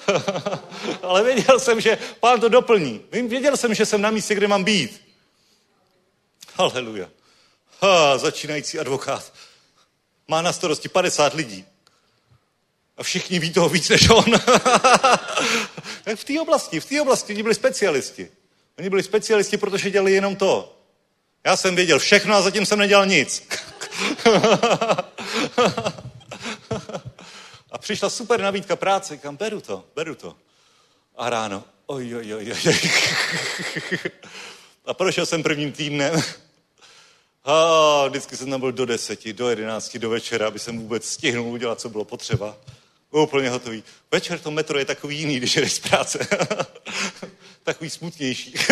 [1.02, 3.04] Ale věděl jsem, že pán to doplní.
[3.10, 5.00] Věděl jsem, že jsem na místě, kde mám být.
[6.54, 7.08] Halleluja.
[7.82, 9.32] Ha, začínající advokát.
[10.28, 11.64] Má na starosti 50 lidí.
[12.98, 14.24] A všichni ví toho víc než on.
[16.14, 18.30] v té oblasti, v té oblasti oni byli specialisti.
[18.78, 20.78] Oni byli specialisti, protože dělali jenom to.
[21.44, 23.48] Já jsem věděl všechno a zatím jsem nedělal nic.
[27.70, 30.36] A přišla super nabídka práce, říkám, beru to, beru to.
[31.16, 32.74] A ráno, oj, oj, oj, oj.
[34.86, 36.22] A prošel jsem prvním týdnem.
[37.44, 41.52] A vždycky jsem tam byl do deseti, do jedenácti, do večera, aby jsem vůbec stihnul
[41.52, 42.56] udělat, co bylo potřeba.
[43.10, 43.84] Úplně hotový.
[44.10, 46.28] Večer to metro je takový jiný, když jdeš z práce.
[47.64, 48.54] takový smutnější.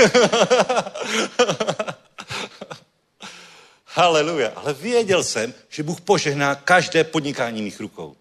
[3.84, 4.52] Haleluja.
[4.56, 8.16] Ale věděl jsem, že Bůh požehná každé podnikání mých rukou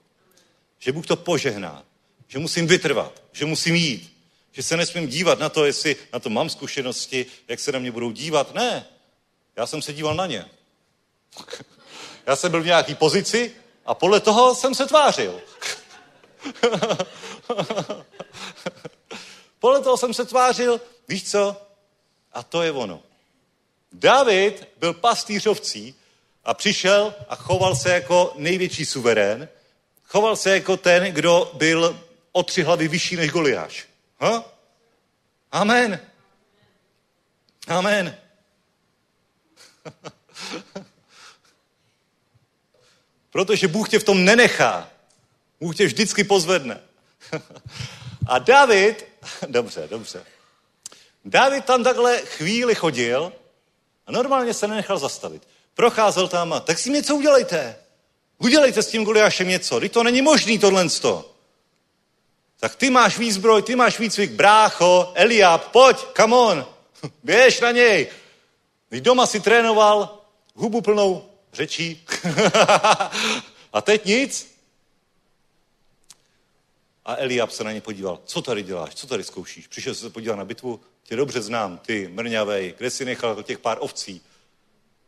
[0.85, 1.83] že Bůh to požehná,
[2.27, 4.17] že musím vytrvat, že musím jít,
[4.51, 7.91] že se nesmím dívat na to, jestli na to mám zkušenosti, jak se na mě
[7.91, 8.53] budou dívat.
[8.53, 8.85] Ne,
[9.55, 10.45] já jsem se díval na ně.
[12.27, 13.51] Já jsem byl v nějaký pozici
[13.85, 15.41] a podle toho jsem se tvářil.
[19.59, 21.61] podle toho jsem se tvářil, víš co?
[22.33, 23.01] A to je ono.
[23.91, 25.95] David byl pastýř ovcí
[26.43, 29.49] a přišel a choval se jako největší suverén,
[30.03, 33.85] choval se jako ten, kdo byl o tři hlavy vyšší než Goliáš.
[34.19, 34.45] Ha?
[35.51, 35.99] Amen.
[37.67, 38.17] Amen.
[43.29, 44.89] Protože Bůh tě v tom nenechá.
[45.59, 46.81] Bůh tě vždycky pozvedne.
[48.27, 49.05] A David,
[49.47, 50.25] dobře, dobře.
[51.25, 53.33] David tam takhle chvíli chodil
[54.07, 55.47] a normálně se nenechal zastavit.
[55.73, 57.75] Procházel tam a tak si něco udělejte.
[58.37, 59.79] Udělejte s tím Goliášem něco.
[59.79, 60.85] Teď to není možný tohle.
[62.59, 66.65] Tak ty máš výzbroj, ty máš výcvik, brácho, Eliab, pojď, come on,
[67.23, 68.07] běž na něj.
[68.89, 70.21] Když doma si trénoval
[70.55, 72.05] hubu plnou řečí
[73.73, 74.54] a teď nic.
[77.05, 78.19] A Eliab se na ně podíval.
[78.25, 78.95] Co tady děláš?
[78.95, 79.67] Co tady zkoušíš?
[79.67, 80.79] Přišel se podívat na bitvu?
[81.03, 82.73] Tě dobře znám, ty mrňavej.
[82.77, 84.21] Kde jsi nechal těch pár ovcí?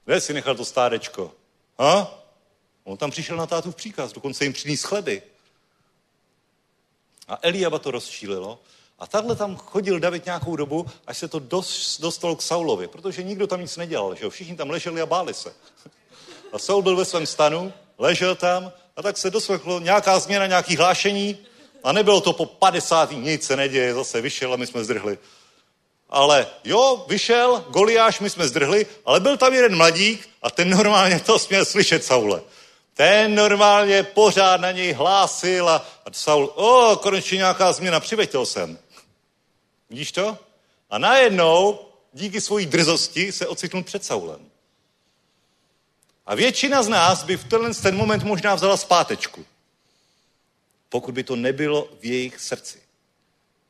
[0.06, 1.34] Kde jsi nechal to stádečko?
[1.80, 2.24] Ha?
[2.84, 5.22] On tam přišel na tátu v příkaz, dokonce jim přiníst chleby.
[7.28, 8.60] A Eliaba to rozšílilo.
[9.00, 11.40] A takhle tam chodil David nějakou dobu, až se to
[12.00, 14.30] dostalo k Saulovi, protože nikdo tam nic nedělal, že jo?
[14.30, 15.54] Všichni tam leželi a báli se.
[16.54, 20.76] A Saul byl ve svém stanu, ležel tam a tak se doslechl nějaká změna, nějaký
[20.76, 21.38] hlášení
[21.88, 23.12] a nebylo to po 50.
[23.12, 25.18] nic se neděje, zase vyšel a my jsme zdrhli.
[26.10, 31.20] Ale jo, vyšel, Goliáš, my jsme zdrhli, ale byl tam jeden mladík a ten normálně
[31.20, 32.42] to směl slyšet Saule.
[32.94, 38.78] Ten normálně pořád na něj hlásil a, a Saul, o, konečně nějaká změna, přiveďte jsem.
[39.90, 40.38] Vidíš to?
[40.90, 41.80] A najednou,
[42.14, 44.40] díky svojí drzosti, se ocitnul před Saulem.
[46.26, 49.46] A většina z nás by v tenhle ten moment možná vzala zpátečku.
[50.90, 52.82] Pokud by to nebylo v jejich srdci.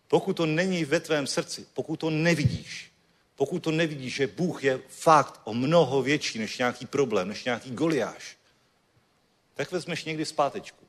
[0.08, 2.92] Pokud to není ve tvém srdci, pokud to nevidíš,
[3.36, 7.72] pokud to nevidíš, že Bůh je fakt o mnoho větší než nějaký problém, než nějaký
[7.72, 8.38] goliáš,
[9.54, 10.86] tak vezmeš někdy zpátečku.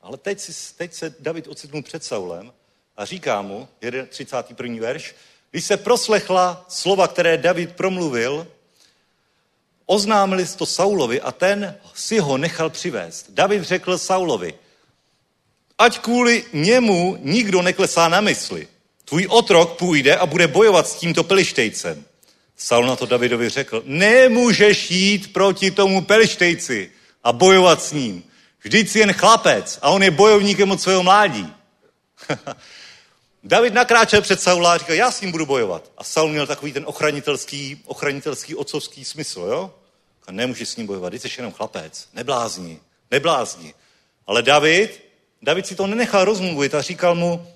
[0.00, 2.52] Ale teď, si, teď se David ocitnul před Saulem
[2.96, 3.68] a říká mu,
[4.08, 4.80] 31.
[4.80, 5.14] verš,
[5.50, 8.46] když se proslechla slova, které David promluvil,
[9.86, 13.26] oznámili to Saulovi a ten si ho nechal přivést.
[13.28, 14.54] David řekl Saulovi,
[15.78, 18.68] ať kvůli němu nikdo neklesá na mysli.
[19.04, 22.04] Tvůj otrok půjde a bude bojovat s tímto pelištejcem.
[22.56, 26.90] Saul na to Davidovi řekl, nemůžeš jít proti tomu pelištejci
[27.24, 28.24] a bojovat s ním.
[28.62, 31.54] Vždyť jsi jen chlapec a on je bojovníkem od svého mládí.
[33.44, 35.90] David nakráčel před Saula a říkal, já s ním budu bojovat.
[35.98, 39.74] A Saul měl takový ten ochranitelský, ochranitelský otcovský smysl, jo?
[40.26, 43.74] A nemůžeš s ním bojovat, jsi jenom chlapec, neblázni, neblázni.
[44.26, 45.04] Ale David,
[45.42, 47.46] David si to nenechal rozmluvit a říkal mu,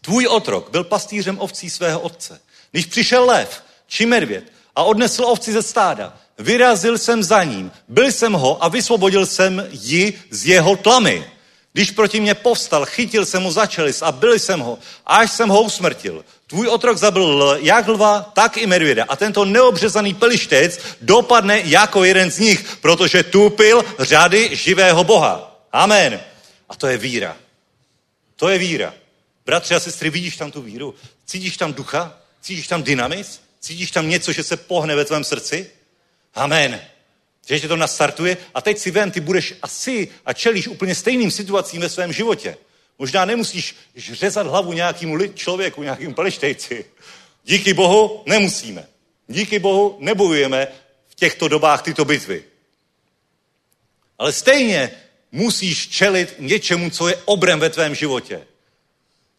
[0.00, 2.40] tvůj otrok byl pastýřem ovcí svého otce.
[2.70, 8.12] Když přišel lev či medvěd a odnesl ovci ze stáda, vyrazil jsem za ním, byl
[8.12, 11.32] jsem ho a vysvobodil jsem ji z jeho tlamy.
[11.72, 15.48] Když proti mě povstal, chytil jsem mu za čelis a byl jsem ho, až jsem
[15.48, 16.24] ho usmrtil.
[16.46, 19.04] Tvůj otrok zabil jak lva, tak i medvěda.
[19.08, 25.60] A tento neobřezaný pelištec dopadne jako jeden z nich, protože tupil řady živého Boha.
[25.72, 26.20] Amen.
[26.68, 27.36] A to je víra.
[28.36, 28.94] To je víra.
[29.46, 30.94] Bratři a sestry, vidíš tam tu víru?
[31.26, 32.18] Cítíš tam ducha?
[32.40, 33.40] Cítíš tam dynamis?
[33.60, 35.70] Cítíš tam něco, že se pohne ve tvém srdci?
[36.34, 36.80] Amen.
[37.46, 41.30] Že tě to nastartuje a teď si vem, ty budeš asi a čelíš úplně stejným
[41.30, 42.56] situacím ve svém životě.
[42.98, 46.84] Možná nemusíš řezat hlavu nějakému člověku, nějakému palištejci.
[47.44, 48.86] Díky Bohu nemusíme.
[49.28, 50.68] Díky Bohu nebojujeme
[51.08, 52.44] v těchto dobách tyto bitvy.
[54.18, 54.90] Ale stejně
[55.32, 58.46] musíš čelit něčemu, co je obrem ve tvém životě.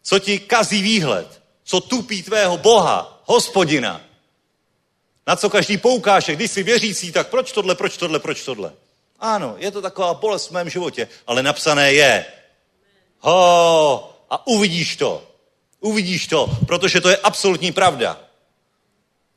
[0.02, 4.00] Co ti kazí výhled, co tupí tvého Boha, hospodina.
[5.26, 8.72] Na co každý poukáže, když jsi věřící, tak proč tohle, proč tohle, proč tohle.
[9.20, 12.26] Ano, je to taková bolest v mém životě, ale napsané je.
[13.20, 15.30] Ho, a uvidíš to.
[15.80, 18.20] Uvidíš to, protože to je absolutní pravda.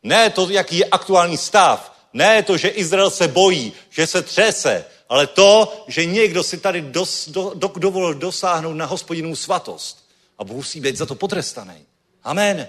[0.04, 1.94] Ne to, jaký je aktuální stav.
[2.14, 6.82] Ne to, že Izrael se bojí, že se třese, ale to, že někdo si tady
[6.82, 11.86] dos, do, do, dovolil dosáhnout na hospodinu svatost a musí být za to potrestaný.
[12.24, 12.68] Amen.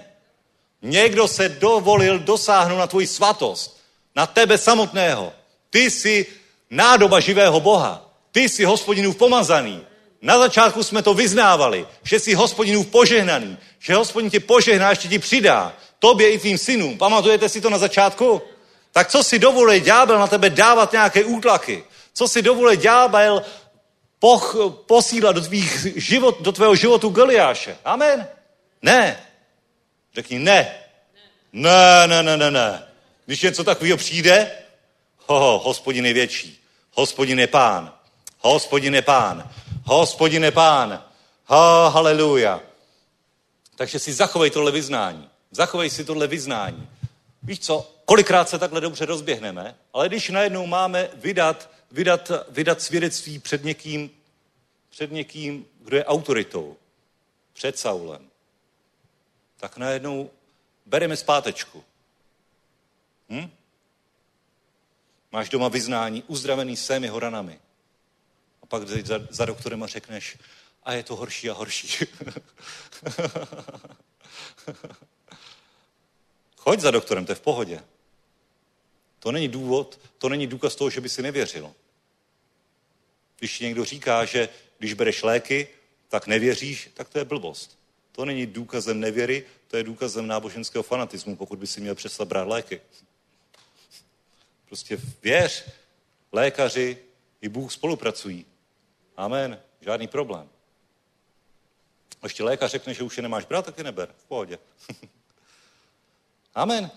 [0.81, 3.79] Někdo se dovolil dosáhnout na tvoji svatost,
[4.15, 5.33] na tebe samotného.
[5.69, 6.25] Ty jsi
[6.69, 8.09] nádoba živého Boha.
[8.31, 9.85] Ty jsi hospodinův pomazaný.
[10.21, 15.19] Na začátku jsme to vyznávali, že jsi hospodinův požehnaný, že hospodin tě požehná, ještě ti
[15.19, 15.73] přidá.
[15.99, 16.97] Tobě i tvým synům.
[16.97, 18.41] Pamatujete si to na začátku?
[18.91, 21.83] Tak co si dovoluje ďábel na tebe dávat nějaké útlaky?
[22.13, 23.43] Co si dovoluje ďábel
[24.19, 27.77] poch, posílat do, tvých život, do tvého životu Goliáše.
[27.85, 28.27] Amen.
[28.81, 29.28] Ne.
[30.15, 30.75] Řekni ne.
[31.53, 32.83] Ne, ne, ne, ne, ne.
[33.25, 34.51] Když něco takového přijde,
[35.27, 36.63] ho, ho, hospodin je větší.
[36.93, 37.93] Hospodin je pán.
[38.39, 39.51] Hospodin je pán.
[39.83, 41.03] Hospodin je pán.
[41.45, 42.61] Ha, haleluja.
[43.75, 45.29] Takže si zachovej tohle vyznání.
[45.51, 46.89] Zachovej si tohle vyznání.
[47.43, 53.39] Víš co, kolikrát se takhle dobře rozběhneme, ale když najednou máme vydat, vydat, vydat svědectví
[53.39, 54.11] před někým,
[54.89, 56.77] před někým, kdo je autoritou,
[57.53, 58.28] před Saulem,
[59.59, 60.31] tak najednou
[60.85, 61.83] bereme zpátečku.
[63.29, 63.51] Hm?
[65.31, 67.59] Máš doma vyznání, uzdravený jsem jeho ranami.
[68.63, 70.37] A pak za, za doktorem a řekneš,
[70.83, 72.05] a je to horší a horší.
[76.55, 77.83] Choď za doktorem, to je v pohodě.
[79.19, 81.73] To není důvod, to není důkaz toho, že by si nevěřil.
[83.39, 85.67] Když ti někdo říká, že když bereš léky,
[86.07, 87.78] tak nevěříš, tak to je blbost.
[88.19, 92.47] To není důkazem nevěry, to je důkazem náboženského fanatismu, pokud by si měl přestat brát
[92.47, 92.81] léky.
[94.65, 95.65] Prostě věř,
[96.31, 96.97] lékaři
[97.41, 98.45] i Bůh spolupracují.
[99.17, 99.59] Amen.
[99.81, 100.49] Žádný problém.
[102.21, 104.13] A ještě lékař řekne, že už je nemáš brát, tak je neber.
[104.17, 104.59] V pohodě.
[106.55, 106.91] Amen.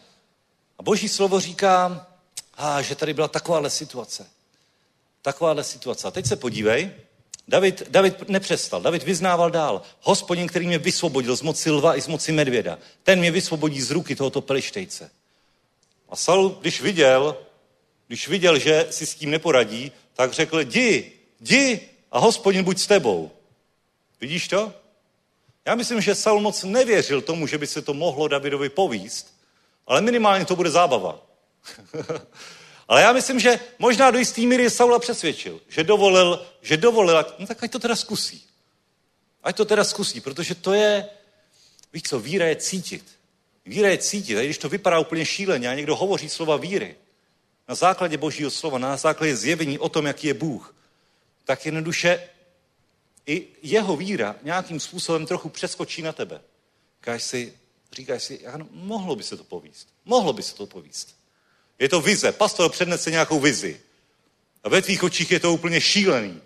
[0.78, 2.06] A boží slovo říká,
[2.54, 4.30] a, že tady byla takováhle situace.
[5.22, 6.08] Takováhle situace.
[6.08, 6.94] A teď se podívej,
[7.48, 9.82] David, David nepřestal, David vyznával dál.
[10.01, 13.90] Hospodin, který mě vysvobodil z moci lva i z moci medvěda, ten mě vysvobodí z
[13.90, 15.10] ruky tohoto pelištejce.
[16.09, 17.36] A Saul, když viděl,
[18.06, 21.81] když viděl, že si s tím neporadí, tak řekl, jdi, jdi
[22.12, 23.31] a hospodin buď s tebou.
[24.20, 24.73] Vidíš to?
[25.64, 29.35] Já myslím, že Saul moc nevěřil tomu, že by se to mohlo Davidovi povíst,
[29.86, 31.20] ale minimálně to bude zábava.
[32.88, 37.46] ale já myslím, že možná do jistý míry Saula přesvědčil, že dovolil, že dovolil, no
[37.46, 38.44] tak ať to teda zkusí.
[39.42, 41.09] Ať to teda zkusí, protože to je,
[41.92, 43.04] víš co, víra je cítit.
[43.66, 44.38] Víra je cítit.
[44.38, 46.96] A když to vypadá úplně šíleně a někdo hovoří slova víry,
[47.68, 50.74] na základě božího slova, na základě zjevení o tom, jaký je Bůh,
[51.44, 52.28] tak jednoduše
[53.26, 56.40] i jeho víra nějakým způsobem trochu přeskočí na tebe.
[57.00, 57.59] Říkáš si,
[57.92, 59.88] říkáš si, ano, mohlo by se to povíst.
[60.04, 61.21] Mohlo by se to povíst.
[61.82, 62.32] Je to vize.
[62.32, 63.80] Pastor přednese nějakou vizi.
[64.64, 66.42] A ve tvých očích je to úplně šílený.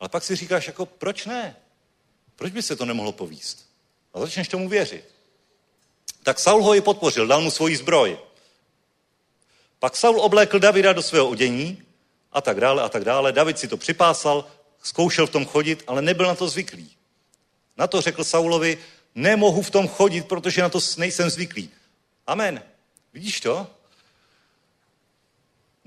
[0.00, 1.56] Ale pak si říkáš, jako proč ne?
[2.36, 3.68] Proč by se to nemohlo povíst?
[4.14, 5.04] A začneš tomu věřit.
[6.22, 8.18] Tak Saul ho i podpořil, dal mu svoji zbroj.
[9.78, 11.82] Pak Saul oblékl Davida do svého odění
[12.32, 13.32] a tak dále a tak dále.
[13.32, 14.44] David si to připásal,
[14.82, 16.90] zkoušel v tom chodit, ale nebyl na to zvyklý.
[17.76, 18.78] Na to řekl Saulovi,
[19.14, 21.70] nemohu v tom chodit, protože na to nejsem zvyklý.
[22.26, 22.62] Amen.
[23.12, 23.77] Vidíš to?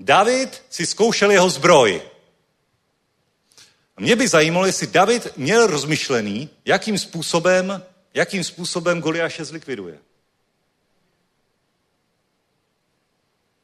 [0.02, 2.02] David si zkoušel jeho zbroj.
[3.96, 7.82] Mě by zajímalo, jestli David měl rozmyšlený, jakým způsobem,
[8.14, 9.98] jakým způsobem Goliáše zlikviduje.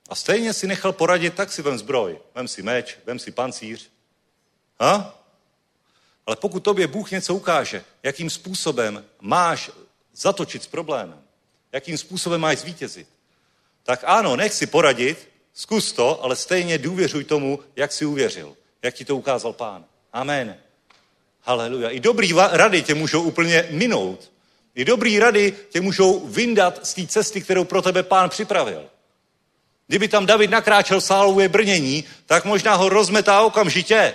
[0.08, 3.90] A stejně si nechal poradit, tak si vem zbroj, vem si meč, vem si pancíř.
[4.80, 5.18] Ha?
[6.26, 9.70] Ale pokud tobě Bůh něco ukáže, jakým způsobem máš
[10.14, 11.22] zatočit s problémem,
[11.72, 13.08] jakým způsobem máš zvítězit,
[13.82, 15.27] tak ano, nech si poradit,
[15.58, 19.84] zkus to, ale stejně důvěřuj tomu, jak si uvěřil, jak ti to ukázal pán.
[20.12, 20.56] Amen.
[21.42, 21.90] Haleluja.
[21.90, 24.32] I dobrý rady tě můžou úplně minout.
[24.74, 28.84] I dobrý rady tě můžou vyndat z té cesty, kterou pro tebe pán připravil.
[29.86, 34.14] Kdyby tam David nakráčel sálové brnění, tak možná ho rozmetá okamžitě.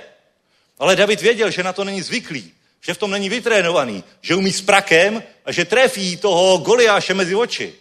[0.80, 2.52] Ale David věděl, že na to není zvyklý,
[2.82, 7.36] že v tom není vytrénovaný, že umí s prakem a že trefí toho Goliáše mezi
[7.36, 7.74] oči.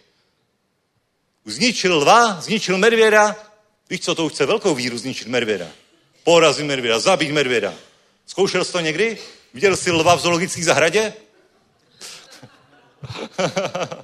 [1.44, 3.51] Zničil lva, zničil medvěda.
[3.90, 5.68] Víš co, to už chce velkou víru zničit medvěda.
[6.24, 7.74] Porazit medvěda, zabít medvěda.
[8.26, 9.18] Zkoušel jsi to někdy?
[9.54, 11.12] Viděl jsi lva v zoologické zahradě?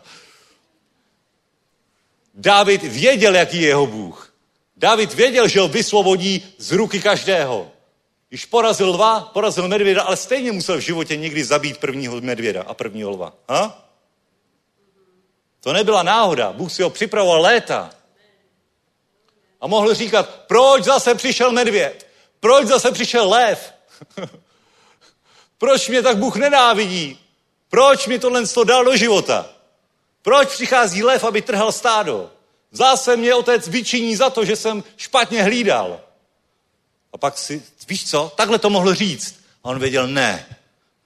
[2.34, 4.34] David věděl, jaký je jeho Bůh.
[4.76, 7.70] David věděl, že ho vysvobodí z ruky každého.
[8.28, 12.74] Když porazil lva, porazil medvěda, ale stejně musel v životě někdy zabít prvního medvěda a
[12.74, 13.34] prvního lva.
[13.48, 13.88] Ha?
[15.60, 16.52] To nebyla náhoda.
[16.52, 17.90] Bůh si ho připravoval léta.
[19.60, 22.06] A mohl říkat, proč zase přišel medvěd?
[22.40, 23.74] Proč zase přišel lev?
[25.58, 27.18] proč mě tak Bůh nenávidí?
[27.68, 29.50] Proč mi tohle dal do života?
[30.22, 32.30] Proč přichází lev, aby trhal stádo?
[32.70, 36.00] Zase mě otec vyčiní za to, že jsem špatně hlídal.
[37.12, 39.40] A pak si, víš co, takhle to mohl říct.
[39.64, 40.56] A on věděl, ne,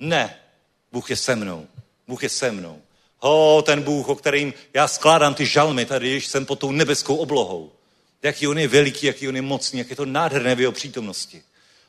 [0.01, 0.37] ne,
[0.93, 1.67] Bůh je se mnou,
[2.09, 2.83] Bůh je se mnou.
[3.19, 7.17] Ho, ten Bůh, o kterým já skládám ty žalmy tady, když jsem pod tou nebeskou
[7.17, 7.73] oblohou.
[8.23, 11.43] Jaký on je veliký, jaký on je mocný, jak je to nádherné v jeho přítomnosti.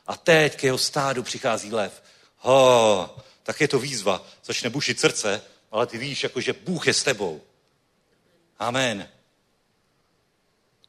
[0.06, 2.02] A teď k jeho stádu přichází lev.
[2.38, 4.26] Ho, tak je to výzva.
[4.44, 5.42] Začne bušit srdce,
[5.72, 7.42] ale ty víš, jako že Bůh je s tebou.
[8.58, 9.08] Amen.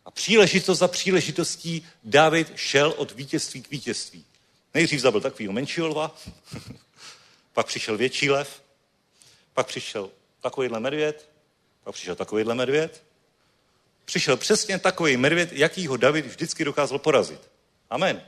[0.05, 4.25] A příležitost za příležitostí David šel od vítězství k vítězství.
[4.73, 6.15] Nejdřív zabil takovýho menšího lva,
[7.53, 8.63] pak přišel větší lev,
[9.53, 10.09] pak přišel
[10.41, 11.29] takovýhle medvěd,
[11.83, 13.04] pak přišel takovýhle medvěd,
[14.05, 17.41] přišel přesně takový medvěd, jaký ho David vždycky dokázal porazit.
[17.89, 18.21] Amen.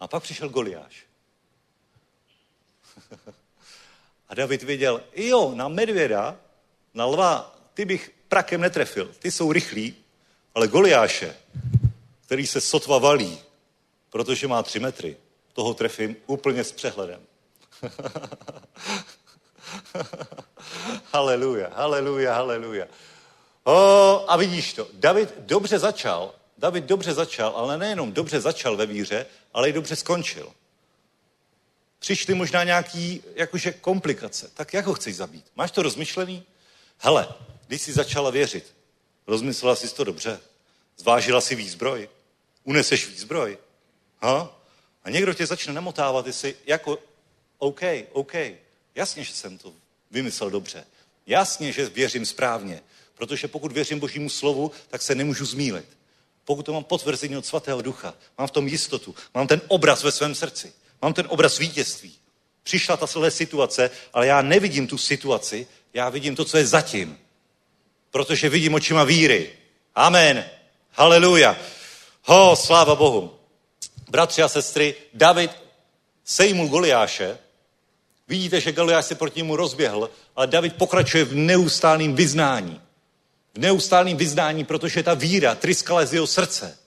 [0.00, 1.02] A pak přišel Goliáš.
[4.28, 6.36] A David viděl, jo, na medvěda,
[6.94, 9.96] na lva, ty bych prakem netrefil, ty jsou rychlí,
[10.54, 11.36] ale Goliáše,
[12.20, 13.38] který se sotva valí,
[14.10, 15.16] protože má tři metry,
[15.52, 17.20] toho trefím úplně s přehledem.
[21.12, 22.86] haleluja, haleluja, haleluja.
[23.64, 28.86] O, a vidíš to, David dobře začal, David dobře začal, ale nejenom dobře začal ve
[28.86, 30.52] víře, ale i dobře skončil.
[31.98, 34.50] Přišly možná nějaký jakože komplikace.
[34.54, 35.46] Tak jak ho chceš zabít?
[35.56, 36.42] Máš to rozmyšlený?
[36.98, 37.28] Hele,
[37.66, 38.74] když jsi začala věřit,
[39.26, 40.40] rozmyslela jsi to dobře,
[40.96, 42.08] zvážila si výzbroj,
[42.64, 43.58] uneseš výzbroj,
[44.18, 44.60] ha?
[45.04, 46.98] a někdo tě začne namotávat, jestli jako,
[47.58, 47.80] OK,
[48.12, 48.34] OK,
[48.94, 49.72] jasně, že jsem to
[50.10, 50.84] vymyslel dobře,
[51.26, 52.82] jasně, že věřím správně,
[53.14, 55.88] protože pokud věřím Božímu slovu, tak se nemůžu zmílit.
[56.44, 60.12] Pokud to mám potvrzení od svatého ducha, mám v tom jistotu, mám ten obraz ve
[60.12, 62.14] svém srdci, mám ten obraz vítězství.
[62.62, 67.18] Přišla ta celé situace, ale já nevidím tu situaci, já vidím to, co je zatím.
[68.10, 69.50] Protože vidím očima víry.
[69.94, 70.44] Amen.
[70.90, 71.56] Haleluja.
[72.22, 73.38] Ho, sláva Bohu.
[74.10, 75.50] Bratři a sestry, David
[76.24, 77.38] sejmul Goliáše.
[78.32, 82.80] Vidíte, že Goliáš se proti němu rozběhl, ale David pokračuje v neustálém vyznání
[83.54, 86.78] v neustálém vyznání, protože ta víra tryskala z jeho srdce.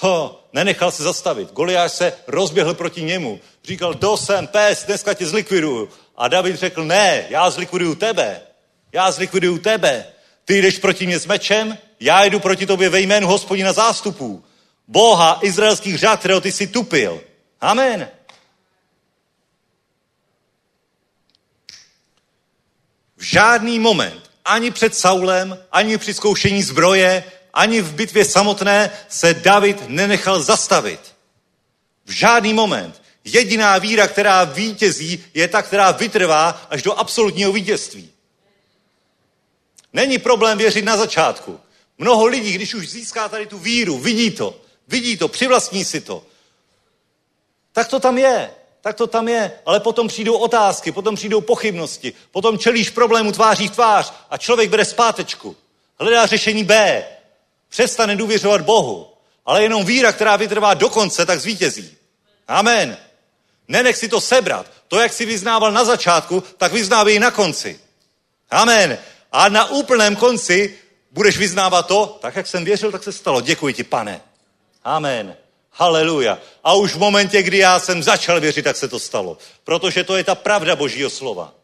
[0.00, 1.52] Ho, nenechal se zastavit.
[1.52, 3.40] Goliáš se rozběhl proti němu.
[3.64, 5.88] Říkal, do sem, pes, dneska tě zlikviduju.
[6.16, 8.40] A David řekl, ne, já zlikviduju tebe.
[8.92, 10.06] Já zlikviduju tebe.
[10.44, 14.44] Ty jdeš proti mě s mečem, já jdu proti tobě ve jménu hospodina zástupů.
[14.88, 17.20] Boha izraelských řád, kterého ty si tupil.
[17.60, 18.08] Amen.
[23.20, 27.24] V žádný moment ani před Saulem, ani při zkoušení zbroje,
[27.54, 31.00] ani v bitvě samotné se David nenechal zastavit.
[32.04, 33.02] V žádný moment.
[33.24, 38.10] Jediná víra, která vítězí, je ta, která vytrvá až do absolutního vítězství.
[39.92, 41.60] Není problém věřit na začátku.
[41.98, 46.26] Mnoho lidí, když už získá tady tu víru, vidí to, vidí to, přivlastní si to.
[47.72, 48.50] Tak to tam je
[48.80, 49.52] tak to tam je.
[49.66, 54.70] Ale potom přijdou otázky, potom přijdou pochybnosti, potom čelíš problému tváří v tvář a člověk
[54.70, 55.56] bere zpátečku.
[55.98, 57.04] Hledá řešení B.
[57.68, 59.06] Přestane důvěřovat Bohu.
[59.46, 61.96] Ale jenom víra, která vytrvá do konce, tak zvítězí.
[62.48, 62.96] Amen.
[63.68, 64.66] Nenech si to sebrat.
[64.88, 67.80] To, jak si vyznával na začátku, tak vyznávej na konci.
[68.50, 68.98] Amen.
[69.32, 70.78] A na úplném konci
[71.10, 73.40] budeš vyznávat to, tak jak jsem věřil, tak se stalo.
[73.40, 74.20] Děkuji ti, pane.
[74.84, 75.36] Amen.
[75.72, 76.38] Haleluja.
[76.64, 79.38] A už v momentě, kdy já jsem začal věřit, tak se to stalo.
[79.64, 81.54] Protože to je ta pravda Božího slova.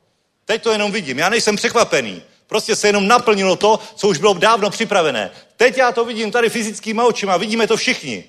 [0.45, 1.19] Teď to jenom vidím.
[1.19, 2.23] Já nejsem překvapený.
[2.47, 5.31] Prostě se jenom naplnilo to, co už bylo dávno připravené.
[5.57, 8.25] Teď já to vidím tady fyzickýma očima, vidíme to všichni.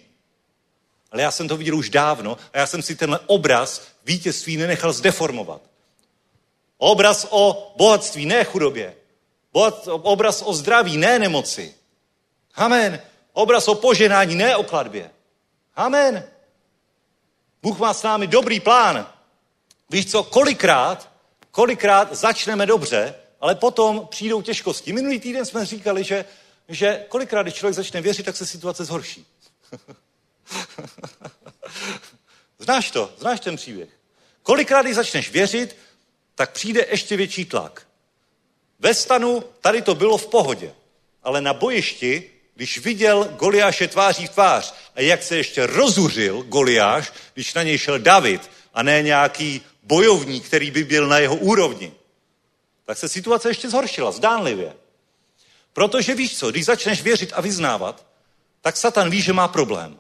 [1.11, 4.93] Ale já jsem to viděl už dávno a já jsem si tenhle obraz vítězství nenechal
[4.93, 5.61] zdeformovat.
[6.77, 8.95] Obraz o bohatství, ne chudobě.
[9.85, 11.73] Obraz o zdraví, ne nemoci.
[12.55, 13.01] Amen.
[13.33, 15.09] Obraz o poženání, ne o kladbě.
[15.77, 16.23] Amen.
[17.61, 19.07] Bůh má s námi dobrý plán.
[19.89, 21.11] Víš co, kolikrát,
[21.51, 24.93] kolikrát začneme dobře, ale potom přijdou těžkosti.
[24.93, 26.25] Minulý týden jsme říkali, že,
[26.69, 29.25] že kolikrát, když člověk začne věřit, tak se situace zhorší.
[32.59, 33.89] znáš to, znáš ten příběh.
[34.43, 35.75] Kolikrát, když začneš věřit,
[36.35, 37.87] tak přijde ještě větší tlak.
[38.79, 40.73] Ve stanu tady to bylo v pohodě,
[41.23, 47.13] ale na bojišti když viděl Goliáše tváří v tvář a jak se ještě rozuřil Goliáš,
[47.34, 51.91] když na něj šel David a ne nějaký bojovník, který by byl na jeho úrovni,
[52.85, 54.73] tak se situace ještě zhoršila, zdánlivě.
[55.73, 58.05] Protože víš co, když začneš věřit a vyznávat,
[58.61, 59.99] tak Satan ví, že má problém.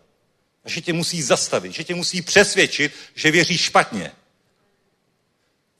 [0.65, 4.11] A že tě musí zastavit, že tě musí přesvědčit, že věříš špatně.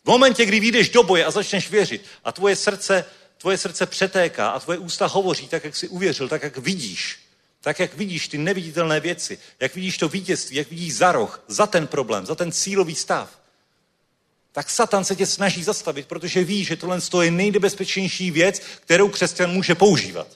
[0.04, 3.06] V momentě, kdy vyjdeš do boje a začneš věřit a tvoje srdce
[3.38, 7.20] tvoje srdce přetéká a tvoje ústa hovoří tak, jak jsi uvěřil, tak, jak vidíš,
[7.62, 11.68] tak, jak vidíš ty neviditelné věci, jak vidíš to vítězství, jak vidíš za roh, za
[11.68, 13.40] ten problém, za ten cílový stav,
[14.52, 19.52] tak Satan se tě snaží zastavit, protože ví, že tohle je nejnebezpečnější věc, kterou křesťan
[19.52, 20.28] může používat.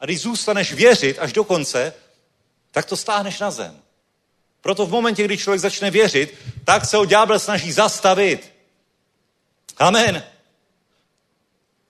[0.00, 1.92] A když zůstaneš věřit až do konce,
[2.70, 3.80] tak to stáhneš na zem.
[4.60, 6.34] Proto v momentě, kdy člověk začne věřit,
[6.64, 8.52] tak se ho ďábel snaží zastavit.
[9.78, 10.24] Amen.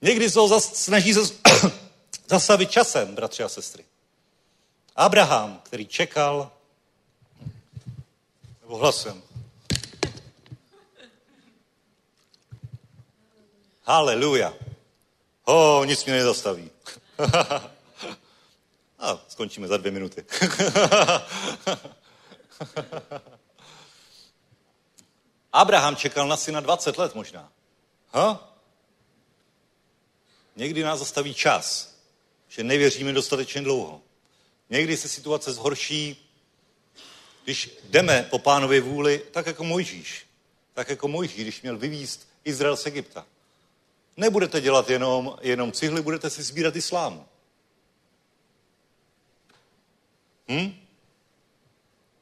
[0.05, 1.33] Někdy se ho zas, snaží zas,
[2.27, 3.85] zastavit časem, bratři a sestry.
[4.95, 6.51] Abraham, který čekal,
[8.61, 9.21] nebo hlasem.
[13.83, 14.53] Haleluja.
[15.43, 16.71] Ho, nic mě nezastaví.
[18.99, 20.25] A skončíme za dvě minuty.
[25.53, 27.51] Abraham čekal na syna 20 let možná.
[28.13, 28.54] Ha?
[30.55, 31.95] Někdy nás zastaví čas,
[32.47, 34.01] že nevěříme dostatečně dlouho.
[34.69, 36.29] Někdy se situace zhorší,
[37.43, 40.25] když jdeme po pánově vůli, tak jako Mojžíš.
[40.73, 43.25] Tak jako Mojžíš, když měl vyvíst Izrael z Egypta.
[44.17, 47.25] Nebudete dělat jenom, jenom cihly, budete si sbírat islámu.
[50.49, 50.85] Hm?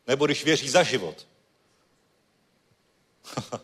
[0.07, 1.27] Nebo když věří za život.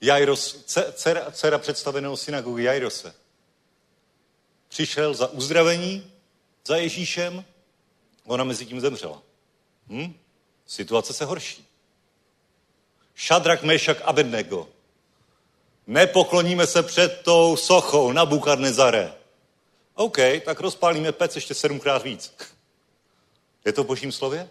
[0.00, 3.14] Jairos, dcera, dcera představeného synagogy Jairose,
[4.72, 6.12] přišel za uzdravení,
[6.66, 7.44] za Ježíšem,
[8.24, 9.22] ona mezi tím zemřela.
[9.88, 10.14] Hm?
[10.66, 11.66] Situace se horší.
[13.14, 14.68] Šadrak, Mešak, Abednego.
[15.86, 19.14] Nepokloníme se před tou sochou na Bukadnezare.
[19.94, 22.34] OK, tak rozpálíme pec ještě sedmkrát víc.
[23.64, 24.48] Je to v božím slově?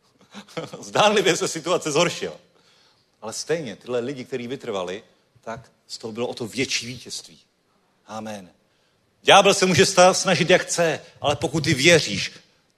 [0.80, 2.36] Zdánlivě se situace zhoršila.
[3.22, 5.04] Ale stejně, tyhle lidi, kteří vytrvali,
[5.40, 7.40] tak z toho bylo o to větší vítězství.
[8.06, 8.57] Amen.
[9.22, 12.32] Ďábel se může snažit, jak chce, ale pokud ty věříš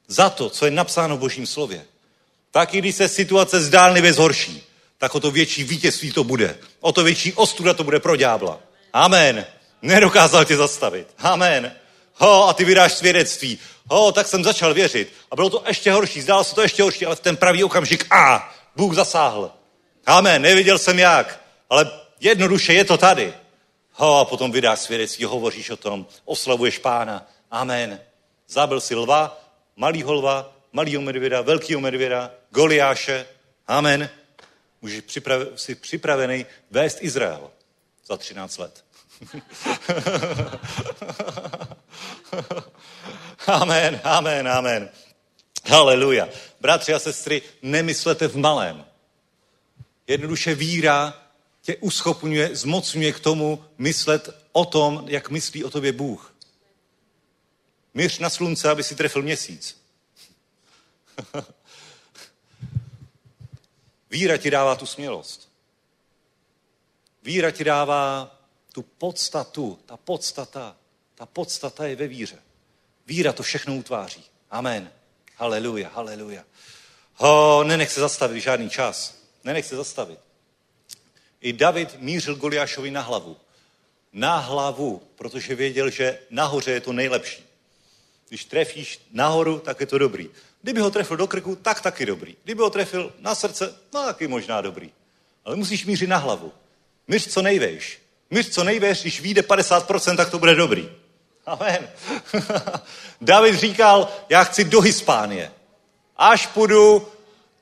[0.09, 1.85] za to, co je napsáno v božím slově,
[2.51, 4.63] tak i když se situace zdálnivě zhorší,
[4.99, 6.59] tak o to větší vítězství to bude.
[6.81, 8.61] O to větší ostuda to bude pro ďábla.
[8.93, 9.47] Amen.
[9.83, 11.09] Nedokázal tě zastavit.
[11.19, 11.73] Amen.
[12.15, 13.59] Ho, a ty vydáš svědectví.
[13.87, 15.13] Ho, tak jsem začal věřit.
[15.31, 18.07] A bylo to ještě horší, zdálo se to ještě horší, ale v ten pravý okamžik,
[18.11, 19.51] a, Bůh zasáhl.
[20.07, 21.41] Amen, neviděl jsem jak,
[21.71, 21.91] ale
[22.21, 23.35] jednoduše je to tady.
[24.01, 27.27] Ho, a potom vydáš svědectví, hovoříš o tom, oslavuješ pána.
[27.51, 28.01] Amen.
[28.49, 29.41] Zabil si lva,
[29.77, 33.27] malýho lva, malýho medvěda, velkýho medvěda, Goliáše.
[33.67, 34.11] Amen.
[35.07, 37.51] Připrav, jsi připravený vést Izrael
[38.07, 38.85] za 13 let.
[43.47, 44.89] amen, amen, amen.
[45.67, 46.29] Haleluja.
[46.61, 48.85] Bratři a sestry, nemyslete v malém.
[50.07, 51.15] Jednoduše víra
[51.63, 56.35] tě uschopňuje, zmocňuje k tomu myslet o tom, jak myslí o tobě Bůh.
[57.95, 59.83] Míř na slunce, aby si trefil měsíc.
[64.11, 65.51] Víra ti dává tu smělost.
[67.23, 68.37] Víra ti dává
[68.73, 70.77] tu podstatu, ta podstata,
[71.15, 72.39] ta podstata je ve víře.
[73.07, 74.25] Víra to všechno utváří.
[74.51, 74.93] Amen.
[75.37, 76.45] Haleluja, haleluja.
[77.15, 79.15] Ho, nenech se zastavit žádný čas.
[79.45, 80.30] Nenech se zastavit.
[81.41, 83.37] I David mířil Goliášovi na hlavu.
[84.13, 87.45] Na hlavu, protože věděl, že nahoře je to nejlepší.
[88.29, 90.31] Když trefíš nahoru, tak je to dobrý.
[90.63, 92.37] Kdyby ho trefil do krku, tak taky dobrý.
[92.45, 94.91] Kdyby ho trefil na srdce, no taky možná dobrý.
[95.45, 96.53] Ale musíš mířit na hlavu.
[97.09, 97.99] Míř co nejvejš.
[98.31, 100.91] Míř co nejvejš, když vyjde 50%, tak to bude dobrý.
[101.47, 101.89] Amen.
[103.21, 105.53] David říkal, já chci do Hispánie.
[106.17, 107.09] Až půjdu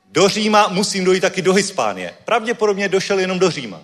[0.09, 2.15] do Říma, musím dojít taky do Hispánie.
[2.25, 3.83] Pravděpodobně došel jenom do Říma.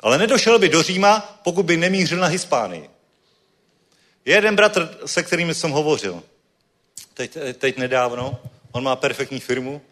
[0.00, 2.90] Ale nedošel by do Říma, pokud by nemířil na Hispánii.
[4.24, 6.22] Jeden bratr, se kterým jsem hovořil,
[7.14, 8.38] teď, teď nedávno,
[8.72, 9.82] on má perfektní firmu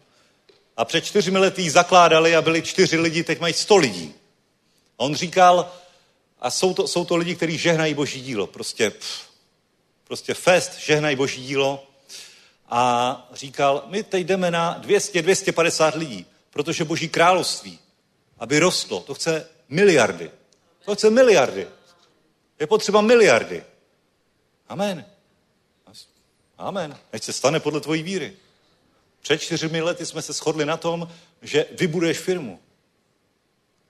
[0.77, 4.13] a před čtyřmi lety zakládali a byli čtyři lidi, teď mají sto lidí.
[4.99, 5.71] A on říkal,
[6.39, 9.29] a jsou to, jsou to lidi, kteří žehnají boží dílo, prostě, pff,
[10.03, 11.88] prostě fest, žehnají boží dílo.
[12.69, 17.79] A říkal, my teď jdeme na 200-250 lidí, protože boží království,
[18.39, 20.31] aby rostlo, to chce miliardy.
[20.85, 21.67] To chce miliardy.
[22.59, 23.63] Je potřeba miliardy.
[24.69, 25.05] Amen.
[26.57, 26.97] Amen.
[27.11, 28.33] Ať se stane podle tvojí víry.
[29.21, 32.59] Před čtyřmi lety jsme se shodli na tom, že vybuduješ firmu.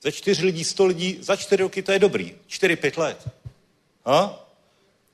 [0.02, 2.36] Ze čtyř lidí, sto lidí, za čtyři roky to je dobrý.
[2.48, 3.28] Čtyři, pět let.
[4.06, 4.46] A?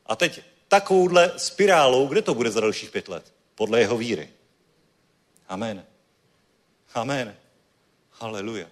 [0.05, 3.34] A teď takovouhle spirálou, kde to bude za dalších pět let?
[3.55, 4.29] Podle jeho víry.
[5.47, 5.85] Amen.
[6.93, 7.35] Amen.
[8.11, 8.67] Haleluja.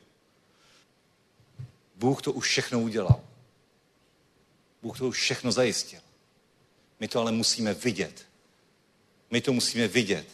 [1.95, 3.21] Bůh to už všechno udělal.
[4.81, 5.99] Bůh to už všechno zajistil.
[6.99, 8.25] My to ale musíme vidět.
[9.31, 10.27] My to musíme vidět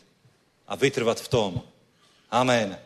[0.67, 1.61] a vytrvat v tom.
[2.31, 2.80] Amen.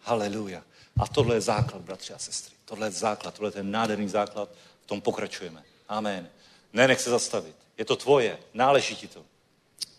[0.00, 0.64] Haleluja.
[1.00, 2.54] A tohle je základ, bratři a sestry.
[2.64, 4.50] Tohle je základ, tohle je ten nádherný základ,
[4.84, 5.64] v tom pokračujeme.
[5.88, 6.28] Amen.
[6.72, 7.56] Nenech se zastavit.
[7.78, 9.24] Je to tvoje, náleží ti to.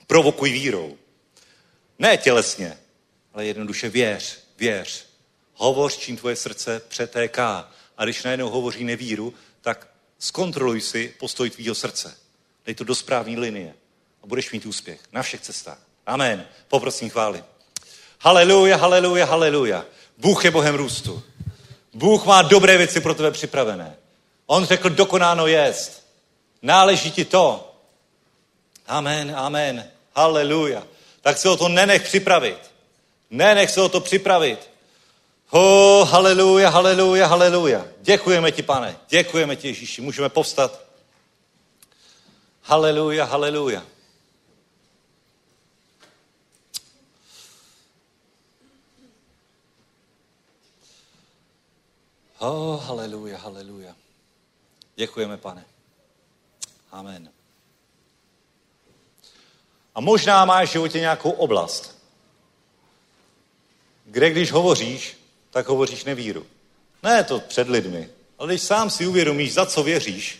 [0.07, 0.97] Provokuj vírou.
[1.99, 2.77] Ne tělesně,
[3.33, 5.05] ale jednoduše věř, věř.
[5.53, 7.71] Hovoř, čím tvoje srdce přetéká.
[7.97, 9.87] A když najednou hovoří nevíru, tak
[10.19, 12.17] zkontroluj si postoj tvýho srdce.
[12.65, 13.73] Dej to do správné linie
[14.23, 15.79] a budeš mít úspěch na všech cestách.
[16.05, 16.45] Amen.
[16.67, 17.43] Poprosím chvály.
[18.19, 19.85] Haleluja, haleluja, haleluja.
[20.17, 21.23] Bůh je Bohem růstu.
[21.93, 23.95] Bůh má dobré věci pro tebe připravené.
[24.45, 26.05] On řekl, dokonáno jest.
[26.61, 27.75] Náleží ti to.
[28.87, 29.91] Amen, amen.
[30.15, 30.87] Haleluja.
[31.29, 32.71] Tak se o to nenech připravit.
[33.29, 34.69] Nenech se o to připravit.
[35.47, 37.85] Ho, haleluja, haleluja, haleluja.
[38.01, 38.99] Děkujeme ti, pane.
[39.09, 40.01] Děkujeme ti, Ježíši.
[40.01, 40.85] Můžeme povstat.
[42.61, 43.85] Haleluja, haleluja.
[52.39, 53.95] Oh, haleluja, haleluja.
[54.95, 55.65] Děkujeme, pane.
[56.91, 57.38] Amen.
[59.99, 61.97] A možná máš v životě nějakou oblast,
[64.05, 65.17] kde když hovoříš,
[65.49, 66.45] tak hovoříš nevíru.
[67.03, 70.39] Ne to před lidmi, ale když sám si uvědomíš, za co věříš,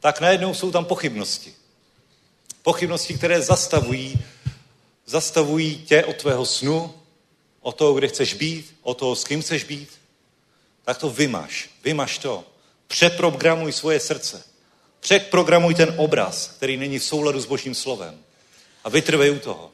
[0.00, 1.54] tak najednou jsou tam pochybnosti.
[2.62, 4.24] Pochybnosti, které zastavují,
[5.06, 6.94] zastavují tě od tvého snu,
[7.60, 9.88] o toho, kde chceš být, o toho, s kým chceš být.
[10.84, 12.44] Tak to vymaš, vymaš to.
[12.86, 14.44] Přeprogramuj svoje srdce.
[15.00, 18.23] Přeprogramuj ten obraz, který není v souladu s Božím slovem.
[18.84, 19.70] A vytrvej u toho.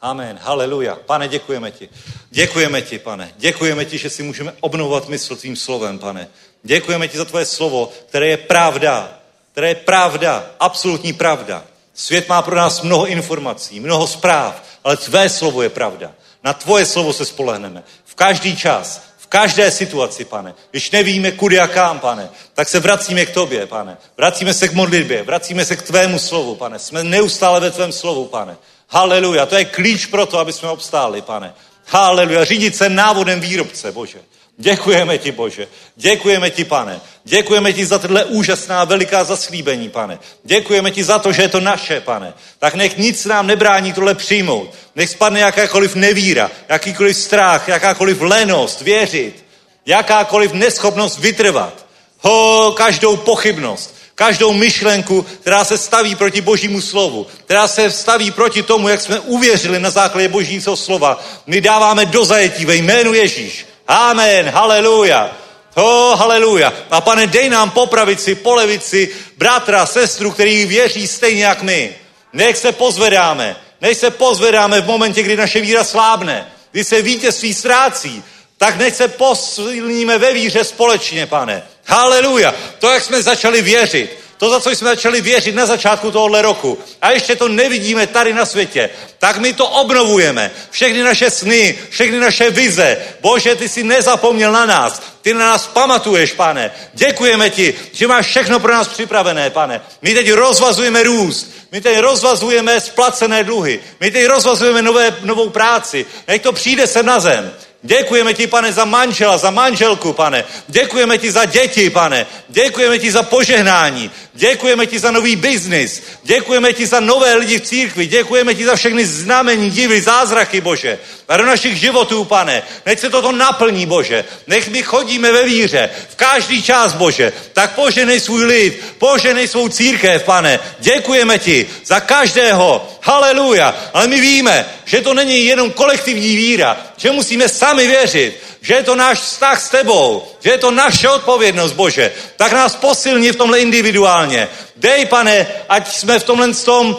[0.00, 0.38] Amen.
[0.42, 0.96] Haleluja.
[1.06, 1.88] Pane, děkujeme ti.
[2.30, 3.32] Děkujeme ti, pane.
[3.36, 6.28] Děkujeme ti, že si můžeme obnovovat mysl tvým slovem, pane.
[6.62, 9.20] Děkujeme ti za tvoje slovo, které je pravda.
[9.52, 10.50] Které je pravda.
[10.60, 11.64] Absolutní pravda.
[11.94, 16.12] Svět má pro nás mnoho informací, mnoho zpráv, ale tvé slovo je pravda.
[16.44, 17.82] Na tvoje slovo se spolehneme.
[18.04, 20.54] V každý čas, každé situaci, pane.
[20.70, 23.96] Když nevíme, kudy a kam, pane, tak se vracíme k tobě, pane.
[24.16, 26.78] Vracíme se k modlitbě, vracíme se k tvému slovu, pane.
[26.78, 28.56] Jsme neustále ve tvém slovu, pane.
[28.88, 31.54] Haleluja, to je klíč pro to, aby jsme obstáli, pane.
[31.86, 34.18] Haleluja, řídit se návodem výrobce, Bože.
[34.60, 35.68] Děkujeme ti, Bože.
[35.96, 37.00] Děkujeme ti, pane.
[37.24, 40.18] Děkujeme ti za tyhle úžasná veliká zaslíbení, pane.
[40.44, 42.34] Děkujeme ti za to, že je to naše, pane.
[42.58, 44.74] Tak nech nic nám nebrání tohle přijmout.
[44.96, 49.44] Nech spadne jakákoliv nevíra, jakýkoliv strach, jakákoliv lenost věřit,
[49.86, 51.86] jakákoliv neschopnost vytrvat.
[52.20, 58.62] Ho, každou pochybnost, každou myšlenku, která se staví proti božímu slovu, která se staví proti
[58.62, 61.24] tomu, jak jsme uvěřili na základě božího slova.
[61.46, 63.68] My dáváme do zajetí ve jménu Ježíš.
[63.88, 65.30] Amen, haleluja.
[65.74, 66.72] Oh, haleluja.
[66.90, 71.94] A pane, dej nám po pravici, po levici, bratra, sestru, který věří stejně jak my.
[72.32, 73.56] Nech se pozvedáme.
[73.80, 76.52] Nech se pozvedáme v momentě, kdy naše víra slábne.
[76.72, 78.24] Kdy se vítězství ztrácí.
[78.56, 81.62] Tak nech se posilníme ve víře společně, pane.
[81.86, 82.54] Haleluja.
[82.78, 84.18] To, jak jsme začali věřit.
[84.38, 88.34] To, za co jsme začali věřit na začátku tohohle roku a ještě to nevidíme tady
[88.34, 90.50] na světě, tak my to obnovujeme.
[90.70, 92.96] Všechny naše sny, všechny naše vize.
[93.20, 95.02] Bože, ty jsi nezapomněl na nás.
[95.22, 96.70] Ty na nás pamatuješ, pane.
[96.94, 99.80] Děkujeme ti, že máš všechno pro nás připravené, pane.
[100.02, 101.50] My teď rozvazujeme růst.
[101.72, 103.80] My teď rozvazujeme splacené dluhy.
[104.00, 106.06] My teď rozvazujeme nové, novou práci.
[106.28, 107.52] Nech to přijde sem na zem.
[107.82, 110.44] Děkujeme ti, pane, za manžela, za manželku, pane.
[110.68, 112.26] Děkujeme ti za děti, pane.
[112.48, 114.10] Děkujeme ti za požehnání.
[114.34, 116.02] Děkujeme ti za nový biznis.
[116.22, 118.06] Děkujeme ti za nové lidi v církvi.
[118.06, 120.98] Děkujeme ti za všechny znamení, divy, zázraky, Bože.
[121.28, 122.62] A do našich životů, pane.
[122.86, 124.24] Nech se toto naplní, Bože.
[124.46, 125.90] Nech my chodíme ve víře.
[126.08, 127.32] V každý čas, Bože.
[127.52, 128.82] Tak poženej svůj lid.
[128.98, 130.60] Poženej svou církev, pane.
[130.78, 132.88] Děkujeme ti za každého.
[133.02, 133.74] Haleluja.
[133.92, 136.76] Ale my víme, že to není jenom kolektivní víra.
[136.96, 141.08] Že musíme sami věřit že je to náš vztah s tebou, že je to naše
[141.08, 144.48] odpovědnost, Bože, tak nás posilni v tomhle individuálně.
[144.76, 146.96] Dej, pane, ať jsme v tomhle tom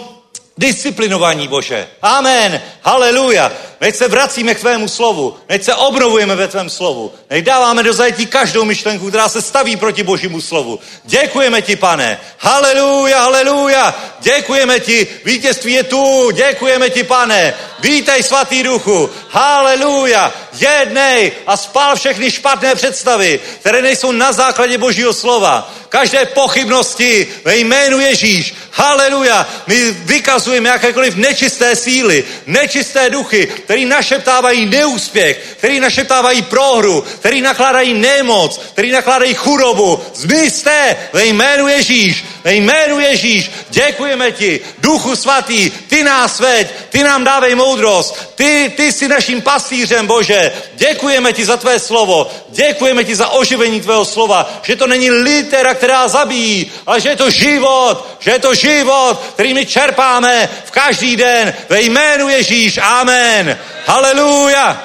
[0.58, 1.88] disciplinovaní, Bože.
[2.02, 2.62] Amen.
[2.82, 3.52] Haleluja.
[3.81, 5.38] Neď se vracíme k tvému slovu.
[5.49, 7.14] Neď se obnovujeme ve tvém slovu.
[7.30, 10.80] Neď dáváme do zajetí každou myšlenku, která se staví proti božímu slovu.
[11.03, 12.19] Děkujeme ti, pane.
[12.38, 13.95] Haleluja, haleluja.
[14.19, 15.07] Děkujeme ti.
[15.26, 16.31] Vítězství je tu.
[16.31, 17.53] Děkujeme ti, pane.
[17.80, 19.10] Vítej, svatý duchu.
[19.30, 20.34] Haleluja.
[20.53, 25.73] Jednej a spál všechny špatné představy, které nejsou na základě božího slova.
[25.89, 28.56] Každé pochybnosti ve jménu Ježíš.
[28.72, 29.47] Haleluja.
[29.68, 37.94] My vykazujeme jakékoliv nečisté síly, nečisté duchy, který našeptávají neúspěch, který našeptávají prohru, který nakládají
[37.94, 40.02] nemoc, který nakládají chudobu.
[40.14, 43.52] Zmizte ve jménu Ježíš, ve jménu Ježíš.
[43.70, 49.41] Děkujeme ti, Duchu Svatý, ty nás veď, ty nám dávej moudrost, ty, ty jsi naším
[49.41, 50.52] pastýřem, Bože.
[50.76, 55.74] Děkujeme ti za tvé slovo, děkujeme ti za oživení tvého slova, že to není litera,
[55.74, 60.72] která zabíjí, ale že je to život, že je to život, který my čerpáme v
[60.72, 62.78] každý den ve jménu Ježíš.
[62.78, 63.59] Amen.
[63.86, 64.77] Haleluja.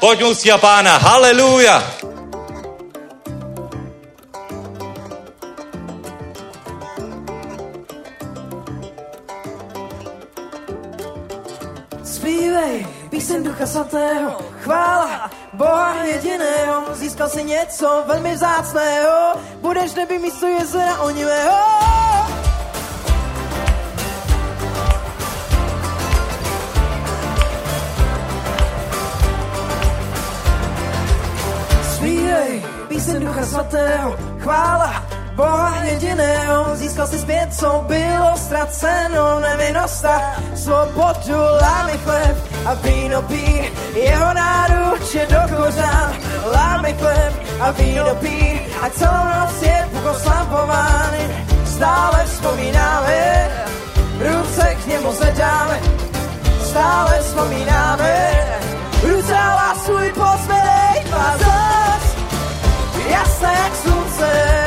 [0.00, 0.94] Pojďme a pána.
[1.00, 1.80] Haleluja.
[12.04, 20.46] Zpívej píseň Ducha Svatého, chvála Boha jediného, získal si něco velmi vzácného, budeš neby místo
[20.46, 21.56] jezera onivého.
[35.86, 40.20] Jediného, získal si zpět, co bylo ztraceno, nevinnost a
[40.54, 42.36] svobodu, lámy chleb
[42.66, 46.12] a víno pí, jeho náruče do kořán,
[46.54, 51.14] lámy chleb a víno pí, a celou noc je Bůh oslavován,
[51.64, 53.50] stále vzpomínáme,
[54.18, 55.80] ruce k němu zvedáme,
[56.64, 58.44] stále vzpomínáme,
[59.02, 61.04] ruce a lásku i pozvedej,
[61.38, 62.16] zas,
[63.08, 64.65] jasné jak slunce,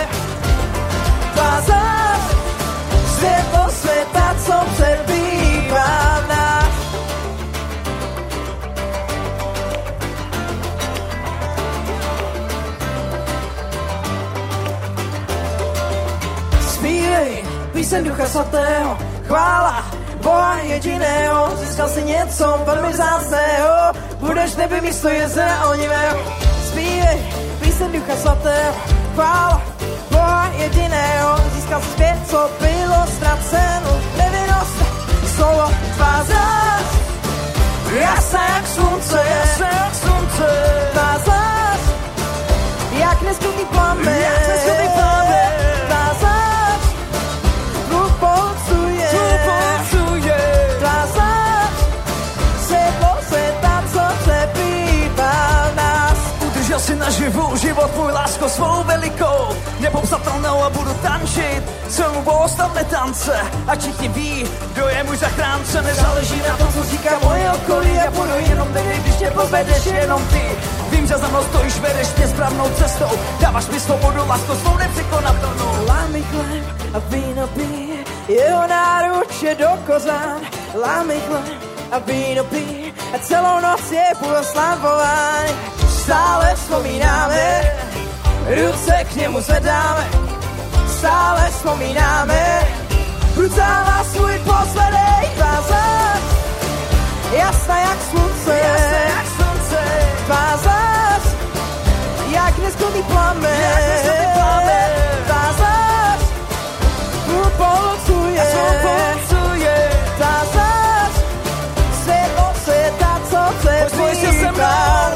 [1.39, 2.21] vázat
[3.15, 6.73] světlo světa, co přebývá nás.
[16.73, 17.43] Zpívej
[17.73, 18.97] píseň Ducha Svatého,
[19.27, 19.85] chvála
[20.21, 26.19] Boha jediného, získal si něco velmi vzácného, budeš nebe místo jezera onivého.
[26.67, 27.19] Zpívej
[27.59, 28.73] píseň Ducha Svatého,
[29.15, 29.78] chvála
[30.69, 34.77] jediného, získal si zpět, co bylo ztraceno, nevinnost,
[35.35, 36.87] slovo tvá zás,
[37.99, 40.49] jasná jak slunce, jasná jak slunce,
[40.91, 41.81] tvá zás,
[42.91, 45.51] jak neskutný plamen, jak neskutný plamen,
[45.87, 46.81] tvá zás,
[47.89, 50.37] Bůh polcuje, Bůh polcuje,
[50.79, 51.73] tvá zás,
[52.67, 56.17] světlo světa, co přebývá nás.
[56.47, 59.38] Udržel si naživu život můj lásko svou velikou
[59.79, 61.63] Nepopsatelnou a budu tančit.
[61.89, 63.39] Celou bohostavné tance.
[63.67, 65.81] A všichni ví, kdo je můj zachránce.
[65.81, 67.95] Nezáleží na tom, co říká moje okolí.
[67.95, 70.41] Já budu jenom tehdy, když tě povedeš jenom ty.
[70.89, 73.09] Vím, že za mnou stojíš, vedeš mě správnou cestou.
[73.39, 75.85] Dáváš mi svobodu, lásko svou nepřekonatelnou.
[75.87, 77.93] Lámy chleb a víno pí,
[78.27, 80.41] jeho náruče do kozán.
[80.81, 81.61] Lámy chleb
[81.91, 85.45] a víno pí, a celou noc je blahoslavován.
[86.03, 87.68] Stále vzpomínáme,
[88.47, 90.07] ruce k němu zvedáme.
[90.97, 92.67] Stále vzpomínáme,
[93.35, 96.19] ruce má svůj posledej vázat.
[97.37, 99.83] Jasná jak slunce, Jasné jak slunce
[100.25, 101.35] tvá zás,
[102.29, 104.89] jak neskonný plamen, Jak neskonný plamen.
[105.25, 106.21] tvá zás,
[107.25, 111.23] Bůh polcuje, Spolupracuje tvá zás,
[112.03, 113.37] světlo světa, co
[113.97, 115.08] Pojď se mnou.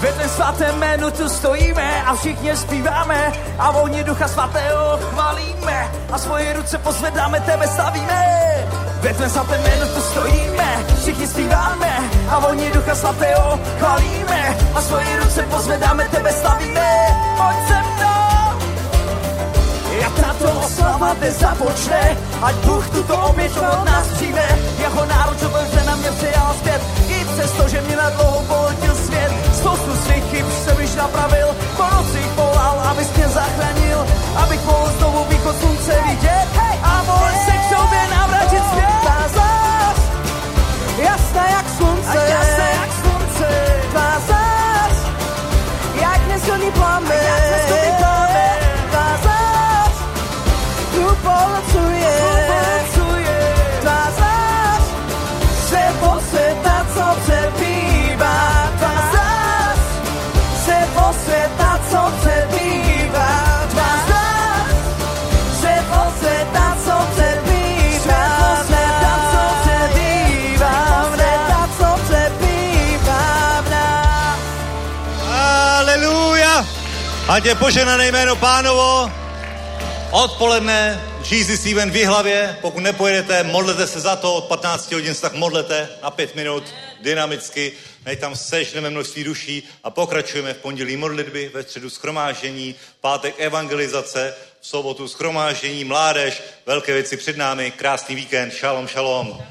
[0.00, 6.18] Ve tvém svatém jménu tu stojíme a všichni zpíváme a vůni ducha svatého chválíme a
[6.18, 8.24] svoje ruce pozvedáme, tebe slavíme.
[9.00, 11.98] Ve tvém svatém jménu tu stojíme, všichni zpíváme
[12.28, 17.06] a vůni ducha svatého chválíme a svoje ruce pozvedáme, tebe slavíme.
[17.36, 18.60] Pojď se mnou!
[20.00, 24.58] Jak tato oslava nezapočne, ať Bůh tuto oběť od nás přijme.
[24.78, 28.95] Jeho náruč otevře na mě přijal zpět, i přesto, že mě na dlouho svět.
[29.86, 34.06] Spoustu svých chyb jsem již napravil, po nocích volal, abys mě zachránil,
[34.36, 36.48] abych mohl znovu východ slunce vidět.
[36.82, 38.86] A mohl se k sobě navrátit zpět.
[39.02, 39.98] Tvá zás,
[40.98, 42.55] jasná jak slunce, A jasné
[77.36, 79.12] Ať je poženané jméno pánovo.
[80.10, 81.00] Odpoledne
[81.30, 82.58] Jesus Event v hlavě.
[82.60, 84.34] Pokud nepojedete, modlete se za to.
[84.34, 86.64] Od 15 hodin se tak modlete na 5 minut
[87.00, 87.72] dynamicky.
[88.06, 93.34] Než tam sežneme množství duší a pokračujeme v pondělí modlitby, ve středu schromáždění, v pátek
[93.38, 99.42] evangelizace, v sobotu schromáždění, mládež, velké věci před námi, krásný víkend, šalom, šalom.